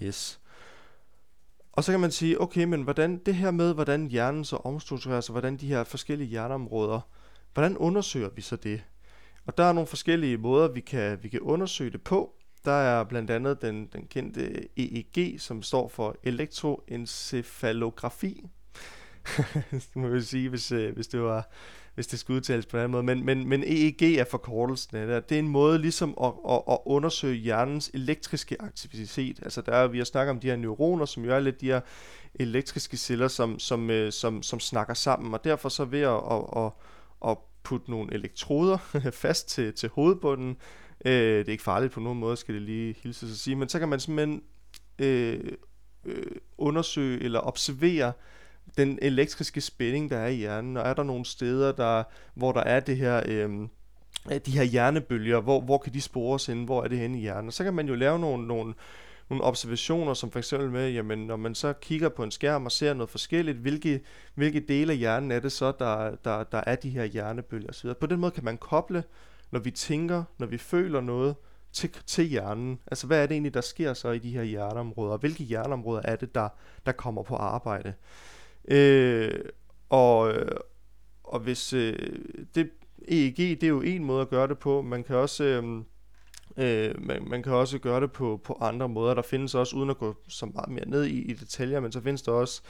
Yes. 0.03 0.41
Og 1.73 1.85
så 1.85 1.93
kan 1.93 2.01
man 2.01 2.11
sige, 2.11 2.41
okay, 2.41 2.65
men 2.65 2.83
hvordan 2.83 3.19
det 3.19 3.35
her 3.35 3.51
med, 3.51 3.75
hvordan 3.75 4.07
hjernen 4.07 4.45
så 4.45 4.57
omstrukturerer 4.57 5.21
sig, 5.21 5.33
hvordan 5.33 5.57
de 5.57 5.67
her 5.67 5.85
forskellige 5.85 6.29
hjerneområder, 6.29 7.01
hvordan 7.55 7.77
undersøger 7.77 8.29
vi 8.29 8.43
så 8.43 8.57
det? 8.57 8.85
Og 9.47 9.59
der 9.59 9.65
er 9.65 9.73
nogle 9.73 9.87
forskellige 9.87 10.37
måder, 10.37 10.69
vi 10.69 10.81
kan, 10.81 11.19
vi 11.23 11.29
kan 11.29 11.41
undersøge 11.41 11.91
det 11.91 12.03
på. 12.03 12.35
Der 12.65 12.73
er 12.73 13.05
blandt 13.05 13.31
andet 13.31 13.63
den, 13.63 13.89
den 13.93 14.07
kendte 14.07 14.69
EEG, 14.77 15.41
som 15.41 15.63
står 15.63 15.89
for 15.89 16.17
elektroencefalografi. 16.23 18.49
det 19.71 19.97
må 19.97 20.09
vi 20.09 20.21
sige, 20.21 20.49
hvis, 20.49 20.73
øh, 20.73 20.95
hvis 20.95 21.09
det 21.09 21.23
var 21.23 21.49
hvis 21.99 22.07
det 22.07 22.19
skal 22.19 22.35
udtales 22.35 22.67
på 22.67 22.79
den 22.79 22.91
måde. 22.91 23.03
Men, 23.03 23.25
men, 23.25 23.49
men 23.49 23.65
EEG 23.67 24.03
er 24.03 24.25
forkortelsen 24.25 24.97
af 24.97 25.07
det. 25.07 25.29
Det 25.29 25.35
er 25.35 25.39
en 25.39 25.49
måde 25.49 25.79
ligesom 25.79 26.15
at, 26.23 26.33
at, 26.49 26.63
at 26.71 26.79
undersøge 26.87 27.35
hjernens 27.35 27.91
elektriske 27.95 28.63
aktivitet. 28.63 29.39
Altså 29.43 29.61
der 29.61 29.73
er, 29.73 29.87
vi 29.87 29.99
har 29.99 30.05
snakket 30.05 30.31
om 30.31 30.41
de 30.41 30.47
her 30.47 30.57
neuroner, 30.57 31.05
som 31.05 31.25
jo 31.25 31.35
er 31.35 31.41
lidt 31.41 31.61
de 31.61 31.67
her 31.67 31.81
elektriske 32.35 32.97
celler, 32.97 33.29
som, 33.29 33.59
som, 33.59 33.91
øh, 33.91 34.13
som, 34.13 34.43
som 34.43 34.61
snakker 34.61 34.95
sammen. 34.95 35.35
Og 35.35 35.45
derfor 35.45 35.69
så 35.69 35.85
ved 35.85 36.01
at, 36.01 36.23
at, 36.31 36.65
at, 36.65 36.73
at 37.31 37.39
putte 37.63 37.91
nogle 37.91 38.15
elektroder 38.15 38.79
fast 39.23 39.49
til, 39.49 39.75
til 39.75 39.89
hovedbunden, 39.89 40.57
øh, 41.05 41.13
det 41.13 41.49
er 41.49 41.53
ikke 41.53 41.65
farligt 41.65 41.93
på 41.93 42.01
nogen 42.01 42.19
måde, 42.19 42.37
skal 42.37 42.55
det 42.55 42.63
lige 42.63 42.97
hilse 43.03 43.27
at 43.27 43.33
sige, 43.33 43.57
men 43.57 43.69
så 43.69 43.79
kan 43.79 43.89
man 43.89 44.01
simpelthen 44.01 44.43
øh, 44.99 45.41
øh, 46.05 46.37
undersøge 46.59 47.23
eller 47.23 47.41
observere 47.41 48.13
den 48.77 48.99
elektriske 49.03 49.61
spænding, 49.61 50.11
der 50.11 50.17
er 50.17 50.29
i 50.29 50.35
hjernen, 50.35 50.77
og 50.77 50.83
er 50.83 50.95
der 50.95 51.03
nogle 51.03 51.25
steder, 51.25 51.73
der, 51.73 52.03
hvor 52.35 52.53
der 52.53 52.61
er 52.61 52.81
det 52.81 52.97
her, 52.97 53.23
øhm, 53.27 53.69
øh, 54.33 54.41
de 54.47 54.51
her 54.51 54.63
hjernebølger, 54.63 55.41
hvor, 55.41 55.61
hvor 55.61 55.79
kan 55.79 55.95
de 55.95 56.01
spores 56.01 56.49
ind, 56.49 56.65
hvor 56.65 56.85
er 56.85 56.89
det 56.89 56.99
henne 56.99 57.19
i 57.19 57.21
hjernen, 57.21 57.47
og 57.47 57.53
så 57.53 57.65
kan 57.65 57.75
man 57.75 57.89
jo 57.89 57.95
lave 57.95 58.19
nogle, 58.19 58.47
nogle, 58.47 58.75
nogle 59.31 59.45
observationer, 59.45 60.15
som 60.15 60.31
for 60.31 60.39
eksempel 60.39 60.71
med, 60.71 60.91
jamen 60.91 61.19
når 61.19 61.37
man 61.37 61.55
så 61.55 61.73
kigger 61.73 62.09
på 62.09 62.23
en 62.23 62.31
skærm 62.31 62.65
og 62.65 62.73
ser 62.73 62.95
noget 62.95 63.11
forskelligt, 63.11 63.59
hvilke, 63.59 64.01
hvilke 64.35 64.61
dele 64.61 64.93
af 64.93 64.99
hjernen 64.99 65.31
er 65.31 65.41
det 65.41 65.53
så, 65.53 65.73
der, 65.79 66.17
der, 66.25 66.45
der 66.45 66.63
er 66.67 66.77
de 66.77 66.91
her 66.91 67.05
hjernebølger 67.05 67.69
osv. 67.69 67.95
På 68.01 68.07
den 68.07 68.21
måde 68.21 68.33
kan 68.33 68.45
man 68.45 68.57
koble, 68.57 69.05
når 69.51 69.61
vi 69.61 69.71
tænker, 69.71 70.25
når 70.39 70.47
vi 70.47 70.59
føler 70.59 71.01
noget, 71.01 71.35
til, 71.73 71.91
til 72.07 72.25
hjernen. 72.25 72.79
Altså, 72.87 73.07
hvad 73.07 73.23
er 73.23 73.27
det 73.27 73.35
egentlig, 73.35 73.55
der 73.55 73.61
sker 73.61 73.95
så 73.95 74.11
i 74.11 74.19
de 74.19 74.31
her 74.31 74.43
hjerneområder? 74.43 75.17
Hvilke 75.17 75.45
hjerneområder 75.45 76.03
er 76.05 76.17
det, 76.17 76.35
der, 76.35 76.49
der 76.87 76.93
kommer 76.93 77.23
på 77.23 77.37
arbejde? 77.37 77.95
Øh, 78.71 79.41
og, 79.89 80.33
øh, 80.33 80.57
og 81.25 81.41
hvis 81.41 81.73
øh, 81.73 82.19
det 82.55 82.71
EEG, 83.09 83.37
det 83.37 83.63
er 83.63 83.69
jo 83.69 83.81
en 83.81 84.05
måde 84.05 84.21
at 84.23 84.29
gøre 84.29 84.49
det 84.49 84.59
på. 84.59 84.83
Man 84.83 85.05
kan 85.05 85.17
også... 85.17 85.45
Øh, 85.45 85.83
Øh, 86.61 86.95
man, 86.99 87.29
man 87.29 87.43
kan 87.43 87.53
også 87.53 87.79
gøre 87.79 88.01
det 88.01 88.13
på, 88.13 88.41
på 88.45 88.59
andre 88.61 88.89
måder. 88.89 89.15
Der 89.15 89.23
findes 89.23 89.55
også, 89.55 89.77
uden 89.77 89.91
at 89.91 89.99
gå 89.99 90.17
så 90.29 90.47
meget 90.47 90.69
mere 90.69 90.89
ned 90.89 91.05
i, 91.05 91.23
i 91.23 91.33
detaljer, 91.33 91.81
men 91.81 91.93
så 91.93 92.01
findes 92.01 92.23
der 92.23 92.33
også 92.33 92.63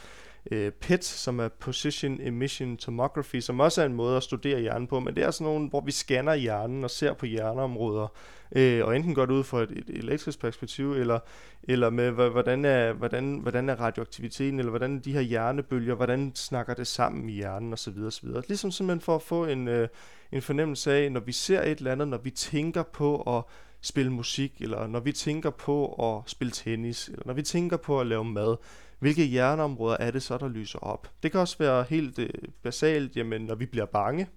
øh, 0.51 0.73
PET, 0.73 1.05
som 1.05 1.41
er 1.41 1.49
Position 1.49 2.21
Emission 2.21 2.77
Tomography, 2.77 3.41
som 3.41 3.61
også 3.61 3.83
er 3.83 3.87
en 3.87 3.95
måde 3.95 4.17
at 4.17 4.23
studere 4.23 4.61
hjernen 4.61 4.87
på, 4.87 5.01
men 5.01 5.17
det 5.17 5.25
er 5.25 5.31
sådan 5.31 5.53
nogle, 5.53 5.69
hvor 5.69 5.81
vi 5.81 5.93
scanner 5.93 6.35
hjernen 6.35 6.85
og 6.85 6.91
ser 6.91 7.13
på 7.13 7.27
hjerneområder, 7.27 8.09
øh, 8.53 8.85
og 8.85 8.97
enten 8.97 9.15
går 9.15 9.27
det 9.27 9.35
ud 9.35 9.45
fra 9.45 9.63
et, 9.63 9.71
et 9.71 9.91
elektrisk 9.91 10.41
perspektiv, 10.41 10.93
eller, 10.93 11.19
eller 11.63 11.91
med, 11.91 12.11
hvordan 12.11 12.65
er, 12.65 12.93
hvordan, 12.93 13.39
hvordan 13.39 13.69
er 13.69 13.75
radioaktiviteten, 13.75 14.59
eller 14.59 14.71
hvordan 14.71 14.99
de 14.99 15.13
her 15.13 15.21
hjernebølger, 15.21 15.95
hvordan 15.95 16.33
snakker 16.35 16.75
det 16.75 16.87
sammen 16.87 17.29
i 17.29 17.33
hjernen, 17.33 17.73
osv. 17.73 17.99
osv. 18.07 18.29
Ligesom 18.49 18.71
simpelthen 18.71 19.01
for 19.01 19.15
at 19.15 19.23
få 19.23 19.47
en, 19.47 19.69
øh, 19.69 19.89
en 20.33 20.43
fornemmelse 20.43 20.93
af, 20.93 21.13
når 21.13 21.21
vi 21.21 21.33
ser 21.33 21.63
et 21.63 21.79
eller 21.79 21.93
andet, 21.93 22.09
når 22.09 22.19
vi 22.19 22.31
tænker 22.31 22.83
på 22.83 23.39
at 23.39 23.45
spille 23.81 24.13
musik, 24.13 24.53
eller 24.61 24.87
når 24.87 25.01
vi 25.01 25.13
tænker 25.13 25.51
på 25.51 25.87
at 25.93 26.31
spille 26.31 26.53
tennis, 26.53 27.09
eller 27.09 27.23
når 27.27 27.35
vi 27.35 27.43
tænker 27.43 27.77
på 27.77 28.01
at 28.01 28.07
lave 28.07 28.25
mad, 28.25 28.57
hvilke 28.99 29.25
hjerneområder 29.25 29.97
er 30.01 30.11
det 30.11 30.23
så, 30.23 30.39
der 30.39 30.49
lyser 30.49 30.79
op? 30.79 31.11
Det 31.23 31.33
kan 31.33 31.41
også 31.41 31.59
være 31.59 31.85
helt 31.89 32.19
øh, 32.19 32.29
basalt, 32.63 33.17
jamen 33.17 33.43
når 33.43 33.55
vi 33.55 33.67
bliver 33.67 33.87
bange, 33.87 34.29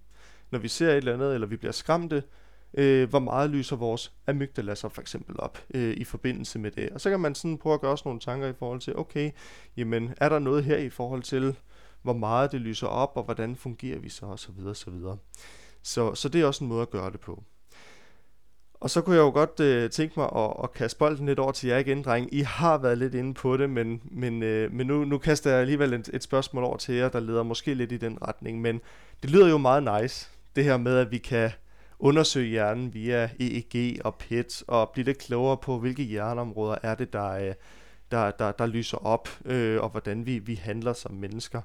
når 0.50 0.58
vi 0.58 0.68
ser 0.68 0.88
et 0.88 0.96
eller 0.96 1.14
andet, 1.14 1.34
eller 1.34 1.46
vi 1.46 1.56
bliver 1.56 1.72
skræmte, 1.72 2.22
øh, 2.74 3.08
hvor 3.08 3.18
meget 3.18 3.50
lyser 3.50 3.76
vores 3.76 4.12
amygdala 4.26 4.74
så 4.74 4.88
for 4.88 5.00
eksempel 5.00 5.36
op 5.38 5.58
øh, 5.74 5.96
i 5.96 6.04
forbindelse 6.04 6.58
med 6.58 6.70
det. 6.70 6.90
Og 6.90 7.00
så 7.00 7.10
kan 7.10 7.20
man 7.20 7.34
sådan 7.34 7.58
prøve 7.58 7.74
at 7.74 7.80
gøre 7.80 7.98
sig 7.98 8.06
nogle 8.06 8.20
tanker 8.20 8.48
i 8.48 8.52
forhold 8.58 8.80
til, 8.80 8.96
okay, 8.96 9.30
jamen 9.76 10.14
er 10.16 10.28
der 10.28 10.38
noget 10.38 10.64
her 10.64 10.76
i 10.76 10.90
forhold 10.90 11.22
til, 11.22 11.56
hvor 12.02 12.12
meget 12.12 12.52
det 12.52 12.60
lyser 12.60 12.86
op, 12.86 13.12
og 13.14 13.22
hvordan 13.22 13.56
fungerer 13.56 13.98
vi 13.98 14.08
så, 14.08 14.26
og 14.26 14.38
så 14.38 14.52
videre, 14.52 14.74
så 14.74 14.90
videre. 14.90 15.16
Så, 15.82 16.14
så 16.14 16.28
det 16.28 16.40
er 16.40 16.46
også 16.46 16.64
en 16.64 16.68
måde 16.68 16.82
at 16.82 16.90
gøre 16.90 17.10
det 17.10 17.20
på. 17.20 17.42
Og 18.82 18.90
så 18.90 19.00
kunne 19.00 19.16
jeg 19.16 19.22
jo 19.22 19.30
godt 19.30 19.60
øh, 19.60 19.90
tænke 19.90 20.14
mig 20.16 20.28
at, 20.36 20.52
at 20.62 20.72
kaste 20.72 20.98
bolden 20.98 21.26
lidt 21.26 21.38
over 21.38 21.52
til 21.52 21.68
jer 21.68 21.78
igen, 21.78 22.02
dreng. 22.02 22.34
I 22.34 22.40
har 22.40 22.78
været 22.78 22.98
lidt 22.98 23.14
inde 23.14 23.34
på 23.34 23.56
det, 23.56 23.70
men, 23.70 24.02
men, 24.04 24.42
øh, 24.42 24.72
men 24.72 24.86
nu, 24.86 25.04
nu 25.04 25.18
kaster 25.18 25.50
jeg 25.50 25.60
alligevel 25.60 25.92
et, 25.92 26.10
et 26.12 26.22
spørgsmål 26.22 26.64
over 26.64 26.76
til 26.76 26.94
jer, 26.94 27.08
der 27.08 27.20
leder 27.20 27.42
måske 27.42 27.74
lidt 27.74 27.92
i 27.92 27.96
den 27.96 28.18
retning. 28.28 28.60
Men 28.60 28.80
det 29.22 29.30
lyder 29.30 29.48
jo 29.48 29.58
meget 29.58 30.02
nice, 30.02 30.30
det 30.56 30.64
her 30.64 30.76
med, 30.76 30.98
at 30.98 31.10
vi 31.10 31.18
kan 31.18 31.50
undersøge 31.98 32.48
hjernen 32.48 32.94
via 32.94 33.30
EEG 33.40 34.00
og 34.04 34.14
PET, 34.14 34.64
og 34.66 34.90
blive 34.90 35.04
lidt 35.04 35.18
klogere 35.18 35.56
på, 35.56 35.78
hvilke 35.78 36.02
hjerneområder 36.02 36.76
er 36.82 36.94
det, 36.94 37.12
der, 37.12 37.30
øh, 37.30 37.54
der, 38.10 38.30
der, 38.30 38.52
der 38.52 38.66
lyser 38.66 39.06
op, 39.06 39.28
øh, 39.44 39.80
og 39.80 39.88
hvordan 39.88 40.26
vi, 40.26 40.38
vi 40.38 40.54
handler 40.54 40.92
som 40.92 41.12
mennesker. 41.14 41.60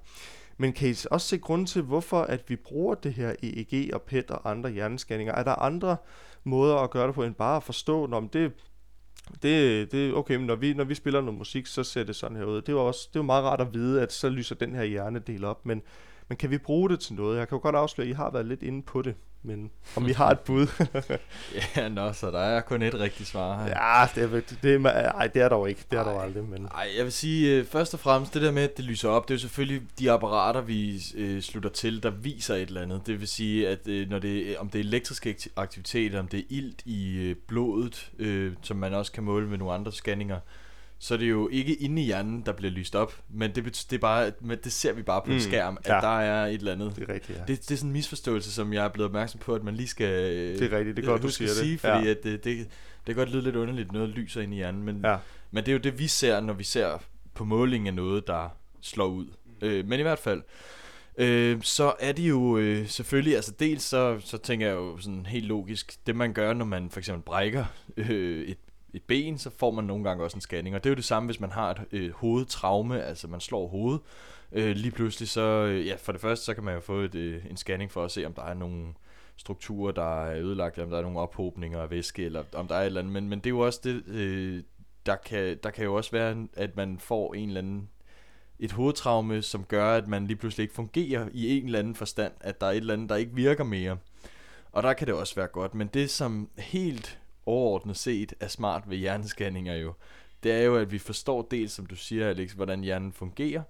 Men 0.58 0.74
kan 0.74 0.90
I 0.90 0.96
også 1.12 1.28
se 1.28 1.38
grund 1.38 1.68
til, 1.68 1.82
hvorfor 1.82 2.22
at 2.22 2.44
vi 2.48 2.56
bruger 2.56 2.96
det 2.96 3.14
her 3.14 3.34
EEG 3.44 3.94
og 3.94 4.02
PET 4.02 4.32
og 4.32 4.50
andre 4.50 4.70
hjernescanninger? 4.70 5.34
Er 5.34 5.44
der 5.44 5.56
andre 5.56 5.98
måder 6.48 6.76
at 6.76 6.90
gøre 6.90 7.08
det 7.08 7.16
på, 7.16 7.24
end 7.24 7.36
bare 7.36 7.56
at 7.56 7.64
forstå, 7.64 8.06
når 8.06 8.30
det, 8.34 8.52
det, 9.44 9.92
det 9.92 10.14
okay, 10.14 10.36
men 10.36 10.46
når 10.46 10.56
vi, 10.56 10.74
når 10.74 10.84
vi 10.84 10.96
spiller 10.96 11.22
noget 11.22 11.38
musik, 11.38 11.68
så 11.68 11.84
ser 11.84 12.04
det 12.04 12.16
sådan 12.16 12.38
her 12.38 12.44
ud. 12.46 12.62
Det 12.62 12.76
var 12.76 12.82
også 12.82 13.10
det 13.14 13.20
var 13.20 13.26
meget 13.26 13.44
rart 13.44 13.62
at 13.62 13.74
vide, 13.74 14.02
at 14.02 14.14
så 14.14 14.30
lyser 14.30 14.56
den 14.56 14.76
her 14.76 14.84
hjernedel 14.84 15.46
op, 15.46 15.66
men, 15.66 15.82
men 16.28 16.38
kan 16.38 16.52
vi 16.52 16.58
bruge 16.58 16.90
det 16.90 17.00
til 17.00 17.14
noget? 17.14 17.40
Jeg 17.40 17.48
kan 17.48 17.56
jo 17.56 17.62
godt 17.62 17.76
afsløre, 17.76 18.08
at 18.08 18.12
I 18.12 18.14
har 18.14 18.32
været 18.32 18.46
lidt 18.46 18.64
inde 18.64 18.82
på 18.82 19.02
det 19.02 19.16
men 19.48 19.72
om 19.96 20.08
vi 20.08 20.12
har 20.12 20.32
et 20.32 20.40
bud. 20.40 20.68
ja, 21.76 21.90
nå, 21.90 22.14
så 22.14 22.32
der 22.32 22.40
er 22.40 22.62
kun 22.62 22.82
et 22.82 22.94
rigtigt 22.94 23.30
svar 23.30 23.64
her. 23.64 23.70
Ja, 23.70 24.08
det 24.16 24.24
er, 24.24 24.42
det, 24.64 24.86
er, 24.86 25.12
ej, 25.12 25.28
det 25.28 25.42
er 25.42 25.50
dog 25.50 25.70
ikke. 25.70 25.84
Det 25.92 26.00
er 26.00 26.04
dog 26.04 26.24
aldrig. 26.24 26.44
Men... 26.44 26.66
Ej, 26.66 26.90
jeg 26.98 27.04
vil 27.04 27.12
sige, 27.12 27.62
uh, 27.62 27.68
først 27.68 27.94
og 27.94 28.00
fremmest, 28.00 28.34
det 28.34 28.42
der 28.42 28.52
med, 28.52 28.64
at 28.64 28.78
det 28.78 28.86
lyser 28.86 29.10
op, 29.10 29.28
det 29.28 29.34
er 29.34 29.36
jo 29.36 29.40
selvfølgelig 29.40 29.82
de 30.00 30.12
apparater, 30.12 30.62
vi 30.62 31.02
uh, 31.18 31.40
slutter 31.40 31.70
til, 31.70 32.04
der 32.04 32.10
viser 32.10 32.56
et 32.56 32.62
eller 32.62 32.82
andet. 32.82 33.02
Det 33.06 33.20
vil 33.20 33.28
sige, 33.28 33.68
at 33.68 33.80
uh, 33.88 34.10
når 34.10 34.20
det, 34.20 34.58
om 34.58 34.70
det 34.70 34.80
er 34.80 34.84
elektrisk 34.84 35.28
aktivitet, 35.56 36.16
om 36.16 36.28
det 36.28 36.40
er 36.40 36.46
ilt 36.50 36.82
i 36.86 37.34
blodet, 37.48 38.12
uh, 38.20 38.54
som 38.62 38.78
man 38.78 38.94
også 38.94 39.12
kan 39.12 39.24
måle 39.24 39.48
med 39.48 39.58
nogle 39.58 39.74
andre 39.74 39.92
scanninger, 39.92 40.40
så 41.00 41.14
er 41.14 41.18
det 41.18 41.30
jo 41.30 41.50
ikke 41.52 41.76
inde 41.76 42.02
i 42.02 42.06
hjernen, 42.06 42.44
der 42.46 42.52
bliver 42.52 42.72
lyst 42.72 42.96
op, 42.96 43.22
men 43.30 43.56
det, 43.56 43.66
det, 43.66 43.94
er 43.94 44.00
bare, 44.00 44.32
men 44.42 44.58
det 44.64 44.72
ser 44.72 44.94
vi 44.94 45.02
bare 45.02 45.22
på 45.22 45.28
mm, 45.28 45.36
en 45.36 45.42
skærm, 45.42 45.78
at 45.84 45.90
ja. 45.90 46.00
der 46.02 46.20
er 46.20 46.46
et 46.46 46.54
eller 46.54 46.72
andet. 46.72 46.96
Det 46.96 47.10
er 47.10 47.14
rigtigt, 47.14 47.38
ja. 47.38 47.44
Det, 47.48 47.62
det 47.62 47.72
er 47.72 47.76
sådan 47.76 47.90
en 47.90 47.94
misforståelse, 47.94 48.52
som 48.52 48.74
jeg 48.74 48.86
er 48.86 48.90
blevet 48.90 49.06
opmærksom 49.06 49.40
på, 49.40 49.56
at 49.56 49.64
man 49.64 49.76
lige 49.76 49.88
skal... 49.88 50.10
Det 50.60 50.74
er 50.74 50.78
rigtigt, 50.78 50.98
det 50.98 51.04
er 51.04 51.08
godt, 51.08 51.22
du 51.22 51.30
siger 51.30 51.52
sige, 51.52 51.72
det. 51.72 51.80
Fordi 51.80 52.06
ja. 52.06 52.12
at 52.12 52.24
det, 52.24 52.44
det, 52.44 52.58
det 52.58 52.68
kan 53.06 53.16
godt 53.16 53.32
lyde 53.32 53.42
lidt 53.42 53.56
underligt, 53.56 53.92
noget 53.92 54.10
lyser 54.10 54.42
ind 54.42 54.54
i 54.54 54.56
hjernen, 54.56 54.84
men, 54.84 55.02
ja. 55.04 55.18
men 55.52 55.64
det 55.64 55.72
er 55.72 55.74
jo 55.74 55.80
det, 55.80 56.00
vi 56.00 56.08
ser, 56.08 56.40
når 56.40 56.54
vi 56.54 56.64
ser 56.64 57.04
på 57.34 57.46
måling 57.46 57.88
af 57.88 57.94
noget, 57.94 58.28
der 58.28 58.50
slår 58.82 59.08
ud. 59.08 59.26
Mm. 59.26 59.68
Øh, 59.68 59.88
men 59.88 60.00
i 60.00 60.04
hvert 60.04 60.20
fald, 60.20 60.42
øh, 61.18 61.62
så 61.62 61.94
er 62.00 62.12
det 62.12 62.30
jo 62.30 62.58
øh, 62.58 62.88
selvfølgelig, 62.88 63.36
altså 63.36 63.52
dels 63.60 63.84
så, 63.84 64.20
så 64.20 64.38
tænker 64.38 64.68
jeg 64.68 64.76
jo 64.76 64.98
sådan 64.98 65.26
helt 65.26 65.46
logisk, 65.46 66.08
det 66.08 66.16
man 66.16 66.34
gør, 66.34 66.54
når 66.54 66.66
man 66.66 66.90
for 66.90 67.00
eksempel 67.00 67.24
brækker 67.24 67.66
øh, 67.98 68.48
et 68.48 68.58
et 68.94 69.04
ben, 69.04 69.38
så 69.38 69.50
får 69.50 69.72
man 69.72 69.84
nogle 69.84 70.04
gange 70.04 70.24
også 70.24 70.38
en 70.38 70.42
scanning. 70.42 70.76
Og 70.76 70.84
det 70.84 70.90
er 70.90 70.92
jo 70.92 70.96
det 70.96 71.06
samme, 71.06 71.28
hvis 71.28 71.40
man 71.40 71.52
har 71.52 71.72
et 71.72 71.86
øh, 71.92 72.12
hovedtraume, 72.12 73.04
altså 73.04 73.28
man 73.28 73.40
slår 73.40 73.68
hovedet. 73.68 74.02
Øh, 74.52 74.76
lige 74.76 74.92
pludselig 74.92 75.30
så, 75.30 75.42
øh, 75.42 75.88
ja, 75.88 75.96
for 75.96 76.12
det 76.12 76.22
første, 76.22 76.46
så 76.46 76.54
kan 76.54 76.64
man 76.64 76.74
jo 76.74 76.80
få 76.80 77.00
et, 77.00 77.16
øh, 77.16 77.46
en 77.50 77.58
scanning 77.58 77.92
for 77.92 78.06
at 78.06 78.12
se, 78.12 78.26
om 78.26 78.34
der 78.34 78.44
er 78.44 78.54
nogle 78.54 78.94
strukturer, 79.38 79.92
der 79.92 80.26
er 80.26 80.42
ødelagt, 80.42 80.80
om 80.80 80.90
der 80.90 80.98
er 80.98 81.02
nogle 81.02 81.20
ophobninger 81.20 81.82
af 81.82 81.90
væske, 81.90 82.26
eller 82.26 82.44
om 82.54 82.68
der 82.68 82.76
er 82.76 82.82
et 82.82 82.86
eller 82.86 83.00
andet. 83.02 83.14
Men, 83.14 83.30
men 83.30 83.40
det 83.40 83.46
er 83.46 83.50
jo 83.50 83.60
også 83.60 83.80
det, 83.84 84.08
øh, 84.08 84.64
der, 85.06 85.16
kan, 85.16 85.58
der 85.64 85.70
kan 85.70 85.84
jo 85.84 85.94
også 85.94 86.12
være, 86.12 86.48
at 86.54 86.76
man 86.76 87.00
får 87.00 87.34
en 87.34 87.48
eller 87.48 87.62
anden 87.62 87.90
et 88.60 88.72
hovedtraume, 88.72 89.42
som 89.42 89.64
gør, 89.64 89.94
at 89.94 90.08
man 90.08 90.28
lige 90.28 90.38
pludselig 90.38 90.64
ikke 90.64 90.76
fungerer 90.76 91.30
i 91.34 91.58
en 91.58 91.66
eller 91.66 91.80
anden 91.80 91.96
forstand, 91.96 92.34
at 92.40 92.62
der 92.62 92.68
er 92.68 92.72
et 92.72 92.78
eller 92.78 92.94
andet, 92.94 93.10
der 93.10 93.16
ikke 93.16 93.36
virker 93.36 93.64
mere. 93.64 93.98
Og 94.72 94.84
der 94.84 94.94
kan 94.94 95.08
det 95.08 95.16
også 95.16 95.36
være 95.36 95.48
godt, 95.48 95.76
men 95.76 95.88
det 95.88 96.10
som 96.10 96.50
helt 96.58 97.20
overordnet 97.48 97.98
set 97.98 98.34
er 98.40 98.48
smart 98.48 98.90
ved 98.90 98.98
hjernescanninger 98.98 99.76
jo, 99.76 99.94
det 100.44 100.52
er 100.52 100.62
jo, 100.62 100.78
at 100.78 100.92
vi 100.92 100.98
forstår 100.98 101.48
dels, 101.52 101.72
som 101.72 101.86
du 101.86 101.96
siger, 101.96 102.30
Alex, 102.30 102.52
hvordan 102.52 102.82
hjernen 102.82 103.12
fungerer, 103.12 103.62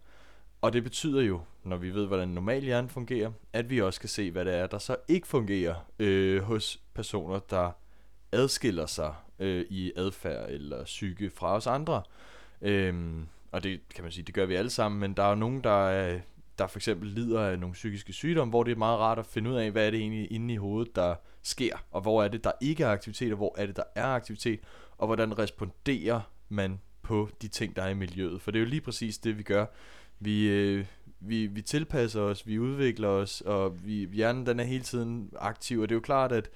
og 0.61 0.73
det 0.73 0.83
betyder 0.83 1.21
jo, 1.21 1.41
når 1.63 1.77
vi 1.77 1.93
ved, 1.93 2.07
hvordan 2.07 2.27
normal 2.27 2.63
hjerne 2.63 2.89
fungerer, 2.89 3.31
at 3.53 3.69
vi 3.69 3.81
også 3.81 3.99
kan 3.99 4.09
se, 4.09 4.31
hvad 4.31 4.45
det 4.45 4.55
er, 4.55 4.67
der 4.67 4.77
så 4.77 4.95
ikke 5.07 5.27
fungerer 5.27 5.75
øh, 5.99 6.41
hos 6.41 6.81
personer, 6.93 7.39
der 7.39 7.71
adskiller 8.31 8.85
sig 8.85 9.13
øh, 9.39 9.65
i 9.69 9.91
adfærd 9.95 10.49
eller 10.49 10.83
psyke 10.83 11.29
fra 11.29 11.55
os 11.55 11.67
andre. 11.67 12.03
Øhm, 12.61 13.27
og 13.51 13.63
det 13.63 13.79
kan 13.95 14.03
man 14.03 14.11
sige, 14.11 14.23
det 14.23 14.35
gør 14.35 14.45
vi 14.45 14.55
alle 14.55 14.69
sammen, 14.69 15.01
men 15.01 15.13
der 15.13 15.23
er 15.23 15.29
jo 15.29 15.35
nogen, 15.35 15.63
der, 15.63 15.87
er, 15.87 16.19
der 16.59 16.67
for 16.67 16.79
eksempel 16.79 17.09
lider 17.09 17.41
af 17.41 17.59
nogle 17.59 17.73
psykiske 17.73 18.13
sygdomme, 18.13 18.49
hvor 18.49 18.63
det 18.63 18.71
er 18.71 18.75
meget 18.75 18.99
rart 18.99 19.19
at 19.19 19.25
finde 19.25 19.49
ud 19.49 19.55
af, 19.55 19.71
hvad 19.71 19.87
er 19.87 19.91
det 19.91 19.99
egentlig 19.99 20.31
inde 20.31 20.53
i 20.53 20.57
hovedet, 20.57 20.95
der 20.95 21.15
sker, 21.43 21.77
og 21.91 22.01
hvor 22.01 22.23
er 22.23 22.27
det, 22.27 22.43
der 22.43 22.51
ikke 22.61 22.83
er 22.83 22.89
aktivitet, 22.89 23.31
og 23.31 23.37
hvor 23.37 23.55
er 23.57 23.65
det, 23.65 23.75
der 23.75 23.83
er 23.95 24.05
aktivitet, 24.05 24.59
og 24.97 25.07
hvordan 25.07 25.39
responderer 25.39 26.21
man 26.49 26.79
på 27.01 27.29
de 27.41 27.47
ting, 27.47 27.75
der 27.75 27.83
er 27.83 27.89
i 27.89 27.93
miljøet. 27.93 28.41
For 28.41 28.51
det 28.51 28.59
er 28.59 28.63
jo 28.63 28.69
lige 28.69 28.81
præcis 28.81 29.17
det, 29.17 29.37
vi 29.37 29.43
gør. 29.43 29.65
Vi, 30.19 30.49
øh, 30.49 30.85
vi, 31.19 31.47
vi 31.47 31.61
tilpasser 31.61 32.21
os, 32.21 32.47
vi 32.47 32.59
udvikler 32.59 33.07
os, 33.07 33.41
og 33.41 33.85
vi, 33.85 34.09
hjernen 34.13 34.45
den 34.45 34.59
er 34.59 34.63
hele 34.63 34.83
tiden 34.83 35.31
aktiv, 35.39 35.79
og 35.79 35.89
det 35.89 35.95
er 35.95 35.97
jo 35.97 36.01
klart, 36.01 36.31
at 36.31 36.49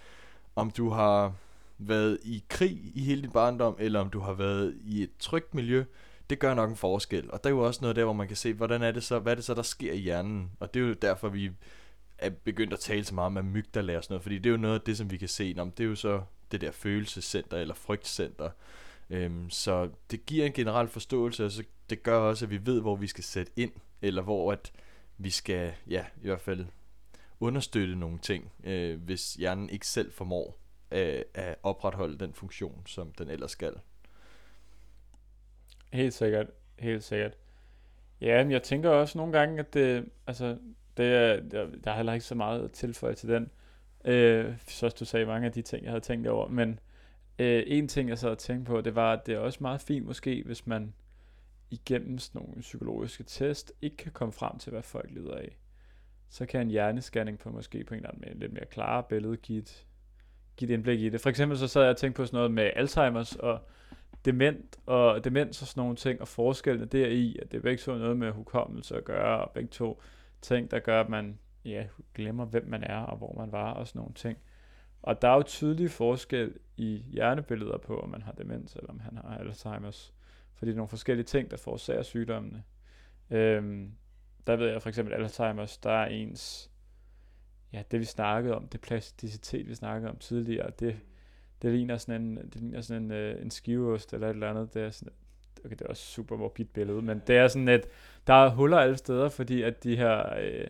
om 0.55 0.71
du 0.71 0.89
har 0.89 1.33
været 1.77 2.17
i 2.23 2.43
krig 2.49 2.91
i 2.95 3.01
hele 3.01 3.21
din 3.21 3.31
barndom, 3.31 3.75
eller 3.79 3.99
om 3.99 4.09
du 4.09 4.19
har 4.19 4.33
været 4.33 4.77
i 4.85 5.03
et 5.03 5.09
trygt 5.19 5.55
miljø, 5.55 5.83
det 6.31 6.39
gør 6.39 6.53
nok 6.53 6.69
en 6.69 6.75
forskel. 6.75 7.31
Og 7.31 7.43
der 7.43 7.49
er 7.49 7.53
jo 7.53 7.59
også 7.59 7.81
noget 7.81 7.95
der, 7.95 8.03
hvor 8.03 8.13
man 8.13 8.27
kan 8.27 8.37
se, 8.37 8.53
hvordan 8.53 8.81
er 8.81 8.91
det 8.91 9.03
så, 9.03 9.19
hvad 9.19 9.33
er 9.33 9.35
det 9.35 9.43
så, 9.43 9.53
der 9.53 9.61
sker 9.61 9.93
i 9.93 9.97
hjernen. 9.97 10.51
Og 10.59 10.73
det 10.73 10.81
er 10.81 10.87
jo 10.87 10.93
derfor, 10.93 11.29
vi 11.29 11.51
er 12.17 12.29
begyndt 12.29 12.73
at 12.73 12.79
tale 12.79 13.03
så 13.03 13.15
meget 13.15 13.25
om 13.25 13.37
amygdala 13.37 13.97
og 13.97 14.03
sådan 14.03 14.13
noget, 14.13 14.23
fordi 14.23 14.37
det 14.37 14.45
er 14.45 14.51
jo 14.51 14.57
noget 14.57 14.75
af 14.75 14.81
det, 14.81 14.97
som 14.97 15.11
vi 15.11 15.17
kan 15.17 15.27
se, 15.27 15.55
om 15.57 15.71
det 15.71 15.83
er 15.83 15.87
jo 15.87 15.95
så 15.95 16.21
det 16.51 16.61
der 16.61 16.71
følelsescenter 16.71 17.57
eller 17.57 17.73
frygtcenter. 17.73 18.49
Øhm, 19.09 19.49
så 19.49 19.89
det 20.11 20.25
giver 20.25 20.45
en 20.45 20.53
generel 20.53 20.87
forståelse, 20.87 21.45
og 21.45 21.51
så 21.51 21.63
det 21.89 22.03
gør 22.03 22.17
også, 22.17 22.45
at 22.45 22.51
vi 22.51 22.65
ved, 22.65 22.81
hvor 22.81 22.95
vi 22.95 23.07
skal 23.07 23.23
sætte 23.23 23.51
ind, 23.55 23.71
eller 24.01 24.21
hvor 24.21 24.51
at 24.51 24.71
vi 25.17 25.29
skal, 25.29 25.73
ja, 25.89 26.05
i 26.23 26.27
hvert 26.27 26.41
fald 26.41 26.65
understøtte 27.39 27.95
nogle 27.95 28.19
ting, 28.19 28.51
øh, 28.63 29.01
hvis 29.01 29.33
hjernen 29.33 29.69
ikke 29.69 29.87
selv 29.87 30.11
formår 30.13 30.57
øh, 30.91 31.21
at 31.33 31.55
opretholde 31.63 32.17
den 32.17 32.33
funktion, 32.33 32.81
som 32.85 33.11
den 33.11 33.29
ellers 33.29 33.51
skal. 33.51 33.73
Helt 35.93 36.13
sikkert, 36.13 36.47
helt 36.79 37.03
sikkert. 37.03 37.37
Ja, 38.21 38.43
men 38.43 38.51
jeg 38.51 38.63
tænker 38.63 38.89
også 38.89 39.17
nogle 39.17 39.39
gange, 39.39 39.59
at 39.59 39.73
det, 39.73 40.05
altså, 40.27 40.57
det 40.97 41.05
er, 41.05 41.39
der, 41.39 41.67
der 41.83 41.91
er 41.91 41.95
heller 41.95 42.13
ikke 42.13 42.25
så 42.25 42.35
meget 42.35 42.63
at 42.63 42.71
tilføje 42.71 43.15
til 43.15 43.29
den. 43.29 43.51
Øh, 44.05 44.53
så 44.67 44.89
du 44.99 45.05
sagde 45.05 45.25
mange 45.25 45.45
af 45.45 45.51
de 45.51 45.61
ting, 45.61 45.83
jeg 45.83 45.91
havde 45.91 46.03
tænkt 46.03 46.27
over. 46.27 46.47
Men 46.47 46.79
øh, 47.39 47.63
en 47.67 47.87
ting, 47.87 48.09
jeg 48.09 48.17
så 48.17 48.29
og 48.29 48.37
tænkte 48.37 48.69
på, 48.69 48.81
det 48.81 48.95
var, 48.95 49.13
at 49.13 49.25
det 49.25 49.35
er 49.35 49.39
også 49.39 49.57
meget 49.61 49.81
fint 49.81 50.05
måske, 50.05 50.43
hvis 50.45 50.67
man 50.67 50.93
igennem 51.69 52.17
sådan 52.17 52.41
nogle 52.41 52.61
psykologiske 52.61 53.23
test, 53.23 53.73
ikke 53.81 53.97
kan 53.97 54.11
komme 54.11 54.31
frem 54.31 54.57
til, 54.57 54.71
hvad 54.71 54.83
folk 54.83 55.09
lider 55.11 55.35
af. 55.35 55.57
Så 56.29 56.45
kan 56.45 56.61
en 56.61 56.67
hjernescanning 56.67 57.39
på 57.39 57.49
måske 57.49 57.83
på 57.83 57.93
en 57.93 57.97
eller 57.97 58.09
anden 58.09 58.23
måde 58.27 58.39
lidt 58.39 58.53
mere 58.53 58.65
klare 58.65 59.03
billede 59.03 59.37
give 59.37 59.59
et, 59.59 59.85
give 60.57 60.69
et 60.69 60.73
indblik 60.73 61.01
i 61.01 61.09
det. 61.09 61.21
For 61.21 61.29
eksempel 61.29 61.57
så 61.57 61.67
sad 61.67 61.81
jeg 61.81 61.89
og 61.89 61.97
tænkte 61.97 62.17
på 62.17 62.25
sådan 62.25 62.37
noget 62.37 62.51
med 62.51 62.69
Alzheimer's 62.75 63.39
og 63.39 63.59
dement 64.25 64.79
og 64.85 65.23
demens 65.23 65.61
og 65.61 65.67
sådan 65.67 65.81
nogle 65.81 65.95
ting, 65.95 66.21
og 66.21 66.27
forskellene 66.27 66.85
deri, 66.85 67.37
at 67.41 67.51
det 67.51 67.57
er 67.57 67.61
begge 67.61 67.81
to 67.81 67.95
noget 67.95 68.17
med 68.17 68.31
hukommelse 68.31 68.97
at 68.97 69.03
gøre, 69.03 69.45
og 69.45 69.51
begge 69.51 69.69
to 69.69 70.01
ting, 70.41 70.71
der 70.71 70.79
gør, 70.79 71.01
at 71.01 71.09
man 71.09 71.39
ja, 71.65 71.85
glemmer, 72.13 72.45
hvem 72.45 72.67
man 72.67 72.83
er, 72.83 72.99
og 72.99 73.17
hvor 73.17 73.33
man 73.37 73.51
var, 73.51 73.71
og 73.73 73.87
sådan 73.87 73.99
nogle 73.99 74.13
ting. 74.13 74.37
Og 75.01 75.21
der 75.21 75.27
er 75.27 75.35
jo 75.35 75.43
tydelige 75.43 75.89
forskel 75.89 76.53
i 76.77 77.03
hjernebilleder 77.07 77.77
på, 77.77 77.99
om 77.99 78.09
man 78.09 78.21
har 78.21 78.31
demens, 78.31 78.75
eller 78.75 78.89
om 78.89 78.99
han 78.99 79.17
har 79.17 79.37
Alzheimer's. 79.37 80.11
Fordi 80.53 80.69
det 80.69 80.75
er 80.75 80.77
nogle 80.77 80.89
forskellige 80.89 81.25
ting, 81.25 81.51
der 81.51 81.57
forårsager 81.57 82.03
sygdommene. 82.03 82.63
Øhm, 83.29 83.91
der 84.47 84.55
ved 84.55 84.67
jeg 84.67 84.81
for 84.81 84.89
eksempel 84.89 85.13
Alzheimer's, 85.13 85.79
der 85.83 85.91
er 85.91 86.05
ens, 86.05 86.71
ja, 87.73 87.83
det 87.91 87.99
vi 87.99 88.05
snakkede 88.05 88.55
om, 88.55 88.67
det 88.67 88.81
plasticitet, 88.81 89.67
vi 89.67 89.75
snakkede 89.75 90.11
om 90.11 90.17
tidligere, 90.17 90.71
det, 90.79 90.99
det 91.61 91.71
ligner 91.71 91.97
sådan 91.97 92.21
en, 92.21 92.37
det 92.37 92.55
ligner 92.55 92.81
sådan 92.81 93.03
en, 93.03 93.11
øh, 93.11 93.41
en 93.41 93.51
skiveost 93.51 94.13
eller 94.13 94.27
et 94.27 94.33
eller 94.33 94.49
andet. 94.49 94.73
Det 94.73 94.81
er 94.81 94.89
sådan, 94.89 95.13
okay, 95.65 95.75
det 95.75 95.81
er 95.81 95.89
også 95.89 96.03
super 96.03 96.37
morbid 96.37 96.65
billede, 96.65 97.01
men 97.01 97.21
det 97.27 97.37
er 97.37 97.47
sådan 97.47 97.67
at 97.67 97.87
der 98.27 98.33
er 98.33 98.49
huller 98.49 98.77
alle 98.77 98.97
steder, 98.97 99.29
fordi 99.29 99.61
at 99.61 99.83
de 99.83 99.95
her, 99.95 100.35
øh, 100.39 100.67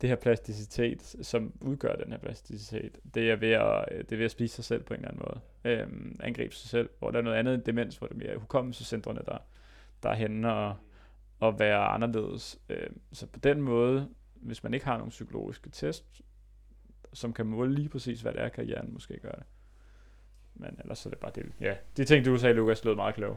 det 0.00 0.08
her 0.08 0.16
plasticitet, 0.16 1.16
som 1.22 1.52
udgør 1.60 1.96
den 1.96 2.12
her 2.12 2.18
plasticitet, 2.18 2.98
det 3.14 3.30
er 3.30 3.36
ved 3.36 3.50
at, 3.50 3.84
øh, 3.92 3.98
det 3.98 4.12
er 4.12 4.16
ved 4.16 4.24
at 4.24 4.30
spise 4.30 4.54
sig 4.54 4.64
selv 4.64 4.82
på 4.82 4.94
en 4.94 5.00
eller 5.00 5.08
anden 5.08 5.22
måde. 5.26 5.40
Øh, 5.64 6.12
angribe 6.20 6.54
sig 6.54 6.70
selv, 6.70 6.90
hvor 6.98 7.10
der 7.10 7.18
er 7.18 7.22
noget 7.22 7.36
andet 7.36 7.54
end 7.54 7.62
demens, 7.62 7.96
hvor 7.96 8.06
det 8.06 8.14
er 8.14 8.26
mere 8.28 8.38
hukommelsescentrene, 8.38 9.20
der, 9.26 9.38
der 10.02 10.08
er 10.08 10.14
henne 10.14 10.52
og, 10.52 10.76
og 11.40 11.58
være 11.58 11.86
anderledes. 11.86 12.58
Øh, 12.68 12.90
så 13.12 13.26
på 13.26 13.38
den 13.38 13.62
måde, 13.62 14.08
hvis 14.34 14.62
man 14.62 14.74
ikke 14.74 14.86
har 14.86 14.96
nogen 14.96 15.10
psykologiske 15.10 15.70
test, 15.70 16.22
som 17.12 17.32
kan 17.32 17.46
måle 17.46 17.74
lige 17.74 17.88
præcis, 17.88 18.20
hvad 18.20 18.32
det 18.32 18.42
er, 18.42 18.48
kan 18.48 18.64
hjernen 18.64 18.92
måske 18.92 19.20
gøre 19.20 19.36
det. 19.36 19.44
Men 20.58 20.70
ellers 20.80 21.06
er 21.06 21.10
det 21.10 21.18
bare 21.18 21.32
det. 21.34 21.46
Ja, 21.60 21.74
de 21.96 22.04
ting, 22.04 22.24
du 22.24 22.38
sagde, 22.38 22.54
Lukas, 22.54 22.84
lød 22.84 22.94
meget 22.94 23.14
kloge. 23.14 23.36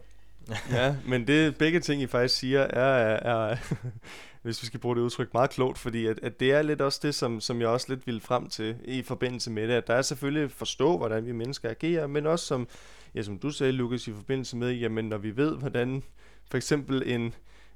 ja, 0.71 0.95
men 1.07 1.27
det 1.27 1.57
begge 1.57 1.79
ting, 1.79 2.01
I 2.01 2.07
faktisk 2.07 2.39
siger, 2.39 2.61
er, 2.61 3.15
er, 3.15 3.57
hvis 4.41 4.61
vi 4.61 4.65
skal 4.65 4.79
bruge 4.79 4.95
det 4.95 5.01
udtryk, 5.01 5.33
meget 5.33 5.49
klogt, 5.49 5.77
fordi 5.77 6.05
at, 6.05 6.19
at 6.23 6.39
det 6.39 6.51
er 6.51 6.61
lidt 6.61 6.81
også 6.81 6.99
det, 7.03 7.15
som, 7.15 7.41
som 7.41 7.61
jeg 7.61 7.67
også 7.67 7.85
lidt 7.89 8.07
ville 8.07 8.21
frem 8.21 8.49
til 8.49 8.75
i 8.85 9.01
forbindelse 9.01 9.51
med 9.51 9.67
det, 9.67 9.73
at 9.73 9.87
der 9.87 9.93
er 9.93 10.01
selvfølgelig 10.01 10.51
forstå, 10.51 10.97
hvordan 10.97 11.25
vi 11.25 11.31
mennesker 11.31 11.69
agerer, 11.69 12.07
men 12.07 12.25
også 12.25 12.45
som, 12.45 12.67
ja, 13.15 13.21
som 13.21 13.39
du 13.39 13.51
sagde, 13.51 13.71
Lukas, 13.71 14.07
i 14.07 14.13
forbindelse 14.13 14.57
med, 14.57 14.71
jamen 14.71 15.05
når 15.05 15.17
vi 15.17 15.37
ved, 15.37 15.57
hvordan 15.57 16.03
for 16.49 16.57
eksempel 16.57 17.03
en, 17.05 17.33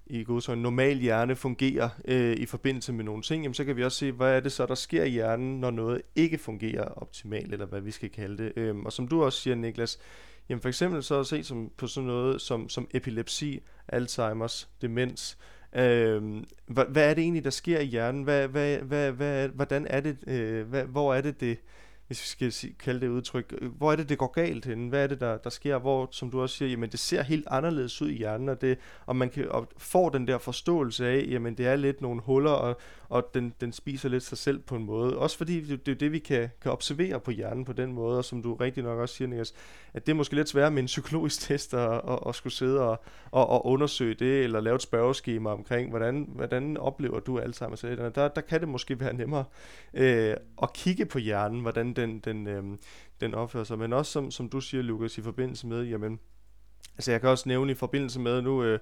i 0.08 0.24
god 0.24 0.42
så 0.42 0.52
en 0.52 0.62
normal 0.62 0.98
hjerne 0.98 1.36
fungerer 1.36 1.90
øh, 2.06 2.38
i 2.38 2.46
forbindelse 2.46 2.94
med 2.94 3.04
nogle 3.04 3.22
ting, 3.24 3.44
jamen, 3.44 3.54
så 3.54 3.66
kan 3.66 3.78
vi 3.78 3.84
også 3.84 3.98
se, 3.98 4.12
hvad 4.12 4.36
er 4.36 4.40
det 4.40 4.52
så, 4.52 4.66
der 4.66 4.76
sker 4.76 5.04
i 5.04 5.10
hjernen, 5.10 5.60
når 5.60 5.72
noget 5.72 6.02
ikke 6.16 6.38
fungerer 6.38 6.86
optimalt, 6.86 7.54
eller 7.54 7.66
hvad 7.66 7.82
vi 7.82 7.92
skal 7.92 8.10
kalde 8.10 8.44
det. 8.44 8.54
Øhm, 8.56 8.86
og 8.86 8.94
som 8.94 9.08
du 9.08 9.24
også 9.24 9.42
siger, 9.42 9.56
Niklas, 9.56 10.00
jamen 10.50 10.62
for 10.62 10.70
eksempel 10.70 11.04
så 11.04 11.20
at 11.20 11.28
se 11.28 11.44
som, 11.44 11.72
på 11.78 11.88
sådan 11.88 12.08
noget 12.08 12.42
som, 12.42 12.70
som 12.70 12.88
epilepsi, 12.94 13.62
Alzheimer's, 13.94 14.68
demens, 14.82 15.38
Øhm, 15.76 16.46
hvad, 16.68 16.86
hvad 16.86 17.10
er 17.10 17.14
det 17.14 17.22
egentlig, 17.22 17.44
der 17.44 17.50
sker 17.50 17.80
i 17.80 17.86
hjernen? 17.86 18.24
Hvad, 18.24 18.48
hvad, 18.48 18.78
hvad, 18.78 19.12
hvad, 19.12 19.50
hvordan 19.50 19.88
er 19.90 20.00
det, 20.00 20.18
øh, 20.28 20.68
hvad, 20.68 20.84
hvor 20.84 21.14
er 21.14 21.22
det, 21.22 21.40
det, 21.40 21.58
hvis 22.08 22.22
vi 22.22 22.28
skal 22.28 22.52
sige, 22.52 22.76
kalde 22.80 23.02
det 23.02 23.08
udtryk, 23.08 23.54
øh, 23.62 23.72
hvor 23.72 23.92
er 23.92 23.96
det, 23.96 24.10
det 24.10 24.18
går 24.18 24.32
galt 24.32 24.66
henne? 24.66 24.90
Hvad 24.90 25.04
er 25.04 25.08
det, 25.08 25.20
der, 25.20 25.38
der 25.38 25.50
sker? 25.50 25.78
Hvor, 25.78 26.08
som 26.12 26.32
du 26.32 26.42
også 26.42 26.56
siger, 26.56 26.70
jamen 26.70 26.90
det 26.90 27.00
ser 27.00 27.24
helt 27.24 27.48
anderledes 27.52 28.02
ud 28.02 28.10
i 28.10 28.18
hjernen, 28.18 28.50
og, 28.50 28.62
det, 28.62 28.78
og 29.06 29.16
man 29.16 29.30
kan, 29.30 29.50
og 29.50 29.68
får 29.78 30.10
den 30.10 30.28
der 30.28 30.38
forståelse 30.38 31.08
af, 31.08 31.26
jamen 31.30 31.58
det 31.58 31.68
er 31.68 31.76
lidt 31.76 32.02
nogle 32.02 32.22
huller, 32.22 32.52
og, 32.52 32.80
og 33.10 33.30
den, 33.34 33.54
den 33.62 33.72
spiser 33.72 34.10
lidt 34.10 34.24
sig 34.24 34.38
selv 34.38 34.60
på 34.60 34.76
en 34.76 34.84
måde. 34.84 35.18
Også 35.18 35.38
fordi 35.38 35.62
det, 35.62 35.86
det 35.86 35.92
er 35.92 35.96
det, 35.96 36.12
vi 36.12 36.20
kan, 36.20 36.50
kan 36.62 36.72
observere 36.72 37.20
på 37.20 37.32
hjernen 37.32 37.66
på 37.66 37.74
den 37.74 37.92
måde, 37.92 38.18
og 38.18 38.26
som 38.26 38.44
du 38.44 38.56
rigtig 38.56 38.84
nok 38.84 39.00
også 39.00 39.16
siger, 39.16 39.28
Niklas, 39.28 39.54
at 39.94 40.06
det 40.06 40.12
er 40.12 40.16
måske 40.16 40.36
lidt 40.36 40.50
sværere 40.50 40.72
med 40.72 40.82
en 40.82 40.86
psykologisk 40.86 41.42
test 41.48 41.74
at, 41.74 42.02
at, 42.10 42.20
at 42.28 42.36
skulle 42.36 42.54
sidde 42.54 42.82
og, 42.82 43.04
og, 43.32 43.50
og 43.50 43.66
undersøge 43.66 44.14
det, 44.14 44.44
eller 44.44 44.60
lave 44.60 44.76
et 44.76 44.82
spørgeskema 44.82 45.50
omkring, 45.50 45.90
hvordan, 45.90 46.30
hvordan 46.36 46.78
oplever 46.78 47.20
du 47.20 47.40
Alzheimer's? 47.40 47.88
Der, 47.88 48.28
der 48.28 48.42
kan 48.42 48.60
det 48.60 48.70
måske 48.70 49.00
være 49.00 49.14
nemmere 49.14 49.46
øh, 49.94 50.36
at 50.64 50.74
kigge 50.74 51.06
på 51.06 51.20
hjernen, 51.20 51.62
hvordan 51.62 51.95
den, 51.96 52.20
den, 52.20 52.48
øh, 52.48 52.64
den 53.22 53.34
opfører 53.34 53.64
sig. 53.64 53.80
Men 53.80 53.94
også 53.94 54.12
som, 54.12 54.32
som 54.32 54.50
du 54.50 54.62
siger, 54.62 54.84
Lukas, 54.84 55.18
i 55.18 55.22
forbindelse 55.22 55.68
med, 55.68 55.84
jamen, 55.84 56.20
altså 56.96 57.12
jeg 57.12 57.22
kan 57.22 57.30
også 57.30 57.50
nævne 57.50 57.72
i 57.72 57.76
forbindelse 57.76 58.20
med 58.20 58.42
nu, 58.42 58.64
øh, 58.64 58.80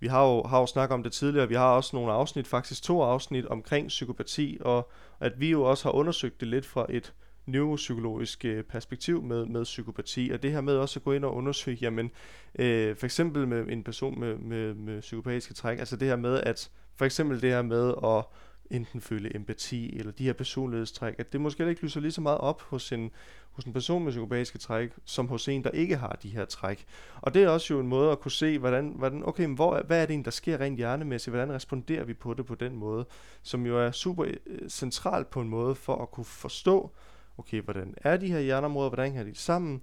vi 0.00 0.06
har 0.06 0.26
jo, 0.26 0.42
har 0.42 0.60
jo 0.60 0.66
snakket 0.66 0.94
om 0.94 1.02
det 1.02 1.12
tidligere, 1.12 1.48
vi 1.48 1.54
har 1.54 1.70
også 1.70 1.96
nogle 1.96 2.12
afsnit, 2.12 2.46
faktisk 2.46 2.82
to 2.82 3.02
afsnit 3.02 3.46
omkring 3.46 3.88
psykopati, 3.88 4.58
og 4.60 4.90
at 5.20 5.40
vi 5.40 5.50
jo 5.50 5.62
også 5.62 5.84
har 5.84 5.92
undersøgt 5.92 6.40
det 6.40 6.48
lidt 6.48 6.66
fra 6.66 6.86
et 6.88 7.14
neuropsykologisk 7.46 8.44
øh, 8.44 8.64
perspektiv 8.64 9.22
med, 9.22 9.46
med 9.46 9.64
psykopati, 9.64 10.30
og 10.34 10.42
det 10.42 10.52
her 10.52 10.60
med 10.60 10.76
også 10.76 10.98
at 10.98 11.04
gå 11.04 11.12
ind 11.12 11.24
og 11.24 11.34
undersøge, 11.34 11.78
jamen, 11.80 12.10
øh, 12.58 12.96
for 12.96 13.06
eksempel 13.06 13.48
med 13.48 13.66
en 13.68 13.84
person 13.84 14.20
med, 14.20 14.38
med, 14.38 14.74
med 14.74 15.00
psykopatiske 15.00 15.54
træk, 15.54 15.78
altså 15.78 15.96
det 15.96 16.08
her 16.08 16.16
med, 16.16 16.40
at 16.40 16.70
for 16.94 17.04
eksempel 17.04 17.42
det 17.42 17.50
her 17.50 17.62
med 17.62 17.94
at 18.04 18.24
enten 18.70 19.00
føle 19.00 19.36
empati 19.36 19.98
eller 19.98 20.12
de 20.12 20.24
her 20.24 20.32
personlighedstræk, 20.32 21.14
at 21.18 21.32
det 21.32 21.40
måske 21.40 21.68
ikke 21.68 21.82
lyser 21.82 22.00
lige 22.00 22.12
så 22.12 22.20
meget 22.20 22.38
op 22.38 22.62
hos 22.62 22.92
en, 22.92 23.10
hos 23.52 23.64
en 23.64 23.72
person 23.72 24.04
med 24.04 24.12
psykopatiske 24.12 24.58
træk, 24.58 24.90
som 25.04 25.28
hos 25.28 25.48
en, 25.48 25.64
der 25.64 25.70
ikke 25.70 25.96
har 25.96 26.18
de 26.22 26.28
her 26.28 26.44
træk. 26.44 26.84
Og 27.16 27.34
det 27.34 27.42
er 27.42 27.48
også 27.48 27.74
jo 27.74 27.80
en 27.80 27.86
måde 27.86 28.12
at 28.12 28.20
kunne 28.20 28.32
se, 28.32 28.58
hvordan, 28.58 28.94
hvordan 28.96 29.22
okay, 29.28 29.44
men 29.44 29.54
hvor, 29.54 29.82
hvad 29.86 30.02
er 30.02 30.06
det 30.06 30.14
en, 30.14 30.24
der 30.24 30.30
sker 30.30 30.60
rent 30.60 30.76
hjernemæssigt, 30.76 31.34
hvordan 31.34 31.54
responderer 31.54 32.04
vi 32.04 32.14
på 32.14 32.34
det 32.34 32.46
på 32.46 32.54
den 32.54 32.76
måde, 32.76 33.06
som 33.42 33.66
jo 33.66 33.78
er 33.78 33.90
super 33.90 34.24
øh, 34.46 34.68
centralt 34.68 35.30
på 35.30 35.40
en 35.40 35.48
måde 35.48 35.74
for 35.74 36.02
at 36.02 36.10
kunne 36.10 36.24
forstå, 36.24 36.90
okay, 37.38 37.62
hvordan 37.62 37.94
er 37.96 38.16
de 38.16 38.32
her 38.32 38.40
hjerneområder, 38.40 38.88
hvordan 38.88 39.06
hænger 39.06 39.24
de 39.24 39.34
sammen, 39.34 39.82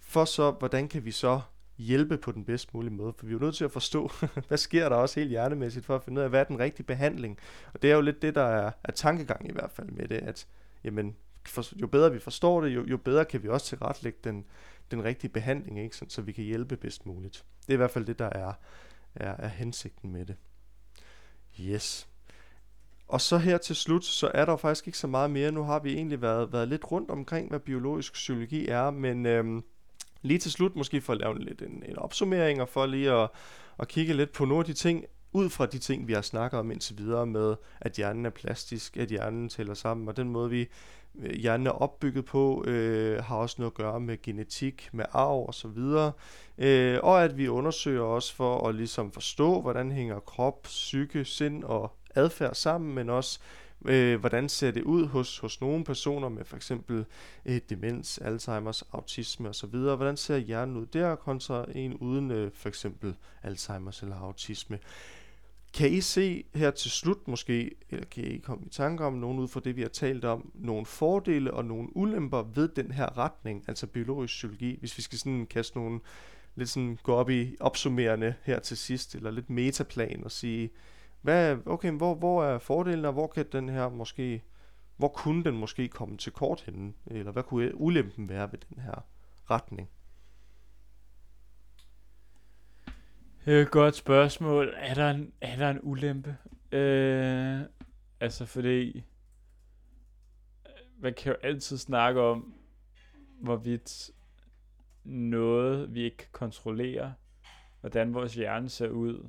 for 0.00 0.24
så, 0.24 0.50
hvordan 0.50 0.88
kan 0.88 1.04
vi 1.04 1.10
så 1.10 1.40
hjælpe 1.78 2.18
på 2.18 2.32
den 2.32 2.44
bedst 2.44 2.74
mulige 2.74 2.92
måde, 2.92 3.12
for 3.16 3.26
vi 3.26 3.32
er 3.32 3.38
jo 3.38 3.44
nødt 3.44 3.54
til 3.54 3.64
at 3.64 3.72
forstå, 3.72 4.10
hvad 4.48 4.58
sker 4.58 4.88
der 4.88 4.96
også 4.96 5.20
helt 5.20 5.30
hjernemæssigt, 5.30 5.86
for 5.86 5.96
at 5.96 6.02
finde 6.02 6.18
ud 6.18 6.24
af, 6.24 6.30
hvad 6.30 6.40
er 6.40 6.44
den 6.44 6.58
rigtige 6.58 6.86
behandling. 6.86 7.38
Og 7.74 7.82
det 7.82 7.90
er 7.90 7.94
jo 7.94 8.00
lidt 8.00 8.22
det, 8.22 8.34
der 8.34 8.42
er, 8.42 8.70
er 8.84 8.92
tankegang 8.92 9.48
i 9.48 9.52
hvert 9.52 9.70
fald 9.70 9.90
med 9.90 10.08
det, 10.08 10.16
at 10.16 10.46
jamen, 10.84 11.16
for, 11.46 11.80
jo 11.80 11.86
bedre 11.86 12.12
vi 12.12 12.18
forstår 12.18 12.60
det, 12.60 12.68
jo, 12.68 12.84
jo 12.86 12.96
bedre 12.96 13.24
kan 13.24 13.42
vi 13.42 13.48
også 13.48 13.66
tilrettelægge 13.66 14.18
den, 14.24 14.44
den 14.90 15.04
rigtige 15.04 15.30
behandling, 15.30 15.80
ikke? 15.80 15.96
Så, 15.96 16.04
så 16.08 16.22
vi 16.22 16.32
kan 16.32 16.44
hjælpe 16.44 16.76
bedst 16.76 17.06
muligt. 17.06 17.44
Det 17.60 17.68
er 17.68 17.72
i 17.72 17.76
hvert 17.76 17.90
fald 17.90 18.04
det, 18.04 18.18
der 18.18 18.30
er, 18.30 18.52
er, 19.14 19.34
er 19.38 19.48
hensigten 19.48 20.12
med 20.12 20.26
det. 20.26 20.36
Yes. 21.60 22.08
Og 23.08 23.20
så 23.20 23.38
her 23.38 23.58
til 23.58 23.76
slut, 23.76 24.04
så 24.04 24.30
er 24.34 24.44
der 24.44 24.56
faktisk 24.56 24.86
ikke 24.86 24.98
så 24.98 25.06
meget 25.06 25.30
mere. 25.30 25.52
Nu 25.52 25.62
har 25.62 25.78
vi 25.78 25.94
egentlig 25.94 26.22
været, 26.22 26.52
været 26.52 26.68
lidt 26.68 26.92
rundt 26.92 27.10
omkring, 27.10 27.48
hvad 27.48 27.60
biologisk 27.60 28.12
psykologi 28.12 28.68
er, 28.68 28.90
men 28.90 29.26
øhm, 29.26 29.64
lige 30.22 30.38
til 30.38 30.52
slut 30.52 30.76
måske 30.76 31.00
for 31.00 31.12
at 31.12 31.18
lave 31.18 31.38
lidt 31.38 31.62
en, 31.62 31.82
en 31.88 31.98
opsummering, 31.98 32.60
og 32.60 32.68
for 32.68 32.86
lige 32.86 33.12
at, 33.12 33.28
at 33.78 33.88
kigge 33.88 34.14
lidt 34.14 34.32
på 34.32 34.44
nogle 34.44 34.60
af 34.60 34.64
de 34.64 34.72
ting, 34.72 35.04
ud 35.32 35.50
fra 35.50 35.66
de 35.66 35.78
ting, 35.78 36.08
vi 36.08 36.12
har 36.12 36.22
snakket 36.22 36.60
om 36.60 36.70
indtil 36.70 36.98
videre 36.98 37.26
med, 37.26 37.54
at 37.80 37.92
hjernen 37.92 38.26
er 38.26 38.30
plastisk, 38.30 38.96
at 38.96 39.08
hjernen 39.08 39.48
tæller 39.48 39.74
sammen, 39.74 40.08
og 40.08 40.16
den 40.16 40.28
måde, 40.28 40.50
vi 40.50 40.68
øh, 41.18 41.34
hjernen 41.34 41.66
er 41.66 41.70
opbygget 41.70 42.24
på, 42.24 42.64
øh, 42.66 43.24
har 43.24 43.36
også 43.36 43.56
noget 43.58 43.70
at 43.70 43.76
gøre 43.76 44.00
med 44.00 44.22
genetik, 44.22 44.88
med 44.92 45.04
arv 45.12 45.46
og 45.46 45.54
så 45.54 45.68
videre. 45.68 46.12
Øh, 46.58 46.98
og 47.02 47.24
at 47.24 47.38
vi 47.38 47.48
undersøger 47.48 48.02
også 48.02 48.34
for 48.34 48.68
at 48.68 48.74
ligesom 48.74 49.12
forstå, 49.12 49.60
hvordan 49.60 49.92
hænger 49.92 50.20
krop, 50.20 50.62
psyke, 50.62 51.24
sind 51.24 51.64
og 51.64 51.92
adfærd 52.14 52.54
sammen, 52.54 52.94
men 52.94 53.10
også 53.10 53.40
øh, 53.84 54.20
hvordan 54.20 54.48
ser 54.48 54.70
det 54.70 54.82
ud 54.82 55.06
hos, 55.06 55.38
hos 55.38 55.60
nogle 55.60 55.84
personer 55.84 56.28
med 56.28 56.44
for 56.44 56.56
eksempel 56.56 57.04
øh, 57.46 57.60
demens, 57.68 58.18
Alzheimer's, 58.18 58.82
autisme 58.92 59.48
osv. 59.48 59.76
Hvordan 59.76 60.16
ser 60.16 60.36
hjernen 60.36 60.76
ud 60.76 60.86
der 60.86 61.14
kontra 61.14 61.64
en 61.74 61.94
uden 61.94 62.30
øh, 62.30 62.50
for 62.54 62.68
eksempel 62.68 63.14
Alzheimer's 63.44 64.02
eller 64.02 64.16
autisme? 64.16 64.78
Kan 65.74 65.90
I 65.90 66.00
se 66.00 66.44
her 66.54 66.70
til 66.70 66.90
slut 66.90 67.28
måske, 67.28 67.70
eller 67.90 68.06
kan 68.06 68.24
I 68.24 68.36
komme 68.38 68.66
i 68.66 68.68
tanke 68.68 69.04
om 69.04 69.12
nogen 69.12 69.38
ud 69.38 69.48
fra 69.48 69.60
det, 69.64 69.76
vi 69.76 69.82
har 69.82 69.88
talt 69.88 70.24
om, 70.24 70.50
nogle 70.54 70.86
fordele 70.86 71.54
og 71.54 71.64
nogle 71.64 71.96
ulemper 71.96 72.42
ved 72.42 72.68
den 72.68 72.90
her 72.90 73.18
retning, 73.18 73.64
altså 73.68 73.86
biologisk 73.86 74.32
psykologi, 74.32 74.76
hvis 74.80 74.96
vi 74.96 75.02
skal 75.02 75.18
sådan 75.18 75.46
kaste 75.46 75.78
nogle, 75.78 76.00
lidt 76.54 76.68
sådan 76.68 76.98
gå 77.02 77.14
op 77.14 77.30
i 77.30 77.56
opsummerende 77.60 78.34
her 78.42 78.58
til 78.58 78.76
sidst, 78.76 79.14
eller 79.14 79.30
lidt 79.30 79.50
metaplan 79.50 80.24
og 80.24 80.30
sige, 80.30 80.70
hvad, 81.22 81.58
okay, 81.66 81.90
hvor, 81.90 82.14
hvor 82.14 82.44
er 82.44 82.58
fordelen, 82.58 83.04
og 83.04 83.12
hvor 83.12 83.26
kan 83.26 83.46
den 83.52 83.68
her 83.68 83.88
måske, 83.88 84.42
hvor 84.96 85.08
kunne 85.08 85.44
den 85.44 85.58
måske 85.58 85.88
komme 85.88 86.16
til 86.16 86.32
kort 86.32 86.60
henne? 86.60 86.92
Eller 87.06 87.32
hvad 87.32 87.42
kunne 87.42 87.74
ulempen 87.80 88.28
være 88.28 88.52
ved 88.52 88.58
den 88.68 88.82
her 88.82 89.04
retning? 89.50 89.90
Øh, 93.46 93.66
godt 93.66 93.96
spørgsmål. 93.96 94.74
Er 94.76 94.94
der 94.94 95.10
en, 95.10 95.32
er 95.40 95.56
der 95.56 95.70
en 95.70 95.80
ulempe? 95.82 96.36
Øh, 96.72 97.60
altså 98.20 98.46
fordi, 98.46 99.04
man 100.98 101.14
kan 101.14 101.32
jo 101.32 101.38
altid 101.42 101.78
snakke 101.78 102.20
om, 102.20 102.54
hvorvidt 103.40 104.10
noget, 105.04 105.94
vi 105.94 106.02
ikke 106.02 106.16
kan 106.16 106.28
kontrollere, 106.32 107.14
hvordan 107.80 108.14
vores 108.14 108.34
hjerne 108.34 108.68
ser 108.68 108.88
ud, 108.88 109.28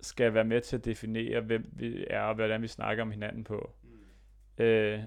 skal 0.00 0.34
være 0.34 0.44
med 0.44 0.60
til 0.60 0.76
at 0.76 0.84
definere, 0.84 1.40
hvem 1.40 1.70
vi 1.72 2.06
er, 2.10 2.20
og 2.20 2.34
hvordan 2.34 2.62
vi 2.62 2.68
snakker 2.68 3.02
om 3.02 3.10
hinanden 3.10 3.44
på. 3.44 3.74
Mm. 3.82 4.64
Øh, 4.64 5.00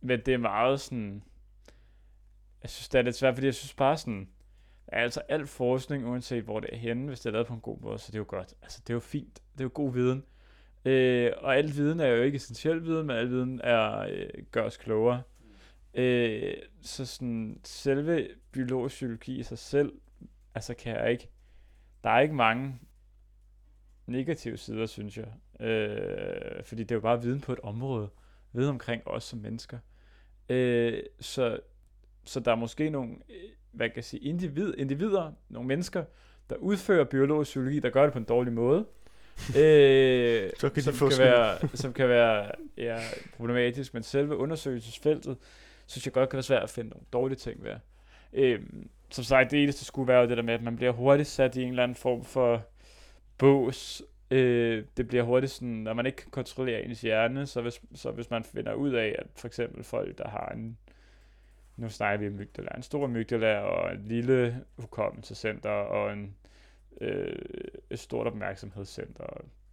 men 0.00 0.20
det 0.20 0.34
er 0.34 0.38
meget 0.38 0.80
sådan, 0.80 1.22
jeg 2.62 2.70
synes, 2.70 2.88
det 2.88 2.98
er 2.98 3.02
lidt 3.02 3.16
svært, 3.16 3.34
fordi 3.34 3.46
jeg 3.46 3.54
synes 3.54 3.74
bare 3.74 3.96
sådan, 3.96 4.28
altså 4.88 5.20
al 5.28 5.46
forskning, 5.46 6.06
uanset 6.06 6.44
hvor 6.44 6.60
det 6.60 6.70
er 6.72 6.76
henne, 6.76 7.08
hvis 7.08 7.20
det 7.20 7.26
er 7.26 7.32
lavet 7.32 7.46
på 7.46 7.54
en 7.54 7.60
god 7.60 7.80
måde, 7.80 7.98
så 7.98 8.06
det 8.06 8.14
er 8.14 8.18
jo 8.18 8.24
godt. 8.28 8.54
Altså, 8.62 8.80
det 8.86 8.90
er 8.90 8.94
jo 8.94 9.00
fint. 9.00 9.34
Det 9.52 9.60
er 9.60 9.64
jo 9.64 9.70
god 9.74 9.92
viden. 9.92 10.24
Øh, 10.84 11.32
og 11.38 11.56
al 11.56 11.76
viden 11.76 12.00
er 12.00 12.06
jo 12.06 12.22
ikke 12.22 12.36
essentiel 12.36 12.84
viden, 12.84 13.06
men 13.06 13.16
al 13.16 13.30
viden 13.30 13.60
er, 13.64 13.98
øh, 13.98 14.28
gør 14.50 14.62
os 14.62 14.76
klogere. 14.76 15.22
Øh, 15.94 16.54
så 16.82 17.06
sådan, 17.06 17.60
selve 17.64 18.28
biologisk 18.52 18.94
psykologi 18.94 19.38
i 19.38 19.42
sig 19.42 19.58
selv, 19.58 19.92
altså 20.54 20.74
kan 20.74 20.96
jeg 20.96 21.10
ikke, 21.10 21.28
der 22.04 22.10
er 22.10 22.20
ikke 22.20 22.34
mange 22.34 22.78
negative 24.06 24.56
sider, 24.56 24.86
synes 24.86 25.18
jeg. 25.18 25.66
Øh, 25.66 26.64
fordi 26.64 26.82
det 26.82 26.90
er 26.90 26.94
jo 26.96 27.00
bare 27.00 27.22
viden 27.22 27.40
på 27.40 27.52
et 27.52 27.60
område. 27.62 28.08
Viden 28.52 28.70
omkring 28.70 29.02
os 29.06 29.24
som 29.24 29.38
mennesker. 29.38 29.78
Øh, 30.48 31.02
så, 31.20 31.60
så 32.24 32.40
der 32.40 32.50
er 32.50 32.56
måske 32.56 32.90
nogle, 32.90 33.10
øh, 33.28 33.50
hvad 33.72 33.88
kan 33.88 33.96
jeg 33.96 34.04
sige, 34.04 34.20
individ, 34.20 34.74
individer, 34.78 35.32
nogle 35.48 35.68
mennesker, 35.68 36.04
der 36.50 36.56
udfører 36.56 37.04
biologisk 37.04 37.48
psykologi, 37.48 37.80
der 37.80 37.90
gør 37.90 38.02
det 38.02 38.12
på 38.12 38.18
en 38.18 38.24
dårlig 38.24 38.52
måde. 38.52 38.86
øh, 39.56 40.50
Så 40.60 40.68
kan 40.68 40.82
som, 40.82 40.94
kan 40.94 41.10
skyld. 41.10 41.24
være, 41.24 41.68
som 41.76 41.92
kan 41.92 42.08
være 42.08 42.50
ja, 42.76 42.98
problematisk, 43.36 43.94
men 43.94 44.02
selve 44.02 44.36
undersøgelsesfeltet, 44.36 45.36
synes 45.86 46.06
jeg 46.06 46.12
godt 46.12 46.28
kan 46.30 46.36
være 46.36 46.42
svært 46.42 46.62
at 46.62 46.70
finde 46.70 46.90
nogle 46.90 47.06
dårlige 47.12 47.38
ting 47.38 47.64
ved. 47.64 47.74
Øh, 48.32 48.62
som 49.10 49.24
sagt, 49.24 49.50
det 49.50 49.62
eneste 49.62 49.84
skulle 49.84 50.08
være 50.08 50.28
det 50.28 50.36
der 50.36 50.42
med, 50.42 50.54
at 50.54 50.62
man 50.62 50.76
bliver 50.76 50.92
hurtigt 50.92 51.28
sat 51.28 51.56
i 51.56 51.62
en 51.62 51.68
eller 51.68 51.82
anden 51.82 51.94
form 51.94 52.24
for 52.24 52.62
bås. 53.38 54.02
Øh, 54.30 54.84
det 54.96 55.08
bliver 55.08 55.22
hurtigt 55.22 55.52
sådan, 55.52 55.68
når 55.68 55.92
man 55.92 56.06
ikke 56.06 56.16
kan 56.16 56.30
kontrollere 56.30 56.82
ens 56.82 57.00
hjerne, 57.00 57.46
så 57.46 57.60
hvis, 57.60 57.80
så 57.94 58.10
hvis 58.10 58.30
man 58.30 58.44
finder 58.44 58.74
ud 58.74 58.92
af, 58.92 59.16
at 59.18 59.26
for 59.36 59.46
eksempel 59.46 59.84
folk, 59.84 60.18
der 60.18 60.28
har 60.28 60.48
en, 60.48 60.78
nu 61.76 61.88
snakker 61.88 62.18
vi 62.18 62.26
om 62.26 62.32
mygdala, 62.32 62.68
en 62.76 62.82
stor 62.82 63.06
mygdala 63.06 63.58
og 63.58 63.92
en 63.92 64.04
lille 64.04 64.64
hukommelsescenter 64.78 65.70
og 65.70 66.12
en, 66.12 66.34
øh, 67.00 67.36
et 67.90 67.98
stort 67.98 68.26
opmærksomhedscenter. 68.26 69.24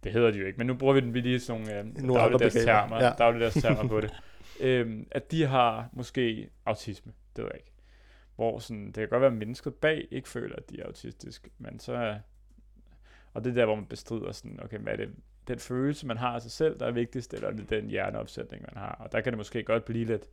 Det 0.04 0.12
hedder 0.12 0.30
de 0.30 0.38
jo 0.38 0.46
ikke, 0.46 0.58
men 0.58 0.66
nu 0.66 0.74
bruger 0.74 0.94
vi 0.94 1.00
den 1.00 1.14
vi 1.14 1.20
lige 1.20 1.40
sådan 1.40 1.62
nogle, 1.62 1.78
øh, 1.78 2.14
dagligdags 2.14 2.54
termer, 2.54 3.04
ja. 3.04 3.12
dagligdags 3.18 3.54
termer 3.54 3.88
på 3.88 4.00
det. 4.00 4.12
Øhm, 4.60 5.06
at 5.10 5.30
de 5.30 5.46
har 5.46 5.88
måske 5.92 6.48
autisme, 6.66 7.12
det 7.36 7.44
ved 7.44 7.50
jeg 7.52 7.60
ikke. 7.60 7.75
Hvor 8.36 8.58
sådan, 8.58 8.86
det 8.86 8.94
kan 8.94 9.08
godt 9.08 9.20
være, 9.20 9.30
at 9.30 9.36
mennesket 9.36 9.74
bag 9.74 10.08
ikke 10.10 10.28
føler, 10.28 10.56
at 10.56 10.70
de 10.70 10.80
er 10.80 10.86
autistisk, 10.86 11.48
men 11.58 11.78
så 11.78 12.18
og 13.36 13.44
det 13.44 13.50
er 13.50 13.54
der, 13.54 13.64
hvor 13.64 13.74
man 13.74 13.86
bestrider 13.86 14.32
sådan, 14.32 14.60
okay, 14.62 14.78
hvad 14.78 14.92
er 14.92 14.96
det, 14.96 15.10
den 15.48 15.58
følelse, 15.58 16.06
man 16.06 16.16
har 16.16 16.28
af 16.28 16.42
sig 16.42 16.50
selv, 16.50 16.78
der 16.78 16.86
er 16.86 16.90
vigtigst, 16.90 17.34
eller 17.34 17.48
er 17.48 17.52
det 17.52 17.70
den 17.70 17.90
hjerneopsætning, 17.90 18.62
man 18.62 18.82
har? 18.82 18.96
Og 19.00 19.12
der 19.12 19.20
kan 19.20 19.32
det 19.32 19.38
måske 19.38 19.62
godt 19.62 19.84
blive 19.84 20.04
lidt 20.04 20.30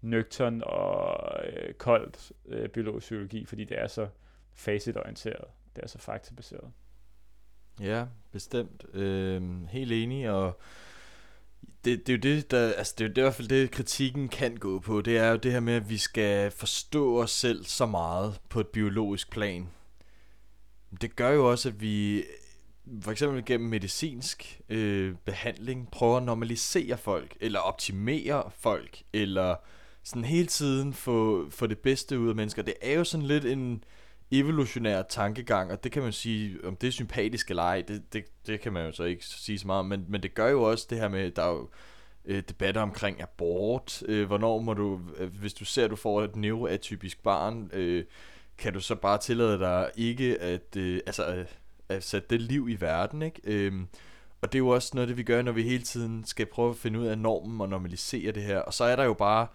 nøgtern 0.00 0.62
og 0.64 1.44
øh, 1.46 1.74
koldt 1.74 2.32
øh, 2.46 2.68
biologisk 2.68 3.04
psykologi, 3.04 3.44
fordi 3.44 3.64
det 3.64 3.80
er 3.80 3.86
så 3.86 4.08
facitorienteret, 4.54 5.44
det 5.76 5.84
er 5.84 5.88
så 5.88 5.98
faktabaseret. 5.98 6.72
Ja, 7.80 8.06
bestemt. 8.32 8.86
Øh, 8.94 9.64
helt 9.68 9.92
enig, 9.92 10.30
og 10.30 10.60
det, 11.84 12.06
det 12.06 12.12
er 12.12 12.16
jo 12.30 12.36
det, 12.36 12.50
der, 12.50 12.72
altså 12.72 12.94
det 12.98 13.04
er 13.04 13.08
jo 13.08 13.12
det, 13.12 13.18
i 13.18 13.22
hvert 13.22 13.34
fald 13.34 13.48
det, 13.48 13.70
kritikken 13.70 14.28
kan 14.28 14.56
gå 14.56 14.78
på. 14.78 15.00
Det 15.00 15.16
er 15.16 15.30
jo 15.30 15.36
det 15.36 15.52
her 15.52 15.60
med, 15.60 15.74
at 15.74 15.90
vi 15.90 15.98
skal 15.98 16.50
forstå 16.50 17.22
os 17.22 17.30
selv 17.30 17.64
så 17.64 17.86
meget 17.86 18.40
på 18.48 18.60
et 18.60 18.68
biologisk 18.68 19.30
plan. 19.30 19.68
Det 21.00 21.16
gør 21.16 21.30
jo 21.30 21.50
også, 21.50 21.68
at 21.68 21.80
vi 21.80 22.24
for 23.00 23.10
eksempel 23.10 23.44
gennem 23.44 23.68
medicinsk 23.68 24.60
øh, 24.68 25.14
behandling 25.24 25.90
prøver 25.90 26.16
at 26.16 26.22
normalisere 26.22 26.98
folk, 26.98 27.36
eller 27.40 27.58
optimere 27.58 28.50
folk, 28.58 29.02
eller 29.12 29.56
sådan 30.02 30.24
hele 30.24 30.46
tiden 30.46 30.92
få, 30.94 31.50
få 31.50 31.66
det 31.66 31.78
bedste 31.78 32.18
ud 32.18 32.28
af 32.28 32.34
mennesker. 32.34 32.62
Det 32.62 32.74
er 32.80 32.92
jo 32.92 33.04
sådan 33.04 33.26
lidt 33.26 33.44
en 33.44 33.84
evolutionær 34.30 35.02
tankegang, 35.02 35.72
og 35.72 35.84
det 35.84 35.92
kan 35.92 36.02
man 36.02 36.12
sige, 36.12 36.58
om 36.64 36.76
det 36.76 36.86
er 36.86 36.90
sympatisk 36.90 37.50
eller 37.50 37.62
ej, 37.62 37.82
det, 37.88 38.12
det, 38.12 38.24
det 38.46 38.60
kan 38.60 38.72
man 38.72 38.86
jo 38.86 38.92
så 38.92 39.04
ikke 39.04 39.24
sige 39.24 39.58
så 39.58 39.66
meget 39.66 39.80
om, 39.80 39.86
men, 39.86 40.04
men 40.08 40.22
det 40.22 40.34
gør 40.34 40.48
jo 40.48 40.62
også 40.62 40.86
det 40.90 40.98
her 40.98 41.08
med, 41.08 41.30
der 41.30 41.42
er 41.42 41.50
jo 41.50 41.68
øh, 42.24 42.42
debatter 42.48 42.80
omkring 42.80 43.22
abort, 43.22 44.02
øh, 44.08 44.26
hvornår 44.26 44.60
må 44.60 44.74
du, 44.74 45.00
øh, 45.16 45.36
hvis 45.40 45.54
du 45.54 45.64
ser, 45.64 45.84
at 45.84 45.90
du 45.90 45.96
får 45.96 46.22
et 46.22 46.36
neuroatypisk 46.36 47.22
barn, 47.22 47.70
øh, 47.72 48.04
kan 48.58 48.72
du 48.72 48.80
så 48.80 48.94
bare 48.94 49.18
tillade 49.18 49.58
dig 49.58 49.90
ikke 49.96 50.40
at, 50.40 50.76
øh, 50.76 51.00
altså, 51.06 51.34
øh, 51.34 51.46
at 51.88 52.04
sætte 52.04 52.28
det 52.30 52.40
liv 52.40 52.68
i 52.68 52.80
verden, 52.80 53.22
ikke? 53.22 53.40
Øhm, 53.44 53.88
og 54.40 54.52
det 54.52 54.58
er 54.58 54.62
jo 54.62 54.68
også 54.68 54.90
noget, 54.94 55.08
det 55.08 55.16
vi 55.16 55.22
gør, 55.22 55.42
når 55.42 55.52
vi 55.52 55.62
hele 55.62 55.82
tiden 55.82 56.24
skal 56.24 56.46
prøve 56.46 56.70
at 56.70 56.76
finde 56.76 57.00
ud 57.00 57.06
af 57.06 57.18
normen 57.18 57.60
og 57.60 57.68
normalisere 57.68 58.32
det 58.32 58.42
her. 58.42 58.58
Og 58.58 58.74
så 58.74 58.84
er 58.84 58.96
der 58.96 59.04
jo 59.04 59.14
bare, 59.14 59.46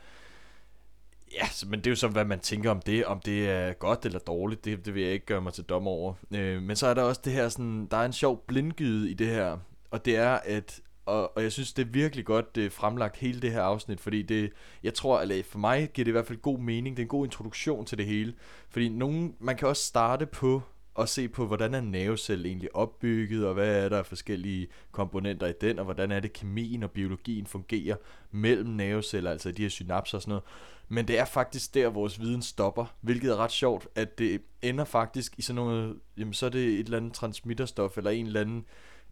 ja, 1.33 1.67
men 1.67 1.79
det 1.79 1.87
er 1.87 1.91
jo 1.91 1.95
så, 1.95 2.07
hvad 2.07 2.25
man 2.25 2.39
tænker 2.39 2.71
om 2.71 2.79
det, 2.79 3.05
om 3.05 3.19
det 3.19 3.49
er 3.49 3.73
godt 3.73 4.05
eller 4.05 4.19
dårligt, 4.19 4.65
det, 4.65 4.85
det 4.85 4.93
vil 4.93 5.03
jeg 5.03 5.13
ikke 5.13 5.25
gøre 5.25 5.41
mig 5.41 5.53
til 5.53 5.63
dom 5.63 5.87
over. 5.87 6.13
Øh, 6.33 6.61
men 6.61 6.75
så 6.75 6.87
er 6.87 6.93
der 6.93 7.03
også 7.03 7.21
det 7.25 7.33
her 7.33 7.49
sådan, 7.49 7.87
der 7.91 7.97
er 7.97 8.05
en 8.05 8.13
sjov 8.13 8.43
blindgyde 8.47 9.11
i 9.11 9.13
det 9.13 9.27
her, 9.27 9.57
og 9.91 10.05
det 10.05 10.15
er, 10.15 10.39
at 10.45 10.81
og, 11.05 11.37
og 11.37 11.43
jeg 11.43 11.51
synes, 11.51 11.73
det 11.73 11.87
er 11.87 11.91
virkelig 11.91 12.25
godt 12.25 12.55
det 12.55 12.65
er 12.65 12.69
fremlagt 12.69 13.17
hele 13.17 13.41
det 13.41 13.51
her 13.51 13.61
afsnit, 13.61 14.01
fordi 14.01 14.21
det, 14.21 14.51
jeg 14.83 14.93
tror, 14.93 15.21
eller 15.21 15.43
for 15.43 15.59
mig 15.59 15.89
giver 15.93 16.03
det 16.03 16.11
i 16.11 16.11
hvert 16.11 16.27
fald 16.27 16.41
god 16.41 16.59
mening, 16.59 16.97
det 16.97 17.01
er 17.01 17.05
en 17.05 17.09
god 17.09 17.25
introduktion 17.25 17.85
til 17.85 17.97
det 17.97 18.05
hele, 18.05 18.33
fordi 18.69 18.89
nogen, 18.89 19.35
man 19.39 19.57
kan 19.57 19.67
også 19.67 19.83
starte 19.83 20.25
på 20.25 20.61
at 20.99 21.09
se 21.09 21.27
på, 21.27 21.45
hvordan 21.45 21.73
er 21.73 21.79
en 21.79 21.91
nervecelle 21.91 22.47
egentlig 22.47 22.75
opbygget, 22.75 23.47
og 23.47 23.53
hvad 23.53 23.85
er 23.85 23.89
der 23.89 24.03
forskellige 24.03 24.67
komponenter 24.91 25.47
i 25.47 25.53
den, 25.61 25.79
og 25.79 25.85
hvordan 25.85 26.11
er 26.11 26.19
det 26.19 26.33
kemien 26.33 26.83
og 26.83 26.91
biologien 26.91 27.45
fungerer 27.45 27.95
mellem 28.31 28.69
nerveceller, 28.69 29.31
altså 29.31 29.51
de 29.51 29.61
her 29.61 29.69
synapser 29.69 30.17
og 30.17 30.21
sådan 30.21 30.31
noget. 30.31 30.43
Men 30.89 31.07
det 31.07 31.19
er 31.19 31.25
faktisk 31.25 31.73
der, 31.73 31.89
vores 31.89 32.19
viden 32.19 32.41
stopper, 32.41 32.85
hvilket 33.01 33.31
er 33.31 33.35
ret 33.35 33.51
sjovt, 33.51 33.87
at 33.95 34.19
det 34.19 34.41
ender 34.61 34.85
faktisk 34.85 35.33
i 35.37 35.41
sådan 35.41 35.55
noget, 35.55 35.99
jamen 36.17 36.33
så 36.33 36.45
er 36.45 36.49
det 36.49 36.67
et 36.67 36.79
eller 36.79 36.97
andet 36.97 37.13
transmitterstof, 37.13 37.97
eller 37.97 38.11
en 38.11 38.25
eller 38.25 38.41
anden 38.41 38.65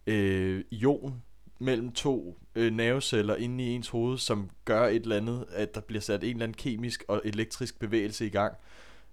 øh, 0.08 0.64
ion 0.72 1.22
mellem 1.60 1.92
to 1.92 2.40
øh, 2.56 2.74
nerveceller 2.74 3.36
inde 3.36 3.64
i 3.64 3.68
ens 3.68 3.90
hoved, 3.90 4.18
som 4.18 4.50
gør 4.66 4.88
et 4.88 5.04
eller 5.04 5.18
andet, 5.18 5.46
at 5.50 5.76
der 5.76 5.82
bliver 5.82 6.02
sat 6.02 6.24
en 6.24 6.30
eller 6.30 6.44
anden 6.44 6.58
kemisk 6.58 7.04
og 7.08 7.22
elektrisk 7.26 7.80
bevægelse 7.80 8.26
i 8.26 8.30
gang. 8.30 8.54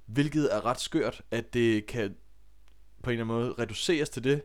Hvilket 0.07 0.55
er 0.55 0.67
ret 0.67 0.81
skørt, 0.81 1.23
at 1.31 1.55
det 1.55 1.87
kan 1.87 2.15
på 3.07 3.11
en 3.11 3.19
eller 3.19 3.35
anden 3.35 3.47
måde 3.47 3.55
reduceres 3.59 4.09
til 4.09 4.25
det, 4.25 4.43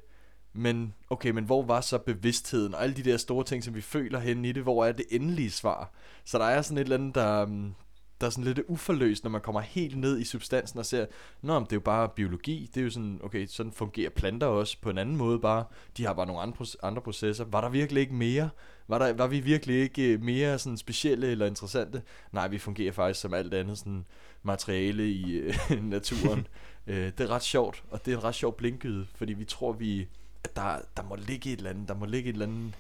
men 0.54 0.94
okay, 1.10 1.30
men 1.30 1.44
hvor 1.44 1.64
var 1.64 1.82
så 1.82 1.98
bevidstheden 1.98 2.74
og 2.76 2.84
alle 2.84 2.96
de 2.96 3.04
der 3.04 3.18
store 3.18 3.44
ting, 3.44 3.64
som 3.64 3.76
vi 3.76 3.82
føler 3.82 4.20
hen 4.20 4.46
i 4.46 4.52
det, 4.52 4.64
hvor 4.64 4.86
er 4.86 4.92
det 4.92 5.06
endelige 5.12 5.52
svar? 5.52 5.92
Så 6.26 6.38
der 6.38 6.46
er 6.46 6.62
sådan 6.62 6.78
et 6.78 6.82
eller 6.82 6.98
andet, 6.98 7.16
der, 7.16 7.42
øhm, 7.42 7.74
der 8.22 8.28
er 8.28 8.32
sådan 8.32 8.44
lidt 8.44 8.62
uforløst, 8.68 9.24
når 9.24 9.32
man 9.32 9.42
kommer 9.42 9.62
helt 9.62 9.98
ned 9.98 10.20
i 10.20 10.24
substansen 10.24 10.80
og 10.80 10.86
ser, 10.86 11.06
nå, 11.42 11.60
men 11.60 11.66
det 11.66 11.72
er 11.72 11.76
jo 11.76 11.80
bare 11.80 12.10
biologi, 12.10 12.70
det 12.74 12.82
er 12.82 12.84
jo 12.84 12.90
sådan, 12.90 13.20
okay, 13.24 13.46
sådan 13.46 13.72
fungerer 13.72 14.10
planter 14.10 14.48
også 14.48 14.78
på 14.82 14.90
en 14.90 14.98
anden 14.98 15.18
måde 15.18 15.40
bare, 15.40 15.66
de 15.98 16.06
har 16.06 16.14
bare 16.14 16.26
nogle 16.26 16.42
andre, 16.42 16.66
andre 16.84 17.02
processer. 17.02 17.46
Var 17.46 17.62
der 17.62 17.70
virkelig 17.70 18.02
ikke 18.02 18.14
mere? 18.14 18.50
Var, 18.88 18.98
der, 18.98 19.14
var 19.14 19.28
vi 19.28 19.40
virkelig 19.40 19.82
ikke 19.82 20.14
øh, 20.14 20.22
mere 20.22 20.60
sådan 20.60 20.78
specielle 20.78 21.28
eller 21.28 21.46
interessante? 21.46 22.02
Nej, 22.32 22.48
vi 22.48 22.58
fungerer 22.58 22.92
faktisk 22.92 23.22
som 23.22 23.34
alt 23.34 23.54
andet 23.54 23.78
sådan 23.78 24.06
materiale 24.44 25.10
i 25.10 25.32
øh, 25.32 25.56
naturen 25.96 26.48
øh, 26.88 27.06
det 27.18 27.20
er 27.20 27.28
ret 27.28 27.44
sjovt, 27.44 27.84
og 27.92 28.06
det 28.06 28.14
er 28.14 28.18
en 28.18 28.24
ret 28.24 28.36
sjov 28.36 28.58
blinkgyde, 28.58 29.06
fordi 29.16 29.34
vi 29.34 29.46
tror, 29.46 29.72
vi, 29.74 30.08
at 30.44 30.56
der, 30.56 30.78
der 30.98 31.04
må 31.04 31.16
ligge 31.16 31.52
et 31.54 31.58
eller 31.58 31.70
andet, 31.70 31.88
der 31.88 31.94
må 31.96 32.06
ligge 32.06 32.30
et 32.30 32.34
eller 32.34 32.46
andet 32.46 32.74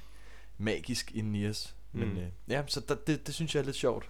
magisk 0.57 1.11
inde 1.15 1.39
i 1.39 1.47
os. 1.49 1.75
Men 1.93 2.09
Mm. 2.09 2.17
øh, 2.17 2.23
ja, 2.49 2.63
så 2.67 2.79
der, 2.87 2.95
det, 2.95 3.27
det 3.27 3.35
synes 3.35 3.55
jeg 3.55 3.61
er 3.61 3.65
lidt 3.65 3.75
sjovt. 3.75 4.05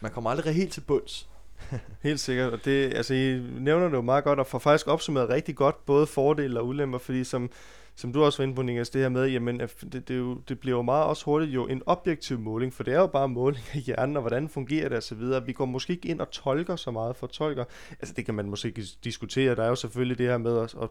Man 0.00 0.10
kommer 0.10 0.30
aldrig 0.30 0.54
helt 0.54 0.72
til 0.72 0.80
bunds. 0.80 1.28
Helt 2.02 2.20
sikkert, 2.20 2.52
og 2.52 2.64
det, 2.64 2.94
altså 2.94 3.14
I 3.14 3.38
nævner 3.58 3.86
det 3.88 3.92
jo 3.96 4.00
meget 4.02 4.24
godt, 4.24 4.38
og 4.38 4.46
får 4.46 4.58
faktisk 4.58 4.86
opsummeret 4.86 5.28
rigtig 5.28 5.56
godt, 5.56 5.86
både 5.86 6.06
fordele 6.06 6.60
og 6.60 6.66
ulemper, 6.66 6.98
fordi 6.98 7.24
som, 7.24 7.50
som 7.96 8.12
du 8.12 8.24
også 8.24 8.38
var 8.38 8.42
inde 8.42 8.54
på, 8.54 8.62
Niklas, 8.62 8.90
det 8.90 9.02
her 9.02 9.08
med, 9.08 9.26
jamen 9.26 9.60
det, 9.60 9.92
det, 9.92 10.10
er 10.10 10.18
jo, 10.18 10.34
det 10.34 10.60
bliver 10.60 10.76
jo 10.76 10.82
meget 10.82 11.04
også 11.04 11.24
hurtigt 11.24 11.54
jo 11.54 11.66
en 11.66 11.82
objektiv 11.86 12.38
måling, 12.38 12.74
for 12.74 12.82
det 12.82 12.94
er 12.94 12.98
jo 12.98 13.06
bare 13.06 13.28
måling 13.28 13.64
af 13.74 13.80
hjernen, 13.80 14.16
og 14.16 14.22
hvordan 14.22 14.48
fungerer 14.48 14.88
det 14.88 14.98
osv. 14.98 15.46
Vi 15.46 15.52
går 15.52 15.64
måske 15.64 15.92
ikke 15.92 16.08
ind 16.08 16.20
og 16.20 16.30
tolker 16.30 16.76
så 16.76 16.90
meget, 16.90 17.16
for 17.16 17.26
tolker, 17.26 17.64
altså 17.90 18.14
det 18.14 18.24
kan 18.24 18.34
man 18.34 18.50
måske 18.50 18.68
ikke 18.68 18.82
diskutere, 19.04 19.54
der 19.54 19.62
er 19.62 19.68
jo 19.68 19.74
selvfølgelig 19.74 20.18
det 20.18 20.26
her 20.26 20.38
med 20.38 20.58
at, 20.58 20.74
at, 20.82 20.88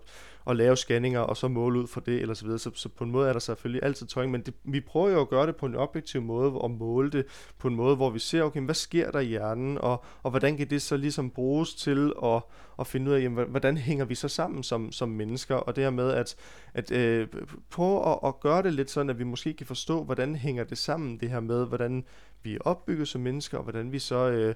at 0.48 0.56
lave 0.56 0.78
scanninger, 0.78 1.20
og 1.20 1.38
så 1.38 1.48
måle 1.48 1.80
ud 1.80 1.88
for 1.88 2.02
det, 2.02 2.22
eller 2.22 2.34
så 2.34 2.46
videre, 2.46 2.60
så, 2.60 2.72
så 2.74 2.90
på 2.90 3.04
en 3.04 3.12
måde 3.12 3.30
er 3.30 3.34
der 3.34 3.40
selvfølgelig 3.40 3.84
altid 3.84 4.08
tolkning, 4.08 4.32
men 4.32 4.42
det, 4.42 4.54
vi 4.64 4.82
prøver 4.82 5.10
jo 5.10 5.22
at 5.22 5.30
gøre 5.30 5.48
det 5.48 5.56
på 5.56 5.66
en 5.66 5.76
objektiv 5.76 6.22
måde, 6.22 6.52
og 6.52 6.72
måle 6.72 7.10
det 7.10 7.26
på 7.60 7.68
en 7.68 7.76
måde, 7.76 7.96
hvor 7.96 8.10
vi 8.10 8.20
ser, 8.20 8.44
okay, 8.44 8.62
hvad 8.62 8.76
sker 8.76 9.12
der 9.12 9.20
i 9.20 9.26
hjernen, 9.26 9.78
og, 9.78 10.04
og 10.24 10.32
hvordan 10.32 10.58
kan 10.58 10.70
det 10.70 10.82
så 10.82 10.98
ligesom 10.98 11.30
bruges 11.30 11.76
til 11.76 12.14
at, 12.24 12.42
at 12.80 12.88
finde 12.88 13.12
ud 13.12 13.16
af, 13.16 13.22
jamen, 13.22 13.48
hvordan 13.50 13.78
hænger 13.78 14.06
vi 14.06 14.16
så 14.16 14.28
sammen 14.28 14.64
som, 14.64 14.92
som 14.92 15.10
mennesker, 15.10 15.56
og 15.56 15.76
det 15.76 15.84
her 15.84 15.92
med 15.92 16.12
at, 16.12 16.36
at 16.74 16.92
øh, 16.92 17.28
prøve 17.70 18.12
at, 18.12 18.20
at 18.26 18.40
gøre 18.40 18.64
det 18.64 18.74
lidt 18.74 18.92
sådan, 18.92 19.10
at 19.10 19.20
vi 19.20 19.24
måske 19.24 19.54
kan 19.54 19.68
forstå, 19.68 20.04
hvordan 20.04 20.36
hænger 20.36 20.64
det 20.64 20.78
sammen, 20.78 21.20
det 21.20 21.30
her 21.30 21.40
med, 21.40 21.68
hvordan 21.68 22.04
vi 22.44 22.56
er 22.56 22.60
opbygget 22.62 23.08
som 23.08 23.22
mennesker, 23.22 23.58
og 23.58 23.64
hvordan 23.64 23.92
vi 23.92 24.00
så 24.00 24.30
øh, 24.30 24.56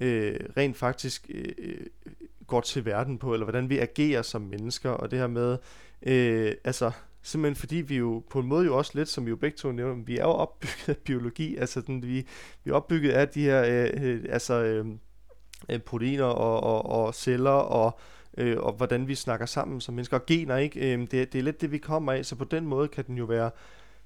øh, 0.00 0.40
rent 0.56 0.76
faktisk 0.76 1.26
øh, 1.34 1.52
øh, 1.58 1.86
går 2.46 2.60
til 2.60 2.84
verden 2.84 3.18
på, 3.18 3.32
eller 3.32 3.44
hvordan 3.44 3.70
vi 3.70 3.78
agerer 3.78 4.22
som 4.22 4.42
mennesker, 4.42 4.90
og 4.90 5.10
det 5.10 5.18
her 5.18 5.26
med, 5.26 5.58
øh, 6.02 6.54
altså, 6.64 6.92
Simpelthen 7.22 7.56
fordi 7.56 7.76
vi 7.76 7.96
jo 7.96 8.22
på 8.30 8.40
en 8.40 8.46
måde 8.46 8.64
jo 8.64 8.76
også 8.76 8.92
lidt, 8.94 9.08
som 9.08 9.24
vi 9.24 9.30
jo 9.30 9.36
begge 9.36 9.56
to 9.56 9.72
nævner, 9.72 10.04
vi 10.04 10.18
er 10.18 10.22
jo 10.22 10.30
opbygget 10.30 10.88
af 10.88 10.96
biologi, 10.96 11.56
altså 11.56 11.80
den, 11.80 12.02
vi, 12.02 12.26
vi 12.64 12.70
er 12.70 12.74
opbygget 12.74 13.10
af 13.10 13.28
de 13.28 13.42
her 13.42 13.64
øh, 13.68 14.02
øh, 14.02 14.24
altså, 14.28 14.54
øh, 14.54 14.86
øh, 15.68 15.78
proteiner 15.78 16.24
og, 16.24 16.62
og, 16.62 17.04
og 17.04 17.14
celler 17.14 17.50
og 17.50 17.98
øh, 18.36 18.56
og 18.58 18.72
hvordan 18.72 19.08
vi 19.08 19.14
snakker 19.14 19.46
sammen 19.46 19.80
som 19.80 19.94
mennesker. 19.94 20.18
Og 20.18 20.26
gener, 20.26 20.56
ikke? 20.56 20.94
Øh, 20.94 21.00
det, 21.00 21.32
det 21.32 21.34
er 21.34 21.42
lidt 21.42 21.60
det, 21.60 21.72
vi 21.72 21.78
kommer 21.78 22.12
af, 22.12 22.26
så 22.26 22.36
på 22.36 22.44
den 22.44 22.66
måde 22.66 22.88
kan 22.88 23.04
den 23.06 23.18
jo 23.18 23.24
være 23.24 23.50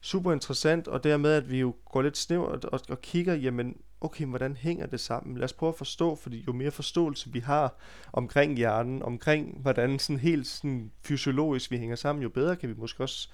super 0.01 0.33
interessant, 0.33 0.89
og 0.89 1.05
dermed, 1.05 1.33
at 1.33 1.51
vi 1.51 1.61
jo 1.61 1.75
går 1.93 2.03
lidt 2.03 2.17
snævert 2.17 2.65
og, 2.65 2.81
og 2.89 3.01
kigger, 3.01 3.35
jamen, 3.35 3.77
okay, 4.01 4.27
hvordan 4.27 4.57
hænger 4.57 4.87
det 4.87 5.01
sammen? 5.01 5.37
Lad 5.37 5.45
os 5.45 5.53
prøve 5.53 5.69
at 5.71 5.79
forstå, 5.79 6.15
fordi 6.15 6.45
jo 6.47 6.53
mere 6.53 6.71
forståelse 6.71 7.33
vi 7.33 7.39
har 7.39 7.75
omkring 8.13 8.57
hjernen, 8.57 9.03
omkring 9.03 9.59
hvordan 9.63 9.99
sådan 9.99 10.21
helt 10.21 10.47
sådan 10.47 10.91
fysiologisk 11.03 11.71
vi 11.71 11.79
hænger 11.79 11.97
sammen, 11.97 12.23
jo 12.23 12.29
bedre 12.29 12.57
kan 12.57 12.69
vi 12.69 12.75
måske 12.79 13.03
også 13.03 13.29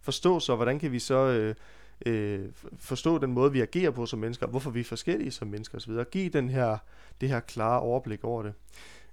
forstå 0.00 0.40
så, 0.40 0.56
hvordan 0.56 0.78
kan 0.78 0.92
vi 0.92 0.98
så 0.98 1.14
øh, 1.14 1.54
øh, 2.06 2.40
forstå 2.78 3.18
den 3.18 3.32
måde, 3.32 3.52
vi 3.52 3.60
agerer 3.60 3.90
på 3.90 4.06
som 4.06 4.18
mennesker, 4.18 4.46
hvorfor 4.46 4.70
vi 4.70 4.80
er 4.80 4.84
forskellige 4.84 5.30
som 5.30 5.48
mennesker 5.48 5.78
osv., 5.78 5.90
og 5.90 6.10
give 6.10 6.28
den 6.28 6.50
her, 6.50 6.78
det 7.20 7.28
her 7.28 7.40
klare 7.40 7.80
overblik 7.80 8.24
over 8.24 8.42
det. 8.42 8.52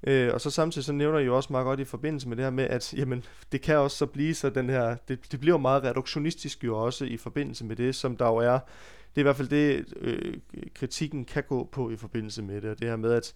Øh, 0.03 0.33
og 0.33 0.41
så 0.41 0.49
samtidig 0.49 0.86
så 0.86 0.93
nævner 0.93 1.19
I 1.19 1.25
jo 1.25 1.36
også 1.36 1.53
meget 1.53 1.65
godt 1.65 1.79
i 1.79 1.83
forbindelse 1.83 2.29
med 2.29 2.38
det 2.38 2.45
her 2.45 2.49
med, 2.49 2.63
at 2.63 2.93
jamen, 2.93 3.23
det 3.51 3.61
kan 3.61 3.77
også 3.77 3.97
så 3.97 4.05
blive 4.05 4.33
så 4.33 4.49
den 4.49 4.69
her, 4.69 4.95
det, 5.07 5.31
det 5.31 5.39
bliver 5.39 5.57
meget 5.57 5.83
reduktionistisk 5.83 6.63
jo 6.63 6.77
også 6.77 7.05
i 7.05 7.17
forbindelse 7.17 7.65
med 7.65 7.75
det, 7.75 7.95
som 7.95 8.17
der 8.17 8.27
jo 8.27 8.36
er, 8.36 8.59
det 9.15 9.21
er 9.21 9.21
i 9.21 9.23
hvert 9.23 9.36
fald 9.36 9.47
det, 9.47 9.86
øh, 10.01 10.38
kritikken 10.73 11.25
kan 11.25 11.43
gå 11.43 11.69
på 11.71 11.89
i 11.89 11.95
forbindelse 11.95 12.41
med 12.41 12.61
det, 12.61 12.69
og 12.69 12.79
det 12.79 12.88
her 12.88 12.95
med, 12.95 13.11
at 13.11 13.36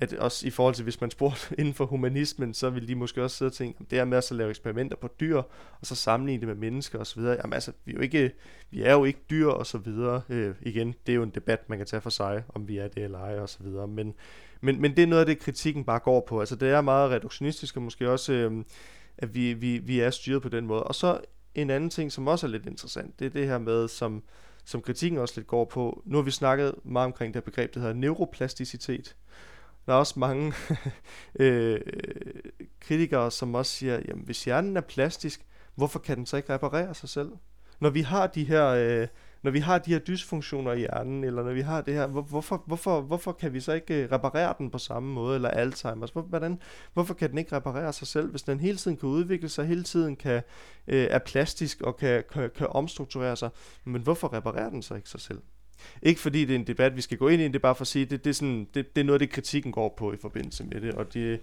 at 0.00 0.12
også 0.12 0.46
i 0.46 0.50
forhold 0.50 0.74
til, 0.74 0.82
hvis 0.82 1.00
man 1.00 1.10
spurgte 1.10 1.54
inden 1.60 1.74
for 1.74 1.86
humanismen, 1.86 2.54
så 2.54 2.70
ville 2.70 2.88
de 2.88 2.94
måske 2.94 3.22
også 3.22 3.36
sidde 3.36 3.48
og 3.48 3.52
tænke, 3.52 3.84
det 3.90 3.98
er 3.98 4.04
med 4.04 4.18
at 4.18 4.30
lave 4.30 4.50
eksperimenter 4.50 4.96
på 4.96 5.08
dyr, 5.20 5.36
og 5.80 5.86
så 5.86 5.94
sammenligne 5.94 6.40
det 6.40 6.48
med 6.48 6.56
mennesker 6.56 6.98
osv. 6.98 7.20
Jamen 7.20 7.52
altså, 7.52 7.72
vi 7.84 7.92
er 7.92 7.96
jo 7.96 8.02
ikke, 8.02 8.32
vi 8.70 8.82
er 8.82 8.92
jo 8.92 9.04
ikke 9.04 9.20
dyr 9.30 9.46
og 9.46 9.66
så 9.66 9.78
videre. 9.78 10.22
Øh, 10.28 10.54
igen, 10.62 10.94
det 11.06 11.12
er 11.12 11.16
jo 11.16 11.22
en 11.22 11.30
debat, 11.30 11.68
man 11.68 11.78
kan 11.78 11.86
tage 11.86 12.00
for 12.00 12.10
sig, 12.10 12.44
om 12.48 12.68
vi 12.68 12.78
er 12.78 12.88
det 12.88 13.04
eller 13.04 13.18
ej 13.18 13.38
og 13.38 13.48
så 13.48 13.58
videre. 13.62 13.88
Men, 13.88 14.14
men, 14.60 14.80
men 14.80 14.96
det 14.96 15.02
er 15.02 15.06
noget 15.06 15.20
af 15.20 15.26
det, 15.26 15.38
kritikken 15.38 15.84
bare 15.84 15.98
går 15.98 16.24
på. 16.28 16.40
Altså, 16.40 16.56
det 16.56 16.68
er 16.68 16.80
meget 16.80 17.10
reduktionistisk, 17.10 17.76
og 17.76 17.82
måske 17.82 18.10
også, 18.10 18.32
øh, 18.32 18.64
at 19.18 19.34
vi, 19.34 19.52
vi, 19.52 19.78
vi 19.78 20.00
er 20.00 20.10
styret 20.10 20.42
på 20.42 20.48
den 20.48 20.66
måde. 20.66 20.82
Og 20.82 20.94
så 20.94 21.20
en 21.54 21.70
anden 21.70 21.90
ting, 21.90 22.12
som 22.12 22.26
også 22.26 22.46
er 22.46 22.50
lidt 22.50 22.66
interessant, 22.66 23.18
det 23.18 23.26
er 23.26 23.30
det 23.30 23.46
her 23.46 23.58
med, 23.58 23.88
som, 23.88 24.22
som 24.64 24.82
kritikken 24.82 25.18
også 25.18 25.34
lidt 25.36 25.46
går 25.46 25.64
på. 25.64 26.02
Nu 26.06 26.16
har 26.16 26.22
vi 26.22 26.30
snakket 26.30 26.74
meget 26.84 27.06
omkring 27.06 27.34
det 27.34 27.42
her 27.42 27.44
begreb, 27.44 27.74
der 27.74 27.80
hedder 27.80 27.94
neuroplasticitet. 27.94 29.16
Der 29.88 29.94
er 29.94 29.98
også 29.98 30.18
mange 30.18 30.52
øh, 31.40 31.80
kritikere, 32.80 33.30
som 33.30 33.54
også 33.54 33.72
siger, 33.72 34.00
jamen 34.08 34.24
hvis 34.24 34.44
hjernen 34.44 34.76
er 34.76 34.80
plastisk, 34.80 35.46
hvorfor 35.74 35.98
kan 35.98 36.16
den 36.16 36.26
så 36.26 36.36
ikke 36.36 36.54
reparere 36.54 36.94
sig 36.94 37.08
selv? 37.08 37.30
Når 37.80 37.90
vi 37.90 38.00
har 38.00 38.26
de 38.26 38.44
her, 38.44 38.66
øh, 38.66 39.08
når 39.42 39.50
vi 39.50 39.58
har 39.58 39.78
de 39.78 39.90
her 39.90 39.98
dysfunktioner 39.98 40.72
i 40.72 40.78
hjernen, 40.78 41.24
eller 41.24 41.42
når 41.42 41.52
vi 41.52 41.60
har 41.60 41.80
det 41.80 41.94
her, 41.94 42.06
hvor, 42.06 42.22
hvorfor, 42.22 42.62
hvorfor, 42.66 43.00
hvorfor 43.00 43.32
kan 43.32 43.52
vi 43.52 43.60
så 43.60 43.72
ikke 43.72 44.02
øh, 44.02 44.12
reparere 44.12 44.54
den 44.58 44.70
på 44.70 44.78
samme 44.78 45.12
måde, 45.12 45.34
eller 45.34 45.50
Alzheimer's? 45.50 46.12
Hvor, 46.12 46.22
hvordan, 46.22 46.60
hvorfor 46.92 47.14
kan 47.14 47.30
den 47.30 47.38
ikke 47.38 47.56
reparere 47.56 47.92
sig 47.92 48.06
selv, 48.06 48.30
hvis 48.30 48.42
den 48.42 48.60
hele 48.60 48.78
tiden 48.78 48.96
kan 48.96 49.08
udvikle 49.08 49.48
sig, 49.48 49.66
hele 49.66 49.82
tiden 49.82 50.16
kan, 50.16 50.42
øh, 50.88 51.06
er 51.10 51.18
plastisk 51.18 51.80
og 51.80 51.96
kan, 51.96 52.24
kan, 52.32 52.50
kan 52.56 52.66
omstrukturere 52.66 53.36
sig? 53.36 53.50
Men 53.84 54.02
hvorfor 54.02 54.32
reparerer 54.32 54.70
den 54.70 54.82
så 54.82 54.94
ikke 54.94 55.08
sig 55.08 55.20
selv? 55.20 55.42
Ikke 56.02 56.20
fordi 56.20 56.44
det 56.44 56.54
er 56.54 56.58
en 56.58 56.66
debat, 56.66 56.96
vi 56.96 57.00
skal 57.00 57.18
gå 57.18 57.28
ind 57.28 57.42
i, 57.42 57.44
det 57.44 57.54
er 57.54 57.58
bare 57.58 57.74
for 57.74 57.82
at 57.82 57.88
sige, 57.88 58.04
det, 58.04 58.24
det, 58.24 58.30
er, 58.30 58.34
sådan, 58.34 58.68
det, 58.74 58.96
det 58.96 59.00
er 59.00 59.04
noget 59.04 59.20
af 59.20 59.26
det, 59.26 59.34
kritikken 59.34 59.72
går 59.72 59.94
på 59.98 60.12
i 60.12 60.16
forbindelse 60.20 60.64
med 60.64 60.80
det, 60.80 60.94
og 60.94 61.14
det 61.14 61.32
er 61.32 61.38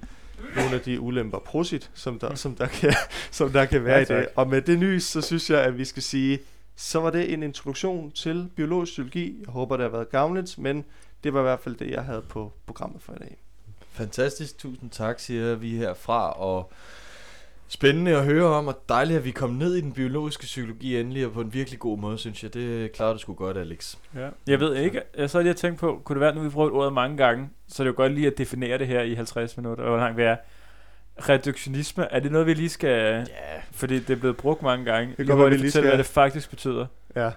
nogle 0.55 0.75
af 0.75 0.81
de 0.81 0.99
ulemper 0.99 1.39
prosit, 1.39 1.91
som 1.93 2.19
der, 2.19 2.35
som 2.35 2.55
der, 2.55 2.67
kan, 2.67 2.93
som 3.31 3.51
der 3.51 3.65
kan 3.65 3.85
være 3.85 3.95
ja, 3.95 4.01
i 4.01 4.19
det. 4.19 4.27
Og 4.35 4.47
med 4.49 4.61
det 4.61 4.79
nys, 4.79 5.03
så 5.03 5.21
synes 5.21 5.49
jeg, 5.49 5.63
at 5.63 5.77
vi 5.77 5.85
skal 5.85 6.03
sige, 6.03 6.39
så 6.75 6.99
var 6.99 7.09
det 7.09 7.33
en 7.33 7.43
introduktion 7.43 8.11
til 8.11 8.49
biologisk 8.55 8.91
psykologi. 8.91 9.37
Jeg 9.45 9.53
håber, 9.53 9.77
det 9.77 9.83
har 9.83 9.91
været 9.91 10.09
gavnligt, 10.09 10.57
men 10.57 10.85
det 11.23 11.33
var 11.33 11.39
i 11.39 11.43
hvert 11.43 11.59
fald 11.59 11.75
det, 11.75 11.91
jeg 11.91 12.03
havde 12.03 12.21
på 12.29 12.53
programmet 12.65 13.01
for 13.01 13.13
i 13.13 13.17
dag. 13.17 13.37
Fantastisk, 13.91 14.57
tusind 14.57 14.89
tak, 14.89 15.19
siger 15.19 15.55
vi 15.55 15.75
herfra, 15.75 16.31
og 16.31 16.71
Spændende 17.67 18.17
at 18.17 18.25
høre 18.25 18.45
om, 18.45 18.67
og 18.67 18.81
dejligt, 18.89 19.17
at 19.17 19.25
vi 19.25 19.31
kom 19.31 19.49
ned 19.49 19.75
i 19.75 19.81
den 19.81 19.93
biologiske 19.93 20.43
psykologi 20.43 20.99
endelig, 20.99 21.25
og 21.25 21.31
på 21.31 21.41
en 21.41 21.53
virkelig 21.53 21.79
god 21.79 21.97
måde, 21.97 22.17
synes 22.17 22.43
jeg. 22.43 22.53
Det 22.53 22.91
klarer 22.91 23.13
du 23.13 23.19
sgu 23.19 23.33
godt, 23.33 23.57
Alex. 23.57 23.95
Ja. 24.15 24.29
Jeg 24.47 24.59
ved 24.59 24.75
ikke, 24.75 25.01
jeg 25.17 25.29
så 25.29 25.39
lige 25.39 25.49
at 25.49 25.55
tænke 25.55 25.79
på, 25.79 26.01
kunne 26.03 26.13
det 26.13 26.21
være, 26.21 26.35
nu 26.35 26.41
vi 26.41 26.49
prøvet 26.49 26.73
ordet 26.73 26.93
mange 26.93 27.17
gange, 27.17 27.49
så 27.67 27.83
er 27.83 27.85
det 27.85 27.91
jo 27.91 27.97
godt 27.97 28.13
lige 28.13 28.27
at 28.27 28.37
definere 28.37 28.77
det 28.77 28.87
her 28.87 29.01
i 29.01 29.13
50 29.13 29.57
minutter, 29.57 29.83
og 29.83 29.89
hvor 29.89 29.99
langt 29.99 30.17
vi 30.17 30.23
er. 30.23 30.35
Reduktionisme, 31.29 32.07
er 32.11 32.19
det 32.19 32.31
noget, 32.31 32.47
vi 32.47 32.53
lige 32.53 32.69
skal... 32.69 32.89
Ja. 32.89 33.17
Yeah. 33.17 33.25
Fordi 33.71 33.99
det 33.99 34.09
er 34.09 34.15
blevet 34.15 34.37
brugt 34.37 34.61
mange 34.61 34.85
gange. 34.85 35.15
Det 35.17 35.27
kan 35.27 35.37
vi 35.37 35.49
lige 35.49 35.67
fortælle, 35.67 35.89
hvad 35.89 35.97
det 35.97 36.05
faktisk 36.05 36.49
betyder. 36.49 36.85
Ja. 37.15 37.31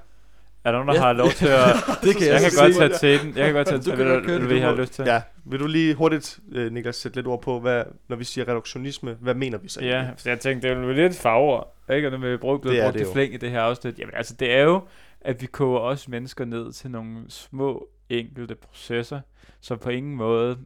Er 0.69 0.73
der 0.73 0.79
nogen, 0.79 0.89
der 0.89 0.95
ja. 0.95 1.01
har 1.01 1.13
lov 1.13 1.31
til 1.31 1.47
at... 1.47 1.61
det 2.05 2.17
kan 2.17 2.27
jeg, 2.27 2.33
jeg 2.33 2.41
kan 2.41 2.51
godt 2.63 2.77
tage 2.77 2.99
til 2.99 3.27
den. 3.27 3.37
Jeg 3.37 3.45
kan 3.45 3.55
godt 3.55 3.69
tage 3.69 3.81
til 3.81 3.93
den. 3.93 3.99
Vil 3.99 4.41
du, 4.41 4.47
vil 4.47 4.61
have 4.61 4.81
lyst 4.81 4.93
til? 4.93 5.05
Ja. 5.07 5.23
Vil 5.45 5.61
du 5.61 5.67
lige 5.67 5.95
hurtigt, 5.95 6.39
uh, 6.57 6.73
Niklas, 6.73 6.97
sætte 6.97 7.17
lidt 7.17 7.27
ord 7.27 7.43
på, 7.43 7.61
hvad, 7.61 7.85
når 8.09 8.17
vi 8.17 8.25
siger 8.25 8.49
reduktionisme, 8.49 9.17
hvad 9.21 9.35
mener 9.35 9.59
vi 9.59 9.69
så 9.69 9.85
Ja, 9.85 10.09
så 10.17 10.29
jeg 10.29 10.41
tænkte, 10.41 10.69
det 10.69 10.77
er 10.77 10.81
jo 10.81 10.93
lidt 10.93 11.17
farver, 11.17 11.63
ikke? 11.95 12.09
Og 12.09 12.19
når 12.19 12.31
vi 12.31 12.37
brugt, 12.37 12.63
blevet 12.63 12.83
brugt 12.83 12.95
det, 12.95 13.07
det 13.07 13.13
flæng 13.13 13.35
i 13.35 13.37
det 13.37 13.51
her 13.51 13.61
afsnit. 13.61 13.99
Jamen 13.99 14.15
altså, 14.15 14.35
det 14.35 14.53
er 14.53 14.63
jo, 14.63 14.81
at 15.21 15.43
vi 15.43 15.47
koger 15.47 15.81
os 15.81 16.09
mennesker 16.09 16.45
ned 16.45 16.73
til 16.73 16.91
nogle 16.91 17.25
små, 17.29 17.89
enkelte 18.09 18.55
processer, 18.55 19.21
som 19.61 19.79
på 19.79 19.91
ingen 19.91 20.17
måde, 20.17 20.59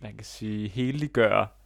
man 0.00 0.16
kan 0.16 0.24
sige, 0.24 0.68
heliggør 0.68 1.58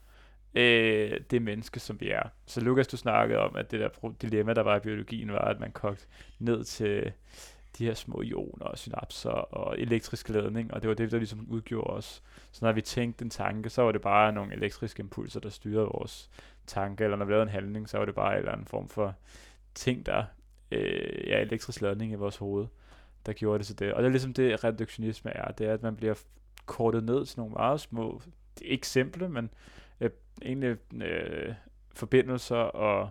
øh, 0.55 1.21
det 1.31 1.43
menneske, 1.43 1.81
som 1.81 2.01
vi 2.01 2.11
er. 2.11 2.23
Så 2.47 2.61
Lukas, 2.61 2.89
du 2.89 2.97
snakkede 2.97 3.39
om, 3.39 3.57
at 3.57 3.71
det 3.71 3.81
der 3.81 4.13
dilemma, 4.23 4.53
der 4.53 4.63
var 4.63 4.77
i 4.77 4.81
biologien, 4.81 5.33
var, 5.33 5.39
at 5.39 5.61
man 5.61 5.73
kogte 5.73 6.07
ned 6.39 6.65
til 6.65 7.13
de 7.79 7.85
her 7.85 7.95
små 7.95 8.23
ioner 8.23 8.65
og 8.65 8.79
synapser 8.79 9.31
og 9.31 9.79
elektrisk 9.79 10.29
ladning, 10.29 10.75
og 10.75 10.83
det 10.83 10.89
var 10.89 10.95
det, 10.95 11.11
der 11.11 11.19
ligesom 11.19 11.47
udgjorde 11.51 11.91
os. 11.91 12.23
Så 12.53 12.65
når 12.65 12.73
vi 12.73 12.81
tænkte 12.81 13.25
en 13.25 13.31
tanke, 13.31 13.71
så 13.71 13.83
var 13.83 13.93
det 13.93 14.01
bare 14.01 14.33
nogle 14.33 14.55
elektriske 14.55 15.01
impulser, 15.01 15.41
der 15.41 15.49
styrede 15.49 15.87
vores 15.87 16.31
tanke, 16.67 17.05
eller 17.05 17.17
når 17.17 17.25
vi 17.25 17.33
lavede 17.33 17.43
en 17.43 17.49
handling, 17.49 17.89
så 17.89 17.99
var 17.99 18.05
det 18.05 18.15
bare 18.15 18.33
en 18.33 18.39
eller 18.39 18.53
anden 18.53 18.67
form 18.67 18.89
for 18.89 19.15
ting, 19.75 20.07
der 20.07 20.25
øh, 20.71 21.29
ja, 21.29 21.41
elektrisk 21.41 21.81
ladning 21.81 22.13
i 22.13 22.15
vores 22.15 22.37
hoved, 22.37 22.67
der 23.27 23.33
gjorde 23.33 23.59
det 23.59 23.67
til 23.67 23.79
det. 23.79 23.93
Og 23.93 24.03
det 24.03 24.07
er 24.07 24.11
ligesom 24.11 24.35
det, 24.35 24.65
reduktionisme 24.65 25.31
er, 25.31 25.53
det 25.53 25.67
er, 25.67 25.75
at 25.75 25.83
man 25.83 25.97
bliver 25.97 26.15
kortet 26.67 27.05
ned 27.05 27.27
til 27.27 27.39
nogle 27.39 27.53
meget 27.53 27.81
små, 27.81 28.15
eksempler, 28.15 28.73
ikke 28.73 28.89
simple, 28.89 29.29
men 29.29 29.51
øh, 30.01 30.11
egentlig 30.43 30.77
øh, 31.03 31.55
forbindelser 31.95 32.57
og 32.57 33.11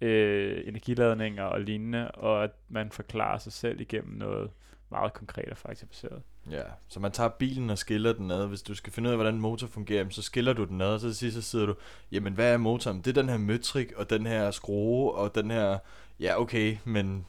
øh, 0.00 0.62
energiladninger 0.66 1.44
og 1.44 1.60
lignende, 1.60 2.10
og 2.10 2.44
at 2.44 2.50
man 2.68 2.90
forklarer 2.90 3.38
sig 3.38 3.52
selv 3.52 3.80
igennem 3.80 4.16
noget 4.16 4.50
meget 4.90 5.12
konkret 5.12 5.48
og 5.48 5.56
faktabaseret. 5.56 6.22
Ja, 6.50 6.62
så 6.88 7.00
man 7.00 7.12
tager 7.12 7.28
bilen 7.28 7.70
og 7.70 7.78
skiller 7.78 8.12
den 8.12 8.30
ad. 8.30 8.46
Hvis 8.46 8.62
du 8.62 8.74
skal 8.74 8.92
finde 8.92 9.08
ud 9.08 9.12
af, 9.12 9.16
hvordan 9.16 9.34
en 9.34 9.40
motor 9.40 9.66
fungerer, 9.66 10.08
så 10.10 10.22
skiller 10.22 10.52
du 10.52 10.64
den 10.64 10.80
ad, 10.80 10.86
og 10.86 11.00
så 11.00 11.14
sidst 11.14 11.36
så 11.36 11.42
sidder 11.42 11.66
du, 11.66 11.74
jamen 12.12 12.32
hvad 12.32 12.52
er 12.52 12.56
motoren? 12.56 12.98
Det 12.98 13.06
er 13.06 13.22
den 13.22 13.28
her 13.28 13.38
møtrik, 13.38 13.92
og 13.96 14.10
den 14.10 14.26
her 14.26 14.50
skrue, 14.50 15.12
og 15.12 15.34
den 15.34 15.50
her, 15.50 15.78
ja 16.20 16.40
okay, 16.40 16.76
men 16.84 17.26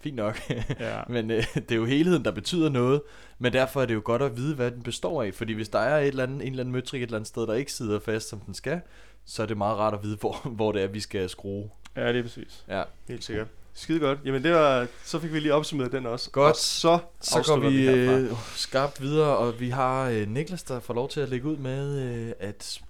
fint 0.00 0.16
nok. 0.16 0.40
Ja. 0.80 1.02
men 1.14 1.30
øh, 1.30 1.44
det 1.54 1.70
er 1.70 1.76
jo 1.76 1.84
helheden, 1.84 2.24
der 2.24 2.30
betyder 2.30 2.68
noget, 2.68 3.02
men 3.38 3.52
derfor 3.52 3.82
er 3.82 3.86
det 3.86 3.94
jo 3.94 4.02
godt 4.04 4.22
at 4.22 4.36
vide, 4.36 4.54
hvad 4.54 4.70
den 4.70 4.82
består 4.82 5.22
af. 5.22 5.34
Fordi 5.34 5.52
hvis 5.52 5.68
der 5.68 5.78
er 5.78 5.98
et 5.98 6.08
eller 6.08 6.22
andet, 6.22 6.42
en 6.42 6.48
eller 6.48 6.60
anden 6.60 6.72
møtrik 6.72 7.02
et 7.02 7.06
eller 7.06 7.16
andet 7.16 7.28
sted, 7.28 7.46
der 7.46 7.54
ikke 7.54 7.72
sidder 7.72 8.00
fast, 8.00 8.28
som 8.28 8.40
den 8.40 8.54
skal, 8.54 8.80
så 9.24 9.42
er 9.42 9.46
det 9.46 9.56
meget 9.56 9.78
rart 9.78 9.94
at 9.94 10.02
vide, 10.02 10.16
hvor, 10.16 10.48
hvor 10.48 10.72
det 10.72 10.82
er, 10.82 10.86
vi 10.86 11.00
skal 11.00 11.28
skrue. 11.28 11.70
Ja, 11.96 12.08
det 12.08 12.18
er 12.18 12.22
præcis. 12.22 12.64
Ja. 12.68 12.82
Helt 13.08 13.24
sikkert. 13.24 13.46
Skide 13.74 14.00
godt. 14.00 14.18
Jamen 14.24 14.44
det 14.44 14.52
var, 14.52 14.86
så 15.04 15.18
fik 15.18 15.32
vi 15.32 15.40
lige 15.40 15.54
opsummeret 15.54 15.92
den 15.92 16.06
også. 16.06 16.30
Godt. 16.30 16.50
Og 16.50 16.56
så, 16.56 16.98
så 17.20 17.42
går 17.46 17.56
vi, 17.56 17.76
vi 17.76 17.88
øh, 17.88 18.30
skarpt 18.54 19.02
videre, 19.02 19.36
og 19.36 19.60
vi 19.60 19.70
har 19.70 20.08
øh, 20.08 20.28
Niklas, 20.28 20.62
der 20.62 20.80
får 20.80 20.94
lov 20.94 21.08
til 21.08 21.20
at 21.20 21.28
lægge 21.28 21.48
ud 21.48 21.56
med 21.56 21.98
øh, 22.00 22.32
at 22.40 22.80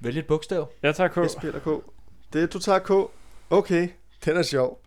vælge 0.00 0.18
et 0.20 0.26
bogstav. 0.26 0.72
Jeg 0.82 0.96
tager 0.96 1.08
K. 1.08 1.16
Jeg 1.16 1.30
spiller 1.30 1.60
K. 1.60 1.84
Det 2.32 2.52
du 2.52 2.58
tager 2.58 2.78
K. 2.78 2.90
Okay, 3.50 3.88
den 4.24 4.36
er 4.36 4.42
sjov. 4.42 4.80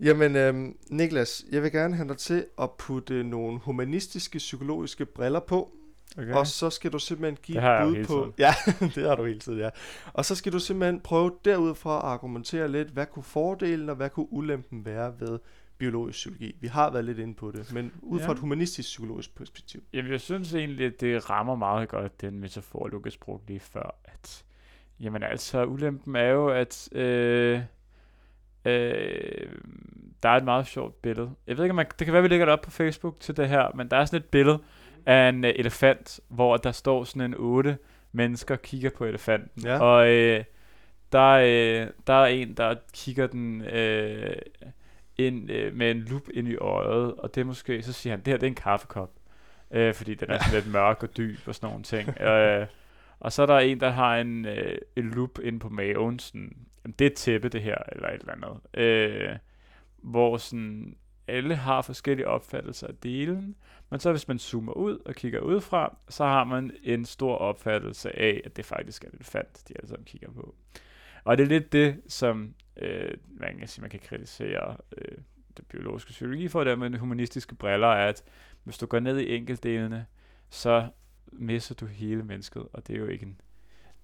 Jamen, 0.00 0.36
øhm, 0.36 0.76
Niklas, 0.88 1.44
jeg 1.52 1.62
vil 1.62 1.72
gerne 1.72 1.96
have 1.96 2.08
dig 2.08 2.18
til 2.18 2.46
at 2.60 2.70
putte 2.70 3.24
nogle 3.24 3.58
humanistiske, 3.58 4.38
psykologiske 4.38 5.06
briller 5.06 5.40
på. 5.40 5.70
Okay. 6.18 6.32
Og 6.32 6.46
så 6.46 6.70
skal 6.70 6.92
du 6.92 6.98
simpelthen 6.98 7.38
give 7.42 7.60
det 7.60 7.82
bud 7.82 8.04
på... 8.04 8.14
Tiden. 8.14 8.34
Ja, 8.38 8.54
det 8.94 9.08
har 9.08 9.14
du 9.14 9.24
hele 9.24 9.38
tiden, 9.38 9.58
ja. 9.58 9.68
Og 10.12 10.24
så 10.24 10.34
skal 10.34 10.52
du 10.52 10.58
simpelthen 10.58 11.00
prøve 11.00 11.32
derudfra 11.44 11.96
at 11.96 12.04
argumentere 12.04 12.68
lidt, 12.68 12.88
hvad 12.88 13.06
kunne 13.06 13.22
fordelen 13.22 13.88
og 13.88 13.96
hvad 13.96 14.10
kunne 14.10 14.32
ulempen 14.32 14.84
være 14.84 15.14
ved 15.20 15.38
biologisk 15.78 16.16
psykologi. 16.16 16.56
Vi 16.60 16.66
har 16.66 16.90
været 16.90 17.04
lidt 17.04 17.18
inde 17.18 17.34
på 17.34 17.50
det, 17.50 17.72
men 17.72 17.92
ud 18.02 18.20
ja. 18.20 18.26
fra 18.26 18.32
et 18.32 18.38
humanistisk 18.38 18.86
psykologisk 18.86 19.34
perspektiv. 19.36 19.82
Jamen, 19.92 20.12
jeg 20.12 20.20
synes 20.20 20.54
egentlig, 20.54 20.86
at 20.86 21.00
det 21.00 21.30
rammer 21.30 21.54
meget 21.54 21.88
godt 21.88 22.20
den 22.20 22.40
metafor, 22.40 22.88
Lukas 22.88 23.16
brugte 23.16 23.46
lige 23.46 23.60
før, 23.60 23.94
at 24.04 24.44
jamen 25.00 25.22
altså, 25.22 25.64
ulempen 25.64 26.16
er 26.16 26.28
jo, 26.28 26.48
at 26.48 26.88
øh, 26.92 27.60
øh, 28.64 29.52
der 30.22 30.28
er 30.28 30.36
et 30.36 30.44
meget 30.44 30.66
sjovt 30.66 31.02
billede. 31.02 31.30
Jeg 31.46 31.56
ved 31.56 31.64
ikke, 31.64 31.72
om 31.72 31.76
man, 31.76 31.86
det 31.98 32.04
kan 32.04 32.12
være, 32.12 32.22
vi 32.22 32.28
lægger 32.28 32.46
det 32.46 32.52
op 32.52 32.60
på 32.60 32.70
Facebook 32.70 33.20
til 33.20 33.36
det 33.36 33.48
her, 33.48 33.70
men 33.74 33.88
der 33.88 33.96
er 33.96 34.04
sådan 34.04 34.20
et 34.20 34.24
billede, 34.24 34.58
af 35.10 35.28
en 35.28 35.44
uh, 35.44 35.50
elefant, 35.50 36.20
hvor 36.28 36.56
der 36.56 36.72
står 36.72 37.04
sådan 37.04 37.22
en 37.22 37.34
otte 37.38 37.78
mennesker 38.12 38.56
kigger 38.56 38.90
på 38.90 39.04
elefanten. 39.04 39.62
Ja. 39.64 39.78
Og 39.78 40.06
uh, 40.06 40.44
der, 41.12 41.30
øh, 41.30 41.88
der 42.06 42.12
er 42.12 42.26
en, 42.26 42.54
der 42.54 42.74
kigger 42.92 43.26
den 43.26 43.62
øh, 43.62 44.36
ind 45.18 45.50
øh, 45.50 45.74
med 45.74 45.90
en 45.90 46.00
lup 46.00 46.28
ind 46.34 46.48
i 46.48 46.56
øjet, 46.56 47.14
og 47.14 47.34
det 47.34 47.46
måske, 47.46 47.82
så 47.82 47.92
siger 47.92 48.12
han, 48.12 48.20
det 48.20 48.28
her 48.28 48.38
det 48.38 48.42
er 48.42 48.50
en 48.50 48.54
kaffekop, 48.54 49.10
øh, 49.70 49.94
fordi 49.94 50.14
den 50.14 50.30
er 50.30 50.38
sådan 50.38 50.54
lidt 50.54 50.72
mørk 50.72 51.02
og 51.02 51.16
dyb 51.16 51.38
og 51.46 51.54
sådan 51.54 51.68
nogle 51.68 51.82
ting. 51.82 52.20
øh, 52.30 52.66
og 53.20 53.32
så 53.32 53.42
er 53.42 53.46
der 53.46 53.58
en, 53.58 53.80
der 53.80 53.90
har 53.90 54.16
en, 54.16 54.46
øh, 54.46 54.78
en 54.96 55.10
lup 55.10 55.38
ind 55.42 55.60
på 55.60 55.68
maven, 55.68 56.18
sådan, 56.18 56.56
jamen, 56.84 56.94
det 56.98 57.04
er 57.04 57.10
et 57.10 57.14
tæppe 57.14 57.48
det 57.48 57.62
her, 57.62 57.76
eller 57.92 58.08
et 58.08 58.20
eller 58.20 58.32
andet. 58.32 58.80
Øh, 58.84 59.36
hvor 60.02 60.36
sådan, 60.36 60.96
alle 61.30 61.56
har 61.56 61.82
forskellige 61.82 62.28
opfattelser 62.28 62.86
af 62.86 62.94
delen, 63.02 63.56
men 63.90 64.00
så 64.00 64.10
hvis 64.10 64.28
man 64.28 64.38
zoomer 64.38 64.72
ud 64.72 64.98
og 65.06 65.14
kigger 65.14 65.40
udefra, 65.40 65.96
så 66.08 66.24
har 66.24 66.44
man 66.44 66.72
en 66.82 67.04
stor 67.04 67.36
opfattelse 67.36 68.18
af, 68.18 68.40
at 68.44 68.56
det 68.56 68.64
faktisk 68.64 69.04
er 69.04 69.08
et 69.08 69.14
elefant, 69.14 69.68
de 69.68 69.74
alle 69.76 69.88
sammen 69.88 70.04
kigger 70.04 70.30
på. 70.32 70.54
Og 71.24 71.38
det 71.38 71.44
er 71.44 71.48
lidt 71.48 71.72
det, 71.72 72.00
som 72.08 72.54
øh, 72.76 73.14
man, 73.28 73.58
kan 73.58 73.68
sige, 73.68 73.82
man 73.82 73.90
kan 73.90 74.00
kritisere 74.00 74.76
øh, 74.98 75.18
den 75.56 75.64
biologiske 75.68 76.10
psykologi 76.10 76.48
for, 76.48 76.64
det 76.64 76.78
med 76.78 76.98
humanistiske 76.98 77.54
briller, 77.54 77.88
er, 77.88 78.08
at 78.08 78.24
hvis 78.64 78.78
du 78.78 78.86
går 78.86 79.00
ned 79.00 79.18
i 79.18 79.36
enkeltdelene, 79.36 80.06
så 80.50 80.88
misser 81.32 81.74
du 81.74 81.86
hele 81.86 82.22
mennesket, 82.22 82.62
og 82.72 82.86
det 82.86 82.94
er 82.94 82.98
jo 82.98 83.06
ikke 83.06 83.26
en, 83.26 83.40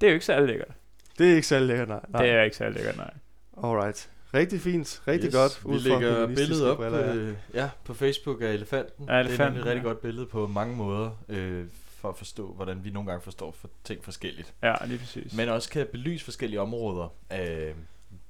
det 0.01 0.07
er 0.07 0.11
jo 0.11 0.14
ikke 0.14 0.27
særlig 0.27 0.49
lækkert. 0.49 0.74
Det 1.18 1.31
er 1.31 1.35
ikke 1.35 1.47
særlig 1.47 1.68
lækkert, 1.68 1.89
nej. 1.89 2.01
nej. 2.09 2.22
Det 2.22 2.31
er 2.31 2.43
ikke 2.43 2.57
særlig 2.57 2.74
lækkert, 2.74 2.97
nej. 2.97 3.14
Alright. 3.62 4.16
Rigtig 4.35 4.61
fint. 4.61 5.03
Rigtig 5.09 5.27
Yes, 5.29 5.35
godt. 5.35 5.62
Vi 5.72 5.79
lægger 5.79 6.27
billedet 6.27 6.66
op 6.70 6.77
briller, 6.77 6.99
ja. 7.07 7.14
øh, 7.14 7.35
ja, 7.55 7.68
på 7.85 7.95
Facebook 7.95 8.43
af 8.43 8.53
elefanten. 8.53 9.05
Ja, 9.09 9.12
Det 9.12 9.18
er 9.20 9.20
elefanten, 9.20 9.45
nemlig 9.47 9.61
et 9.61 9.66
rigtig 9.66 9.83
ja. 9.83 9.89
godt 9.89 10.01
billede 10.01 10.27
på 10.27 10.47
mange 10.47 10.77
måder, 10.77 11.11
øh, 11.29 11.64
for 12.01 12.09
at 12.09 12.16
forstå, 12.18 12.53
hvordan 12.53 12.85
vi 12.85 12.91
nogle 12.91 13.11
gange 13.11 13.22
forstår 13.24 13.57
for 13.61 13.70
ting 13.85 14.05
forskelligt. 14.05 14.55
Ja, 14.62 14.74
lige 14.87 14.99
præcis. 14.99 15.33
Men 15.35 15.49
også 15.49 15.70
kan 15.70 15.87
belyse 15.93 16.24
forskellige 16.24 16.61
områder 16.61 17.09
øh, 17.33 17.74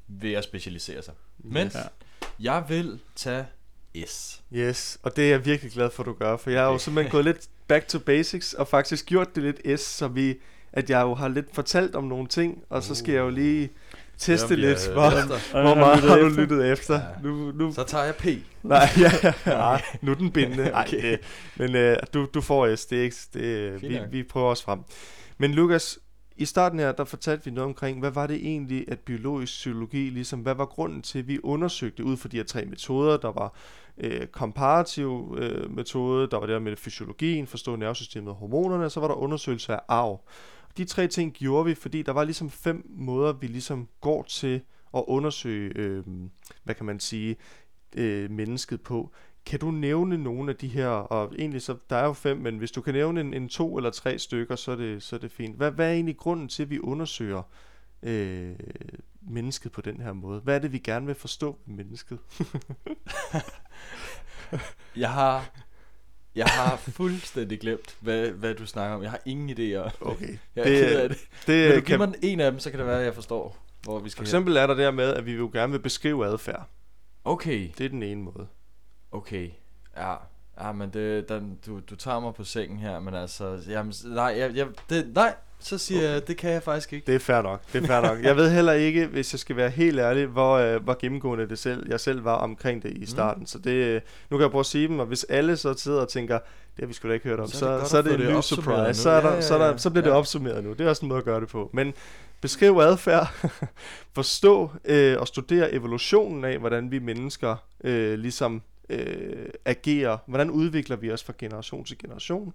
ved 0.08 0.32
at 0.32 0.44
specialisere 0.44 1.02
sig. 1.02 1.14
Men 1.38 1.66
Yes. 1.66 1.74
Ja. 1.74 1.80
jeg 2.40 2.64
vil 2.68 3.00
tage 3.16 3.46
S. 4.06 4.42
Yes, 4.52 4.98
og 5.02 5.16
det 5.16 5.24
er 5.24 5.28
jeg 5.30 5.44
virkelig 5.44 5.72
glad 5.72 5.90
for, 5.90 6.02
at 6.02 6.06
du 6.06 6.12
gør, 6.12 6.36
for 6.36 6.50
jeg 6.50 6.62
har 6.62 6.70
jo 6.72 6.78
simpelthen 6.78 7.10
gået 7.12 7.24
lidt 7.24 7.48
back 7.68 7.88
to 7.88 7.98
basics, 7.98 8.52
og 8.52 8.68
faktisk 8.68 9.06
gjort 9.06 9.34
det 9.34 9.42
lidt 9.42 9.80
S, 9.80 9.84
så 9.84 10.08
vi, 10.08 10.34
at 10.72 10.90
jeg 10.90 11.02
jo 11.02 11.14
har 11.14 11.28
lidt 11.28 11.54
fortalt 11.54 11.94
om 11.94 12.04
nogle 12.04 12.26
ting, 12.26 12.64
og 12.70 12.82
så 12.82 12.94
skal 12.94 13.12
jeg 13.14 13.20
jo 13.20 13.28
lige 13.30 13.70
teste 14.18 14.46
Jamen, 14.54 14.58
lidt, 14.68 14.88
hvor, 14.92 15.06
efter. 15.06 15.60
hvor 15.60 15.68
har 15.68 15.74
meget 15.74 16.00
har 16.00 16.16
du 16.16 16.28
lyttet 16.28 16.72
efter. 16.72 16.94
Ja. 16.94 17.00
Nu, 17.22 17.52
nu, 17.52 17.72
Så 17.72 17.82
tager 17.82 18.04
jeg 18.04 18.14
P. 18.14 18.24
nej, 18.62 18.88
ja, 18.98 19.10
ja, 19.22 19.32
nej, 19.46 19.82
nu 20.02 20.10
er 20.10 20.14
den 20.14 20.30
bindende. 20.30 20.72
Okay. 20.86 21.10
det, 21.10 21.20
men 21.56 21.76
øh, 21.76 21.96
du, 22.14 22.26
du 22.34 22.40
får 22.40 22.76
S, 22.76 22.86
det 22.86 22.98
er 22.98 23.02
ikke, 23.02 23.16
det, 23.34 23.82
vi, 23.82 23.98
vi 24.10 24.22
prøver 24.22 24.50
os 24.50 24.62
frem. 24.62 24.80
Men 25.38 25.54
Lukas, 25.54 25.98
i 26.36 26.44
starten 26.44 26.78
her, 26.78 26.92
der 26.92 27.04
fortalte 27.04 27.44
vi 27.44 27.50
noget 27.50 27.68
omkring, 27.68 28.00
hvad 28.00 28.10
var 28.10 28.26
det 28.26 28.36
egentlig, 28.36 28.84
at 28.88 28.98
biologisk 28.98 29.52
psykologi, 29.52 30.10
ligesom, 30.10 30.40
hvad 30.40 30.54
var 30.54 30.64
grunden 30.64 31.02
til, 31.02 31.18
at 31.18 31.28
vi 31.28 31.38
undersøgte 31.42 32.04
ud 32.04 32.16
fra 32.16 32.28
de 32.28 32.36
her 32.36 32.44
tre 32.44 32.64
metoder, 32.64 33.16
der 33.16 33.32
var 33.32 33.54
øh, 33.98 34.26
komparativ 34.26 35.36
øh, 35.38 35.70
metode, 35.70 36.28
der 36.30 36.36
var 36.36 36.46
der 36.46 36.58
med 36.58 36.76
fysiologien, 36.76 37.46
forstå 37.46 37.76
nervesystemet 37.76 38.28
og 38.28 38.34
hormonerne, 38.34 38.84
og 38.84 38.90
så 38.90 39.00
var 39.00 39.08
der 39.08 39.14
undersøgelse 39.14 39.72
af 39.72 39.80
arv. 39.88 40.20
De 40.76 40.84
tre 40.84 41.08
ting 41.08 41.32
gjorde 41.32 41.64
vi, 41.64 41.74
fordi 41.74 42.02
der 42.02 42.12
var 42.12 42.24
ligesom 42.24 42.50
fem 42.50 42.86
måder, 42.88 43.32
vi 43.32 43.46
ligesom 43.46 43.88
går 44.00 44.22
til 44.22 44.60
at 44.96 45.04
undersøge, 45.06 45.72
øh, 45.76 46.04
hvad 46.64 46.74
kan 46.74 46.86
man 46.86 47.00
sige, 47.00 47.36
øh, 47.96 48.30
mennesket 48.30 48.80
på. 48.80 49.12
Kan 49.46 49.60
du 49.60 49.70
nævne 49.70 50.18
nogle 50.18 50.50
af 50.50 50.56
de 50.56 50.68
her, 50.68 50.88
og 50.88 51.34
egentlig 51.38 51.62
så, 51.62 51.76
der 51.90 51.96
er 51.96 52.04
jo 52.04 52.12
fem, 52.12 52.36
men 52.36 52.58
hvis 52.58 52.70
du 52.70 52.80
kan 52.80 52.94
nævne 52.94 53.20
en, 53.20 53.34
en 53.34 53.48
to 53.48 53.76
eller 53.76 53.90
tre 53.90 54.18
stykker, 54.18 54.56
så 54.56 54.72
er 54.72 54.76
det, 54.76 55.02
så 55.02 55.16
er 55.16 55.20
det 55.20 55.32
fint. 55.32 55.56
Hvad, 55.56 55.70
hvad 55.70 55.88
er 55.88 55.92
egentlig 55.92 56.16
grunden 56.16 56.48
til, 56.48 56.62
at 56.62 56.70
vi 56.70 56.80
undersøger 56.80 57.42
øh, 58.02 58.54
mennesket 59.20 59.72
på 59.72 59.80
den 59.80 60.00
her 60.00 60.12
måde? 60.12 60.40
Hvad 60.40 60.54
er 60.54 60.58
det, 60.58 60.72
vi 60.72 60.78
gerne 60.78 61.06
vil 61.06 61.14
forstå 61.14 61.58
ved 61.66 61.74
mennesket? 61.74 62.18
Jeg 64.96 65.12
har, 65.12 65.50
jeg 66.36 66.46
har 66.46 66.76
fuldstændig 66.76 67.60
glemt, 67.60 67.96
hvad, 68.00 68.28
hvad 68.30 68.54
du 68.54 68.66
snakker 68.66 68.96
om. 68.96 69.02
Jeg 69.02 69.10
har 69.10 69.20
ingen 69.26 69.50
idéer. 69.50 69.90
Okay. 70.00 70.38
Jeg 70.56 70.62
er 70.64 70.68
Det- 70.68 70.88
ked 70.88 71.00
af 71.00 71.08
det. 71.08 71.18
Det, 71.46 71.64
Vil 71.68 71.68
du 71.76 71.80
give 71.80 71.98
kan, 71.98 71.98
mig 71.98 72.14
en 72.22 72.40
af 72.40 72.50
dem, 72.50 72.60
så 72.60 72.70
kan 72.70 72.78
det 72.78 72.86
være, 72.86 72.98
at 72.98 73.04
jeg 73.04 73.14
forstår, 73.14 73.56
hvor 73.82 73.98
vi 73.98 74.08
skal 74.10 74.16
for 74.16 74.22
hen. 74.22 74.26
eksempel 74.26 74.56
er 74.56 74.66
der 74.66 74.74
der 74.74 74.90
med, 74.90 75.14
at 75.14 75.26
vi 75.26 75.32
jo 75.32 75.50
gerne 75.52 75.72
vil 75.72 75.78
beskrive 75.80 76.26
adfærd. 76.26 76.68
Okay, 77.24 77.70
Det 77.78 77.84
er 77.84 77.88
den 77.88 78.02
ene 78.02 78.22
måde. 78.22 78.46
okay. 79.12 79.50
Ja, 79.96 80.14
ja 80.60 80.72
men 80.72 80.90
det, 80.90 81.28
den, 81.28 81.58
du, 81.66 81.80
du 81.90 81.96
tager 81.96 82.20
mig 82.20 82.34
på 82.34 82.44
sengen 82.44 82.78
her, 82.78 83.00
men 83.00 83.14
altså, 83.14 83.58
jamen, 83.68 83.92
nej, 84.04 84.34
jeg, 84.38 84.56
jeg, 84.56 84.66
det, 84.90 85.14
nej, 85.14 85.34
så 85.58 85.78
siger 85.78 86.00
okay. 86.00 86.12
jeg, 86.12 86.28
det 86.28 86.36
kan 86.36 86.50
jeg 86.50 86.62
faktisk 86.62 86.92
ikke. 86.92 87.06
Det 87.06 87.14
er 87.14 87.18
fair 87.18 87.42
nok. 87.42 87.60
Det 87.72 87.82
er 87.82 87.86
fair 87.86 88.00
nok. 88.00 88.22
Jeg 88.22 88.36
ved 88.36 88.50
heller 88.50 88.72
ikke, 88.72 89.06
hvis 89.06 89.32
jeg 89.32 89.40
skal 89.40 89.56
være 89.56 89.70
helt 89.70 89.98
ærlig, 89.98 90.26
hvor, 90.26 90.56
øh, 90.56 90.84
hvor 90.84 90.96
gennemgående 91.00 91.48
det 91.48 91.58
selv, 91.58 91.86
jeg 91.88 92.00
selv 92.00 92.24
var 92.24 92.34
omkring 92.34 92.82
det 92.82 92.90
i 92.90 93.06
starten. 93.06 93.40
Mm. 93.40 93.46
Så 93.46 93.58
det, 93.58 93.70
øh, 93.70 94.00
nu 94.30 94.36
kan 94.36 94.42
jeg 94.42 94.50
prøve 94.50 94.60
at 94.60 94.66
sige 94.66 94.88
dem, 94.88 94.98
og 94.98 95.06
hvis 95.06 95.24
alle 95.24 95.56
så 95.56 95.74
sidder 95.74 96.00
og 96.00 96.08
tænker, 96.08 96.38
det 96.76 96.82
har 96.82 96.86
vi 96.86 96.92
sgu 96.92 97.08
da 97.08 97.12
ikke 97.14 97.28
hørt 97.28 97.40
om, 97.40 97.48
Så 97.48 97.58
så, 97.58 97.68
er 97.68 97.78
det 97.78 97.82
så, 97.86 97.90
så 97.90 97.98
er 97.98 98.02
det 98.02 98.14
en 98.14 98.20
det 98.20 98.36
ny 98.36 98.40
surprise. 98.40 99.02
Så, 99.02 99.10
er 99.10 99.20
der, 99.20 99.34
Ja, 99.34 99.40
så, 99.40 99.54
er 99.54 99.64
ja, 99.64 99.70
der, 99.70 99.76
så 99.76 99.90
bliver 99.90 100.04
det 100.04 100.10
ja. 100.10 100.16
opsummeret 100.16 100.64
nu. 100.64 100.72
Det 100.72 100.80
er 100.80 100.88
også 100.88 101.04
en 101.04 101.08
måde 101.08 101.18
at 101.18 101.24
gøre 101.24 101.40
det 101.40 101.48
på. 101.48 101.70
Men 101.72 101.94
beskriv 102.40 102.78
adfærd, 102.78 103.50
forstå 104.14 104.70
øh, 104.84 105.16
og 105.20 105.28
studere 105.28 105.72
evolutionen 105.72 106.44
af, 106.44 106.58
hvordan 106.58 106.90
vi 106.90 106.98
mennesker 106.98 107.56
øh, 107.84 108.18
ligesom 108.18 108.62
øh, 108.88 109.48
agerer. 109.64 110.18
Hvordan 110.26 110.50
udvikler 110.50 110.96
vi 110.96 111.10
os 111.10 111.24
fra 111.24 111.32
generation 111.38 111.84
til 111.84 111.98
generation 111.98 112.54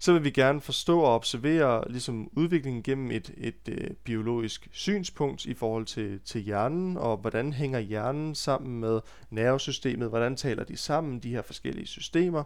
så 0.00 0.12
vil 0.12 0.24
vi 0.24 0.30
gerne 0.30 0.60
forstå 0.60 1.00
og 1.00 1.14
observere 1.14 1.84
ligesom 1.90 2.30
udviklingen 2.32 2.82
gennem 2.82 3.10
et, 3.10 3.34
et 3.36 3.68
øh, 3.68 3.90
biologisk 4.04 4.68
synspunkt 4.72 5.46
i 5.46 5.54
forhold 5.54 5.86
til, 5.86 6.20
til 6.24 6.40
hjernen, 6.40 6.96
og 6.96 7.16
hvordan 7.16 7.52
hænger 7.52 7.78
hjernen 7.78 8.34
sammen 8.34 8.80
med 8.80 9.00
nervesystemet, 9.30 10.08
hvordan 10.08 10.36
taler 10.36 10.64
de 10.64 10.76
sammen, 10.76 11.18
de 11.18 11.30
her 11.30 11.42
forskellige 11.42 11.86
systemer. 11.86 12.44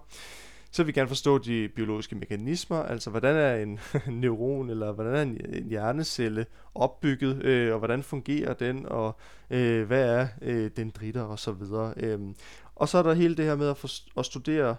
Så 0.71 0.83
vil 0.83 0.87
vi 0.87 0.93
gerne 0.93 1.09
forstå 1.09 1.39
de 1.39 1.69
biologiske 1.69 2.17
mekanismer, 2.17 2.83
altså 2.83 3.11
hvordan 3.11 3.37
er 3.37 3.55
en 3.55 3.81
neuron 4.21 4.71
eller 4.71 4.93
hvordan 4.93 5.15
er 5.15 5.23
en, 5.23 5.69
hjernecelle 5.69 6.47
opbygget, 6.75 7.45
øh, 7.45 7.73
og 7.73 7.79
hvordan 7.79 8.03
fungerer 8.03 8.55
den, 8.55 8.87
og 8.87 9.17
øh, 9.51 9.87
hvad 9.87 10.21
er 10.21 10.29
øh, 10.43 10.71
dendritter 10.77 11.23
og 11.23 11.39
så 11.39 11.53
videre. 11.53 11.95
Øhm, 11.97 12.35
og 12.77 12.89
så 12.89 12.99
er 12.99 13.03
der 13.03 13.15
hele 13.15 13.37
det 13.37 13.45
her 13.45 13.57
med 13.57 13.69
at, 13.69 13.77
forst- 13.77 14.09
at 14.17 14.27
studere 14.27 14.77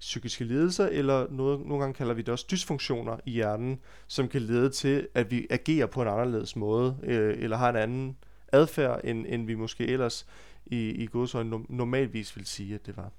psykiske 0.00 0.44
lidelser, 0.44 0.86
eller 0.86 1.26
noget, 1.30 1.60
nogle 1.60 1.78
gange 1.78 1.94
kalder 1.94 2.14
vi 2.14 2.22
det 2.22 2.28
også 2.28 2.46
dysfunktioner 2.50 3.16
i 3.26 3.30
hjernen, 3.30 3.80
som 4.06 4.28
kan 4.28 4.42
lede 4.42 4.70
til, 4.70 5.08
at 5.14 5.30
vi 5.30 5.46
agerer 5.50 5.86
på 5.86 6.02
en 6.02 6.08
anderledes 6.08 6.56
måde, 6.56 6.96
øh, 7.02 7.36
eller 7.38 7.56
har 7.56 7.68
en 7.70 7.76
anden 7.76 8.16
adfærd, 8.52 9.00
end, 9.04 9.26
end 9.28 9.46
vi 9.46 9.54
måske 9.54 9.86
ellers 9.86 10.26
i, 10.66 10.76
i 10.90 11.06
godsøjne 11.06 11.56
no- 11.56 11.66
normalvis 11.68 12.36
vil 12.36 12.46
sige, 12.46 12.74
at 12.74 12.86
det 12.86 12.96
var. 12.96 13.10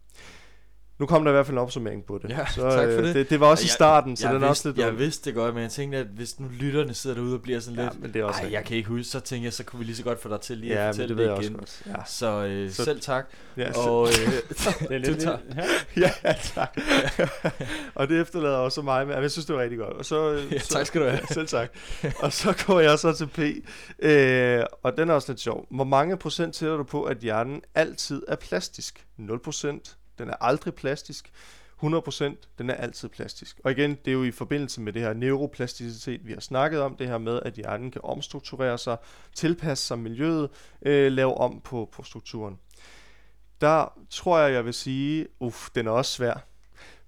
Nu 1.02 1.08
kom 1.08 1.24
der 1.24 1.32
i 1.32 1.34
hvert 1.34 1.46
fald 1.46 1.54
en 1.58 1.62
opsummering 1.62 2.06
på 2.06 2.20
det. 2.22 2.30
Ja, 2.30 2.46
så, 2.46 2.62
tak 2.62 2.72
for 2.72 2.98
øh, 3.00 3.04
det. 3.04 3.16
det. 3.16 3.30
Det 3.30 3.40
var 3.40 3.48
også 3.48 3.64
i 3.64 3.66
Jeg- 3.66 3.72
starten, 3.72 4.16
så 4.18 4.28
jeg 4.28 4.36
den 4.36 4.44
er 4.44 4.48
også 4.48 4.68
lidt... 4.70 4.78
Jeg 4.78 4.98
vidste 5.00 5.30
det 5.30 5.36
godt, 5.36 5.54
men 5.54 5.64
jeg 5.64 5.72
tænkte, 5.72 5.98
at 5.98 6.06
hvis 6.16 6.40
nu 6.40 6.48
lytterne 6.60 6.94
sidder 6.94 7.16
derude 7.16 7.34
og 7.36 7.42
bliver 7.42 7.60
sådan 7.60 7.80
ja, 7.80 7.84
lidt... 7.84 8.02
men 8.02 8.14
det 8.14 8.22
er 8.22 8.26
også 8.26 8.42
Ej, 8.42 8.52
jeg 8.52 8.64
kan 8.66 8.78
ikke 8.78 8.90
huske, 8.90 9.04
så 9.04 9.20
tænkte 9.20 9.46
jeg, 9.46 9.54
så 9.54 9.64
kunne 9.64 9.80
vi 9.80 9.86
lige 9.86 9.96
så 9.96 10.04
godt 10.04 10.22
få 10.22 10.30
dig 10.30 10.42
til 10.42 10.58
lige 10.58 10.74
ja, 10.74 10.80
at 10.80 10.86
men 10.86 10.94
fortælle 10.94 11.16
det 11.18 11.24
det, 11.24 11.32
også 11.32 11.42
igen. 11.50 11.58
godt. 11.58 11.82
Ja, 11.88 11.94
Så, 12.08 12.46
øh, 12.46 12.72
Så- 12.72 12.84
selv 12.84 13.02
tak. 13.02 13.26
ja, 13.58 13.72
Og 13.88 14.08
øh, 14.08 14.14
Det 14.90 14.92
er 14.92 14.98
lidt, 15.10 15.20
tager- 15.20 15.38
ja. 15.98 16.12
ja, 16.24 16.34
tak. 16.44 16.78
og 17.96 18.08
det 18.10 18.22
efterlader 18.22 18.58
også 18.58 18.82
mig 18.82 19.08
med, 19.08 19.16
jeg 19.22 19.32
synes, 19.32 19.46
det 19.46 19.56
var 19.56 19.62
rigtig 19.62 19.78
godt. 19.80 19.94
Og 19.94 20.06
så, 20.06 20.32
øh, 20.32 20.54
Ja, 20.54 20.58
tak 20.58 20.86
skal 20.86 21.02
du 21.02 21.06
have. 21.08 21.20
Selv 21.32 21.48
tak. 21.48 21.70
Og 22.20 22.34
så 22.34 22.64
går 22.68 22.80
jeg 22.80 23.00
så 23.00 23.14
til 23.14 23.28
P, 23.28 23.40
øh, 24.06 24.64
og 24.84 24.98
den 24.98 25.10
er 25.10 25.14
også 25.14 25.32
lidt 25.32 25.40
sjov. 25.42 25.66
Hvor 25.72 25.84
mange 25.84 26.18
procent 26.18 26.56
tæller 26.56 26.78
du 26.78 26.84
på, 26.84 27.04
at 27.04 27.18
hjernen 27.18 27.62
altid 27.76 28.22
er 28.28 28.36
plastisk? 28.36 29.06
0 29.18 29.40
procent. 29.40 29.98
Den 30.22 30.30
er 30.30 30.44
aldrig 30.44 30.74
plastisk. 30.74 31.32
100%, 31.84 32.36
Den 32.58 32.70
er 32.70 32.74
altid 32.74 33.10
plastisk. 33.10 33.60
Og 33.64 33.72
igen, 33.72 33.90
det 33.90 34.08
er 34.08 34.12
jo 34.12 34.24
i 34.24 34.32
forbindelse 34.32 34.82
med 34.82 34.94
det 34.94 35.02
her 35.02 35.14
neuroplasticitet, 35.14 36.28
vi 36.28 36.34
har 36.34 36.40
snakket 36.40 36.82
om. 36.82 36.96
Det 36.96 37.08
her 37.08 37.18
med, 37.18 37.40
at 37.46 37.54
hjernen 37.54 37.92
kan 37.92 38.02
omstrukturere 38.04 38.78
sig, 38.78 38.98
tilpasse 39.36 39.88
sig 39.88 40.00
miljøet, 40.00 40.50
øh, 40.82 41.12
lave 41.12 41.38
om 41.38 41.62
på, 41.64 41.90
på 41.92 42.04
strukturen. 42.04 42.60
Der 43.62 44.00
tror 44.10 44.40
jeg, 44.40 44.54
jeg 44.54 44.66
vil 44.66 44.74
sige, 44.74 45.28
uff, 45.40 45.70
den 45.76 45.88
er 45.88 45.92
også 45.92 46.12
svær. 46.12 46.48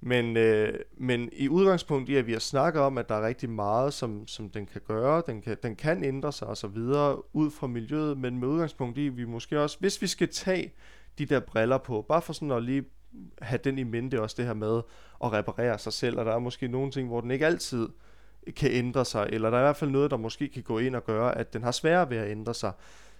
Men, 0.01 0.37
øh, 0.37 0.79
men 0.97 1.29
i 1.33 1.49
udgangspunkt 1.49 2.09
i, 2.09 2.15
at 2.15 2.27
vi 2.27 2.31
har 2.31 2.39
snakket 2.39 2.81
om, 2.81 2.97
at 2.97 3.09
der 3.09 3.15
er 3.15 3.27
rigtig 3.27 3.49
meget, 3.49 3.93
som, 3.93 4.27
som 4.27 4.49
den 4.49 4.65
kan 4.65 4.81
gøre, 4.87 5.23
den 5.27 5.41
kan, 5.41 5.57
den 5.63 5.75
kan 5.75 6.03
ændre 6.03 6.31
sig 6.31 6.47
og 6.47 6.57
så 6.57 6.67
videre 6.67 7.35
ud 7.35 7.51
fra 7.51 7.67
miljøet, 7.67 8.17
men 8.17 8.39
med 8.39 8.47
udgangspunkt 8.47 8.97
i, 8.97 9.07
at 9.07 9.17
vi 9.17 9.25
måske 9.25 9.61
også, 9.61 9.77
hvis 9.79 10.01
vi 10.01 10.07
skal 10.07 10.27
tage 10.27 10.73
de 11.17 11.25
der 11.25 11.39
briller 11.39 11.77
på, 11.77 12.01
bare 12.01 12.21
for 12.21 12.33
sådan 12.33 12.51
at 12.51 12.63
lige 12.63 12.83
have 13.41 13.59
den 13.63 13.77
i 13.77 13.83
mente 13.83 14.21
også 14.21 14.35
det 14.37 14.45
her 14.45 14.53
med 14.53 14.81
at 15.23 15.33
reparere 15.33 15.79
sig 15.79 15.93
selv, 15.93 16.19
og 16.19 16.25
der 16.25 16.33
er 16.33 16.39
måske 16.39 16.67
nogle 16.67 16.91
ting, 16.91 17.07
hvor 17.07 17.21
den 17.21 17.31
ikke 17.31 17.45
altid 17.45 17.89
kan 18.55 18.71
ændre 18.71 19.05
sig, 19.05 19.29
eller 19.31 19.49
der 19.49 19.57
er 19.57 19.61
i 19.61 19.65
hvert 19.65 19.77
fald 19.77 19.91
noget, 19.91 20.11
der 20.11 20.17
måske 20.17 20.49
kan 20.49 20.63
gå 20.63 20.79
ind 20.79 20.95
og 20.95 21.03
gøre, 21.03 21.37
at 21.37 21.53
den 21.53 21.63
har 21.63 21.71
sværere 21.71 22.09
ved 22.09 22.17
at 22.17 22.31
ændre 22.31 22.53
sig, 22.53 22.71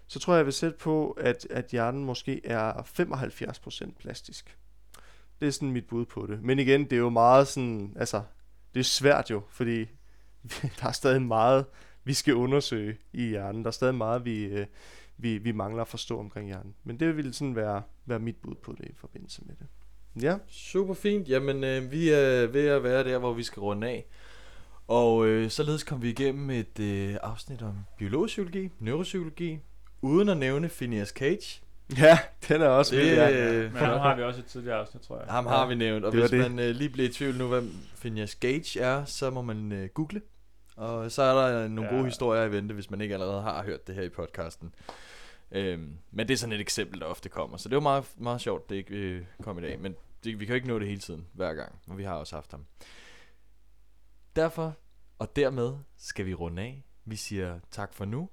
så 0.08 0.20
tror 0.20 0.34
jeg, 0.34 0.38
jeg 0.38 0.46
vil 0.46 0.54
sætte 0.54 0.78
på, 0.78 1.12
at, 1.12 1.48
at 1.50 1.66
hjernen 1.66 2.06
måske 2.06 2.46
er 2.46 2.74
75% 2.74 3.92
plastisk. 4.00 4.58
Det 5.40 5.48
er 5.48 5.52
sådan 5.52 5.72
mit 5.72 5.88
bud 5.88 6.06
på 6.06 6.26
det. 6.26 6.44
Men 6.44 6.60
igen, 6.60 6.84
det 6.84 6.94
er 6.94 6.98
jo 6.98 7.10
meget 7.10 7.48
sådan, 7.48 7.94
altså, 7.96 8.22
det 8.74 8.80
er 8.80 8.84
svært 8.84 9.32
jo, 9.32 9.42
fordi 9.50 9.80
der 10.80 10.88
er 10.88 10.92
stadig 10.92 11.22
meget, 11.22 11.66
vi 12.04 12.14
skal 12.14 12.36
undersøge 12.36 12.98
i 13.14 13.28
hjernen. 13.28 13.64
Der 13.64 13.68
er 13.68 13.72
stadig 13.72 13.96
meget, 13.96 14.26
vi, 14.26 14.44
øh, 14.44 14.66
vi, 15.18 15.38
vi 15.38 15.52
mangler 15.52 15.82
at 15.82 15.88
forstå 15.88 16.20
omkring 16.20 16.48
hjernen. 16.48 16.76
Men 16.84 17.00
det 17.00 17.18
vil 17.18 17.34
sådan 17.34 17.56
være, 17.56 17.82
være 18.06 18.20
mit 18.20 18.36
bud 18.36 18.56
på 18.56 18.76
det 18.78 18.86
i 18.86 18.96
forbindelse 18.96 19.42
med 19.46 19.56
det. 19.56 19.68
Ja, 20.22 20.36
Super 20.48 20.94
fint. 20.94 21.30
Jamen, 21.30 21.64
øh, 21.64 21.92
vi 21.92 22.10
er 22.10 22.48
ved 22.48 22.68
at 22.68 22.84
være 22.84 23.04
der, 23.04 23.18
hvor 23.18 23.34
vi 23.34 23.44
skal 23.44 23.60
runde 23.60 23.88
af. 23.88 24.06
Og 24.88 25.26
øh, 25.28 25.50
således 25.50 25.84
kom 25.84 26.02
vi 26.02 26.10
igennem 26.10 26.50
et 26.50 26.80
øh, 26.80 27.16
afsnit 27.24 27.62
om 27.62 27.74
biologpsykologi, 27.98 28.70
neuropsykologi, 28.80 29.60
uden 30.02 30.30
at 30.30 30.38
nævne 30.38 30.70
Phineas 30.70 31.10
Cage. 31.10 31.62
ja 31.98 32.20
den 32.48 32.62
er 32.62 32.68
også 32.68 32.96
Det, 32.96 33.04
vild. 33.06 33.14
Ja. 33.16 33.52
øh, 33.54 33.64
Men 33.74 33.82
ham 33.82 34.00
har 34.00 34.16
vi 34.16 34.24
også 34.24 34.40
et 34.40 34.46
tidligere 34.46 34.78
afsnit, 34.78 35.02
tror 35.04 35.18
jeg. 35.20 35.26
Ham 35.30 35.46
har 35.46 35.68
vi 35.68 35.76
nævnt, 35.76 36.06
og 36.06 36.12
det 36.12 36.20
hvis 36.22 36.30
det. 36.32 36.40
man 36.52 36.60
øh, 36.60 36.76
lige 36.76 36.90
bliver 36.90 37.10
i 37.10 37.12
tvivl 37.12 37.36
nu, 37.38 37.48
hvem 37.48 37.72
Phineas 38.00 38.36
Gage 38.36 38.80
er, 38.80 39.06
så 39.06 39.30
må 39.30 39.42
man 39.42 39.72
øh, 39.72 39.90
google. 39.90 40.22
Og 40.76 41.12
så 41.12 41.22
er 41.22 41.48
der 41.52 41.68
nogle 41.68 41.90
Ja. 41.90 41.96
gode 41.96 42.06
historier 42.06 42.44
i 42.44 42.52
vente, 42.52 42.74
hvis 42.74 42.90
man 42.90 43.02
ikke 43.02 43.14
allerede 43.14 43.42
har 43.42 43.64
hørt 43.64 43.88
det 43.88 43.96
her 43.96 44.02
i 44.04 44.10
podcasten. 44.10 44.74
Øhm, 45.54 45.98
men 46.12 46.28
det 46.28 46.34
er 46.34 46.38
sådan 46.38 46.54
et 46.54 46.62
eksempel, 46.62 47.00
der 47.00 47.06
ofte 47.06 47.30
kommer. 47.30 47.58
Så 47.58 47.70
det 47.70 47.76
var 47.76 47.82
meget, 47.82 48.06
meget 48.18 48.42
sjovt, 48.42 48.70
det 48.70 48.76
ikke 48.76 48.96
øh, 48.96 49.26
kom 49.44 49.58
i 49.58 49.62
dag. 49.62 49.80
Men 49.80 49.96
det, 50.24 50.40
vi 50.40 50.46
kan 50.46 50.54
jo 50.54 50.56
ikke 50.56 50.68
nå 50.68 50.80
det 50.80 50.88
hele 50.88 51.02
tiden, 51.02 51.28
hver 51.34 51.54
gang. 51.54 51.80
Og 51.88 51.98
vi 51.98 52.04
har 52.04 52.16
også 52.16 52.36
haft 52.36 52.52
ham. 52.52 52.66
Derfor 54.36 54.78
og 55.20 55.36
dermed 55.36 55.74
skal 55.98 56.26
vi 56.26 56.34
runde 56.34 56.62
af. 56.62 56.84
Vi 57.06 57.16
siger 57.16 57.60
tak 57.72 57.94
for 57.94 58.06
nu. 58.06 58.30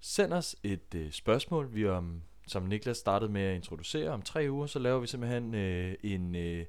Send 0.00 0.32
os 0.32 0.56
et 0.62 0.94
øh, 0.94 1.10
spørgsmål, 1.10 1.74
vi 1.74 1.86
om, 1.86 2.22
som 2.46 2.62
Niklas 2.62 2.96
startede 2.96 3.32
med 3.32 3.42
at 3.42 3.54
introducere. 3.54 4.10
Om 4.10 4.22
tre 4.22 4.46
uger, 4.50 4.66
så 4.66 4.78
laver 4.78 5.00
vi 5.00 5.06
simpelthen 5.06 5.54
øh, 5.54 5.94
en 6.02 6.34
øh, 6.34 6.66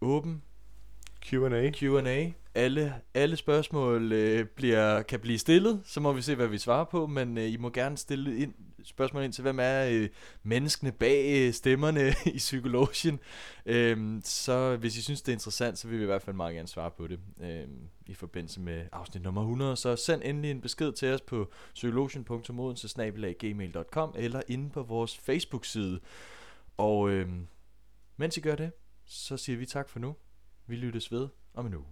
åben 0.00 0.42
Q&A. 1.26 1.70
Q&A. 1.70 2.30
Alle, 2.54 2.94
alle 3.14 3.36
spørgsmål 3.36 4.12
øh, 4.12 4.46
bliver, 4.46 5.02
kan 5.02 5.20
blive 5.20 5.38
stillet, 5.38 5.82
så 5.84 6.00
må 6.00 6.12
vi 6.12 6.22
se, 6.22 6.34
hvad 6.34 6.48
vi 6.48 6.58
svarer 6.58 6.84
på, 6.84 7.06
men 7.06 7.38
øh, 7.38 7.52
I 7.52 7.56
må 7.56 7.70
gerne 7.70 7.96
stille 7.96 8.38
ind, 8.38 8.54
spørgsmål 8.84 9.24
ind 9.24 9.32
til, 9.32 9.42
hvem 9.42 9.58
er 9.60 9.86
øh, 9.90 10.08
menneskene 10.42 10.92
bag 10.92 11.38
øh, 11.38 11.52
stemmerne 11.52 12.14
i 12.34 12.38
Psykologien. 12.38 13.20
Øhm, 13.66 14.20
så 14.24 14.76
hvis 14.76 14.96
I 14.96 15.02
synes, 15.02 15.22
det 15.22 15.32
er 15.32 15.36
interessant, 15.36 15.78
så 15.78 15.88
vil 15.88 15.98
vi 15.98 16.02
i 16.02 16.06
hvert 16.06 16.22
fald 16.22 16.36
meget 16.36 16.54
gerne 16.54 16.68
svare 16.68 16.90
på 16.90 17.06
det 17.06 17.18
øhm, 17.40 17.88
i 18.06 18.14
forbindelse 18.14 18.60
med 18.60 18.86
afsnit 18.92 19.22
nummer 19.22 19.40
100. 19.40 19.76
Så 19.76 19.96
send 19.96 20.22
endelig 20.24 20.50
en 20.50 20.60
besked 20.60 20.92
til 20.92 21.14
os 21.14 21.20
på 21.20 21.50
psykologen.odense-gmail.com 21.74 24.14
eller 24.18 24.42
inde 24.48 24.70
på 24.70 24.82
vores 24.82 25.18
Facebook-side. 25.18 26.00
Og 26.76 27.10
øhm, 27.10 27.46
mens 28.16 28.36
I 28.36 28.40
gør 28.40 28.54
det, 28.54 28.72
så 29.04 29.36
siger 29.36 29.58
vi 29.58 29.66
tak 29.66 29.88
for 29.88 29.98
nu. 29.98 30.16
Vi 30.66 30.76
lyttes 30.76 31.12
ved 31.12 31.28
om 31.54 31.66
en 31.66 31.74
uge. 31.74 31.86